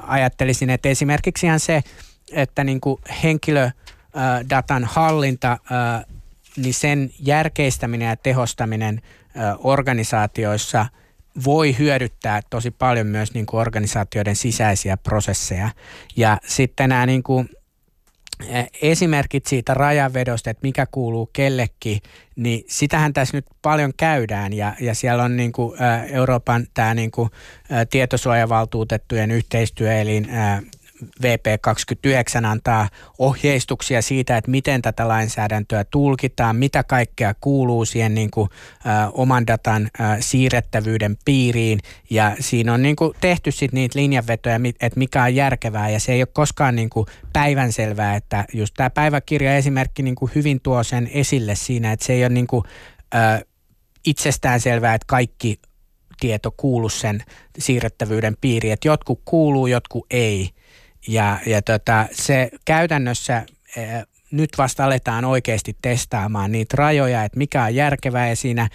ajattelisin, 0.07 0.71
että 0.71 0.89
esimerkiksi 0.89 1.47
ihan 1.47 1.61
se, 1.61 1.83
että 2.33 2.65
niin 2.65 2.81
kuin 2.81 3.01
henkilödatan 3.23 4.85
hallinta, 4.85 5.53
ä, 5.53 5.59
niin 6.57 6.75
sen 6.75 7.11
järkeistäminen 7.19 8.09
ja 8.09 8.17
tehostaminen 8.17 9.03
organisaatioissa– 9.63 10.87
voi 11.45 11.79
hyödyttää 11.79 12.41
tosi 12.51 12.71
paljon 12.71 13.07
myös 13.07 13.35
niin 13.35 13.47
kuin 13.47 13.61
organisaatioiden 13.61 14.37
sisäisiä 14.37 14.97
prosesseja. 14.97 15.71
Ja 16.17 16.39
sitten 16.47 16.89
nämä 16.89 17.07
niin 17.07 17.23
kuin 17.23 17.49
esimerkit 18.83 19.47
siitä 19.47 19.75
rajanvedosta, 19.75 20.51
että 20.51 20.67
mikä 20.67 20.87
kuuluu 20.87 21.31
kellekin, 21.33 22.01
niin 22.37 22.65
sitähän 22.69 23.13
tässä 23.13 23.37
nyt 23.37 23.47
paljon 23.63 23.93
käydään 23.97 24.53
ja, 24.53 24.75
ja 24.81 24.95
siellä 24.95 25.25
on 25.25 25.37
niin 25.37 25.53
kuin, 25.53 25.79
Euroopan 26.11 26.67
tämä 26.75 26.95
niin 26.95 27.11
kuin, 27.11 27.31
tietosuojavaltuutettujen 27.91 29.31
yhteistyöelin 29.31 30.29
VP29 31.23 32.47
antaa 32.47 32.89
ohjeistuksia 33.19 34.03
siitä, 34.03 34.37
että 34.37 34.51
miten 34.51 34.83
tätä 34.83 35.09
lainsäädäntöä 35.09 35.85
tulkitaan, 35.85 36.57
mitä 36.57 36.85
kaikkea 36.85 37.35
kuuluu 37.41 37.85
siihen 37.85 38.15
niin 38.15 38.31
kuin, 38.31 38.51
ä, 38.87 39.11
oman 39.13 39.47
datan 39.47 39.91
ä, 40.01 40.17
siirrettävyyden 40.21 41.17
piiriin. 41.25 41.79
Ja 42.11 42.37
siinä 42.41 42.75
on 42.75 42.83
niin 42.83 42.97
kuin, 42.97 43.15
tehty 43.21 43.51
sitten 43.51 43.75
niitä 43.75 43.99
linjanvetoja, 43.99 44.61
että 44.81 44.99
mikä 44.99 45.23
on 45.23 45.35
järkevää 45.35 45.91
ja 45.91 46.01
se 46.01 46.13
ei 46.13 46.21
ole 46.21 46.29
koskaan 46.33 46.77
niin 46.77 46.91
kuin, 46.91 47.07
päivänselvää, 47.33 48.17
että 48.17 48.45
just 48.53 48.75
tämä 48.77 48.91
päiväkirja 48.91 49.57
esimerkki 49.57 50.03
niin 50.03 50.15
kuin, 50.15 50.31
hyvin 50.35 50.61
tuo 50.61 50.83
sen 50.83 51.11
esille 51.13 51.55
siinä, 51.55 51.93
että 51.93 52.07
se 52.07 52.13
ei 52.13 52.23
ole 52.25 52.29
niin 52.29 52.47
kuin, 52.47 52.65
ä, 53.15 53.41
itsestään 54.07 54.61
selvää, 54.61 54.95
että 54.95 55.07
kaikki 55.07 55.61
tieto 56.21 56.55
kuuluu 56.57 56.89
sen 56.89 57.25
siirrettävyyden 57.59 58.37
piiriin, 58.41 58.73
että 58.73 58.89
jotkut 58.89 59.21
kuuluu, 59.25 59.67
jotkut 59.67 60.07
ei. 60.11 60.51
Ja, 61.09 61.39
ja 61.47 61.63
tota, 61.63 62.07
se 62.13 62.51
käytännössä 62.65 63.43
nyt 64.31 64.51
vasta 64.59 64.85
aletaan 64.85 65.25
oikeasti 65.25 65.77
testaamaan 65.83 66.53
niitä 66.53 66.75
rajoja, 66.79 67.25
että 67.25 67.39
mikä 67.39 67.65
on 67.65 67.75
järkevää 67.75 68.29
ja 68.29 68.37
siinä 68.37 68.69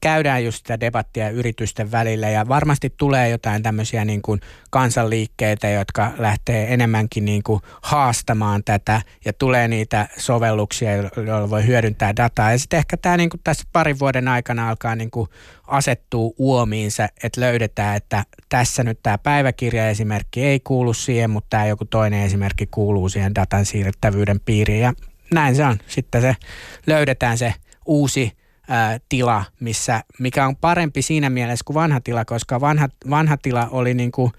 käydään 0.00 0.44
just 0.44 0.58
sitä 0.58 0.80
debattia 0.80 1.30
yritysten 1.30 1.92
välillä 1.92 2.30
ja 2.30 2.48
varmasti 2.48 2.94
tulee 2.96 3.28
jotain 3.28 3.62
tämmöisiä 3.62 4.04
niin 4.04 4.22
kuin 4.22 4.40
kansanliikkeitä, 4.70 5.68
jotka 5.68 6.12
lähtee 6.18 6.74
enemmänkin 6.74 7.24
niin 7.24 7.42
kuin 7.42 7.60
haastamaan 7.82 8.64
tätä 8.64 9.02
ja 9.24 9.32
tulee 9.32 9.68
niitä 9.68 10.08
sovelluksia, 10.16 10.96
joilla 10.96 11.50
voi 11.50 11.66
hyödyntää 11.66 12.16
dataa. 12.16 12.52
Ja 12.52 12.58
sitten 12.58 12.78
ehkä 12.78 12.96
tämä 12.96 13.16
niin 13.16 13.30
kuin 13.30 13.40
tässä 13.44 13.64
parin 13.72 13.98
vuoden 13.98 14.28
aikana 14.28 14.68
alkaa 14.68 14.96
niin 14.96 15.10
kuin 15.10 15.28
asettuu 15.66 16.34
uomiinsa, 16.38 17.08
että 17.22 17.40
löydetään, 17.40 17.96
että 17.96 18.24
tässä 18.48 18.84
nyt 18.84 18.98
tämä 19.02 19.18
päiväkirjaesimerkki 19.18 20.44
ei 20.44 20.60
kuulu 20.60 20.94
siihen, 20.94 21.30
mutta 21.30 21.48
tämä 21.50 21.66
joku 21.66 21.84
toinen 21.84 22.22
esimerkki 22.22 22.66
kuuluu 22.66 23.08
siihen 23.08 23.34
datan 23.34 23.66
siirrettävyyden 23.66 24.40
piiriin 24.40 24.80
ja 24.80 24.92
näin 25.34 25.56
se 25.56 25.64
on. 25.64 25.78
Sitten 25.86 26.22
se 26.22 26.36
löydetään 26.86 27.38
se 27.38 27.54
uusi 27.86 28.39
tila, 29.08 29.44
missä, 29.60 30.04
mikä 30.18 30.46
on 30.46 30.56
parempi 30.56 31.02
siinä 31.02 31.30
mielessä 31.30 31.64
kuin 31.64 31.74
vanha 31.74 32.00
tila, 32.00 32.24
koska 32.24 32.60
vanha, 32.60 32.88
vanha 33.10 33.36
tila 33.36 33.68
oli 33.70 33.94
niin 33.94 34.12
kuin, 34.12 34.32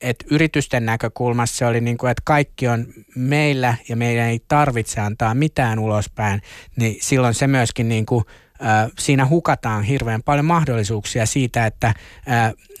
että 0.00 0.24
yritysten 0.30 0.86
näkökulmassa 0.86 1.56
se 1.56 1.66
oli 1.66 1.80
niin 1.80 1.98
kuin, 1.98 2.10
että 2.10 2.22
kaikki 2.24 2.68
on 2.68 2.86
meillä 3.16 3.74
ja 3.88 3.96
meidän 3.96 4.26
ei 4.26 4.40
tarvitse 4.48 5.00
antaa 5.00 5.34
mitään 5.34 5.78
ulospäin, 5.78 6.42
niin 6.76 6.96
silloin 7.00 7.34
se 7.34 7.46
myöskin 7.46 7.88
niin 7.88 8.06
kuin, 8.06 8.24
siinä 8.98 9.26
hukataan 9.26 9.82
hirveän 9.82 10.22
paljon 10.22 10.46
mahdollisuuksia 10.46 11.26
siitä, 11.26 11.66
että 11.66 11.94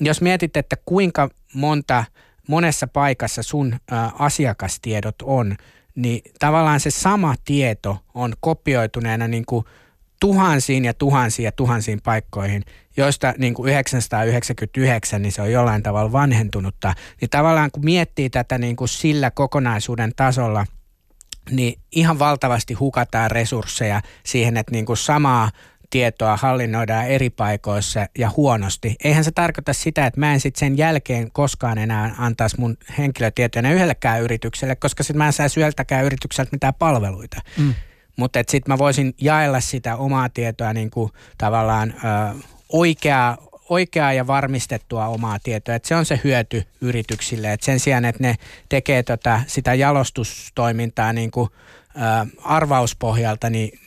jos 0.00 0.20
mietit, 0.20 0.56
että 0.56 0.76
kuinka 0.84 1.30
monta 1.54 2.04
monessa 2.48 2.86
paikassa 2.86 3.42
sun 3.42 3.76
asiakastiedot 4.18 5.14
on, 5.22 5.56
niin 5.94 6.20
tavallaan 6.38 6.80
se 6.80 6.90
sama 6.90 7.34
tieto 7.44 7.98
on 8.14 8.34
kopioituneena 8.40 9.28
niin 9.28 9.46
kuin 9.46 9.64
tuhansiin 10.20 10.84
ja 10.84 10.94
tuhansiin 10.94 11.44
ja 11.44 11.52
tuhansiin 11.52 12.00
paikkoihin, 12.04 12.62
joista 12.96 13.34
niin 13.38 13.54
kuin 13.54 13.68
999, 13.68 15.22
niin 15.22 15.32
se 15.32 15.42
on 15.42 15.52
jollain 15.52 15.82
tavalla 15.82 16.12
vanhentunutta. 16.12 16.94
Niin 17.20 17.30
tavallaan 17.30 17.70
kun 17.70 17.84
miettii 17.84 18.30
tätä 18.30 18.58
niin 18.58 18.76
kuin 18.76 18.88
sillä 18.88 19.30
kokonaisuuden 19.30 20.12
tasolla, 20.16 20.66
niin 21.50 21.80
ihan 21.92 22.18
valtavasti 22.18 22.74
hukataan 22.74 23.30
resursseja 23.30 24.00
siihen, 24.24 24.56
että 24.56 24.72
niin 24.72 24.86
kuin 24.86 24.96
samaa 24.96 25.50
tietoa 25.90 26.36
hallinnoidaan 26.36 27.06
eri 27.06 27.30
paikoissa 27.30 28.06
ja 28.18 28.30
huonosti. 28.36 28.96
Eihän 29.04 29.24
se 29.24 29.30
tarkoita 29.30 29.72
sitä, 29.72 30.06
että 30.06 30.20
mä 30.20 30.32
en 30.32 30.40
sitten 30.40 30.60
sen 30.60 30.78
jälkeen 30.78 31.32
koskaan 31.32 31.78
enää 31.78 32.14
antaisi 32.18 32.60
mun 32.60 32.76
henkilötietoja 32.98 33.72
yhdellekään 33.72 34.22
yritykselle, 34.22 34.76
koska 34.76 35.02
sitten 35.02 35.18
mä 35.18 35.26
en 35.26 35.32
saa 35.32 35.46
yhdeltäkään 35.56 36.04
yritykseltä 36.04 36.48
mitään 36.52 36.74
palveluita. 36.74 37.40
Mm. 37.58 37.74
Mutta 38.16 38.38
sitten 38.38 38.72
mä 38.72 38.78
voisin 38.78 39.14
jaella 39.20 39.60
sitä 39.60 39.96
omaa 39.96 40.28
tietoa 40.28 40.72
niin 40.72 40.90
kuin 40.90 41.12
tavallaan 41.38 41.94
ö, 41.96 42.38
oikeaa, 42.72 43.38
oikeaa 43.68 44.12
ja 44.12 44.26
varmistettua 44.26 45.06
omaa 45.06 45.38
tietoa. 45.38 45.74
Et 45.74 45.84
se 45.84 45.96
on 45.96 46.04
se 46.04 46.20
hyöty 46.24 46.64
yrityksille. 46.80 47.52
Et 47.52 47.62
sen 47.62 47.80
sijaan, 47.80 48.04
että 48.04 48.22
ne 48.22 48.34
tekee 48.68 49.02
tota, 49.02 49.40
sitä 49.46 49.74
jalostustoimintaa 49.74 51.12
niin 51.12 51.30
kuin, 51.30 51.50
ö, 51.96 52.26
arvauspohjalta, 52.44 53.50
niin 53.50 53.78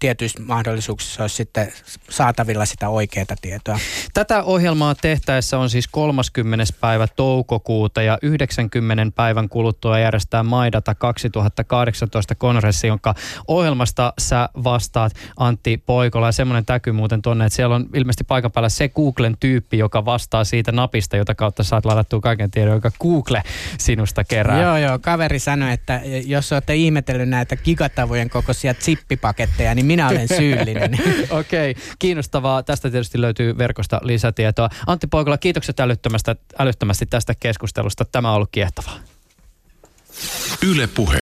tietyissä 0.00 0.42
mahdollisuuksissa 0.42 1.22
olisi 1.22 1.36
sitten 1.36 1.72
saatavilla 2.10 2.64
sitä 2.64 2.88
oikeaa 2.88 3.26
tietoa. 3.42 3.78
Tätä 4.14 4.42
ohjelmaa 4.42 4.94
tehtäessä 4.94 5.58
on 5.58 5.70
siis 5.70 5.88
30. 5.88 6.64
päivä 6.80 7.06
toukokuuta 7.06 8.02
ja 8.02 8.18
90 8.22 9.16
päivän 9.16 9.48
kuluttua 9.48 9.98
järjestää 9.98 10.42
Maidata 10.42 10.94
2018 10.94 12.34
konferenssi, 12.34 12.86
jonka 12.86 13.14
ohjelmasta 13.48 14.12
sä 14.18 14.48
vastaat 14.64 15.12
Antti 15.36 15.82
Poikola. 15.86 16.28
Ja 16.28 16.32
semmoinen 16.32 16.66
täky 16.66 16.92
muuten 16.92 17.22
tonne, 17.22 17.44
että 17.46 17.56
siellä 17.56 17.74
on 17.74 17.86
ilmeisesti 17.94 18.24
paikan 18.24 18.52
päällä 18.52 18.68
se 18.68 18.88
Googlen 18.88 19.36
tyyppi, 19.40 19.78
joka 19.78 20.04
vastaa 20.04 20.44
siitä 20.44 20.72
napista, 20.72 21.16
jota 21.16 21.34
kautta 21.34 21.62
saat 21.62 21.84
ladattua 21.84 22.20
kaiken 22.20 22.50
tiedon, 22.50 22.74
joka 22.74 22.90
Google 23.00 23.42
sinusta 23.78 24.24
kerää. 24.24 24.62
Joo, 24.62 24.76
joo. 24.76 24.98
Kaveri 24.98 25.38
sanoi, 25.38 25.72
että 25.72 26.00
jos 26.26 26.52
olette 26.52 26.74
ihmetellyt 26.74 27.28
näitä 27.28 27.56
gigatavujen 27.56 28.30
kokoisia 28.30 28.74
zippipaketteja, 28.74 29.57
kommentteja, 29.58 29.74
niin 29.74 29.86
minä 29.86 30.08
olen 30.08 30.28
syyllinen. 30.28 30.94
Okei, 31.40 31.70
okay. 31.70 31.82
kiinnostavaa. 31.98 32.62
Tästä 32.62 32.90
tietysti 32.90 33.20
löytyy 33.20 33.58
verkosta 33.58 34.00
lisätietoa. 34.02 34.68
Antti 34.86 35.06
Poikola, 35.06 35.38
kiitokset 35.38 35.80
älyttömästi, 35.80 36.30
älyttömästi 36.58 37.06
tästä 37.06 37.34
keskustelusta. 37.40 38.04
Tämä 38.04 38.28
on 38.28 38.34
ollut 38.36 38.48
kiehtovaa. 38.52 38.98
Yle 40.62 40.86
puhe. 40.86 41.18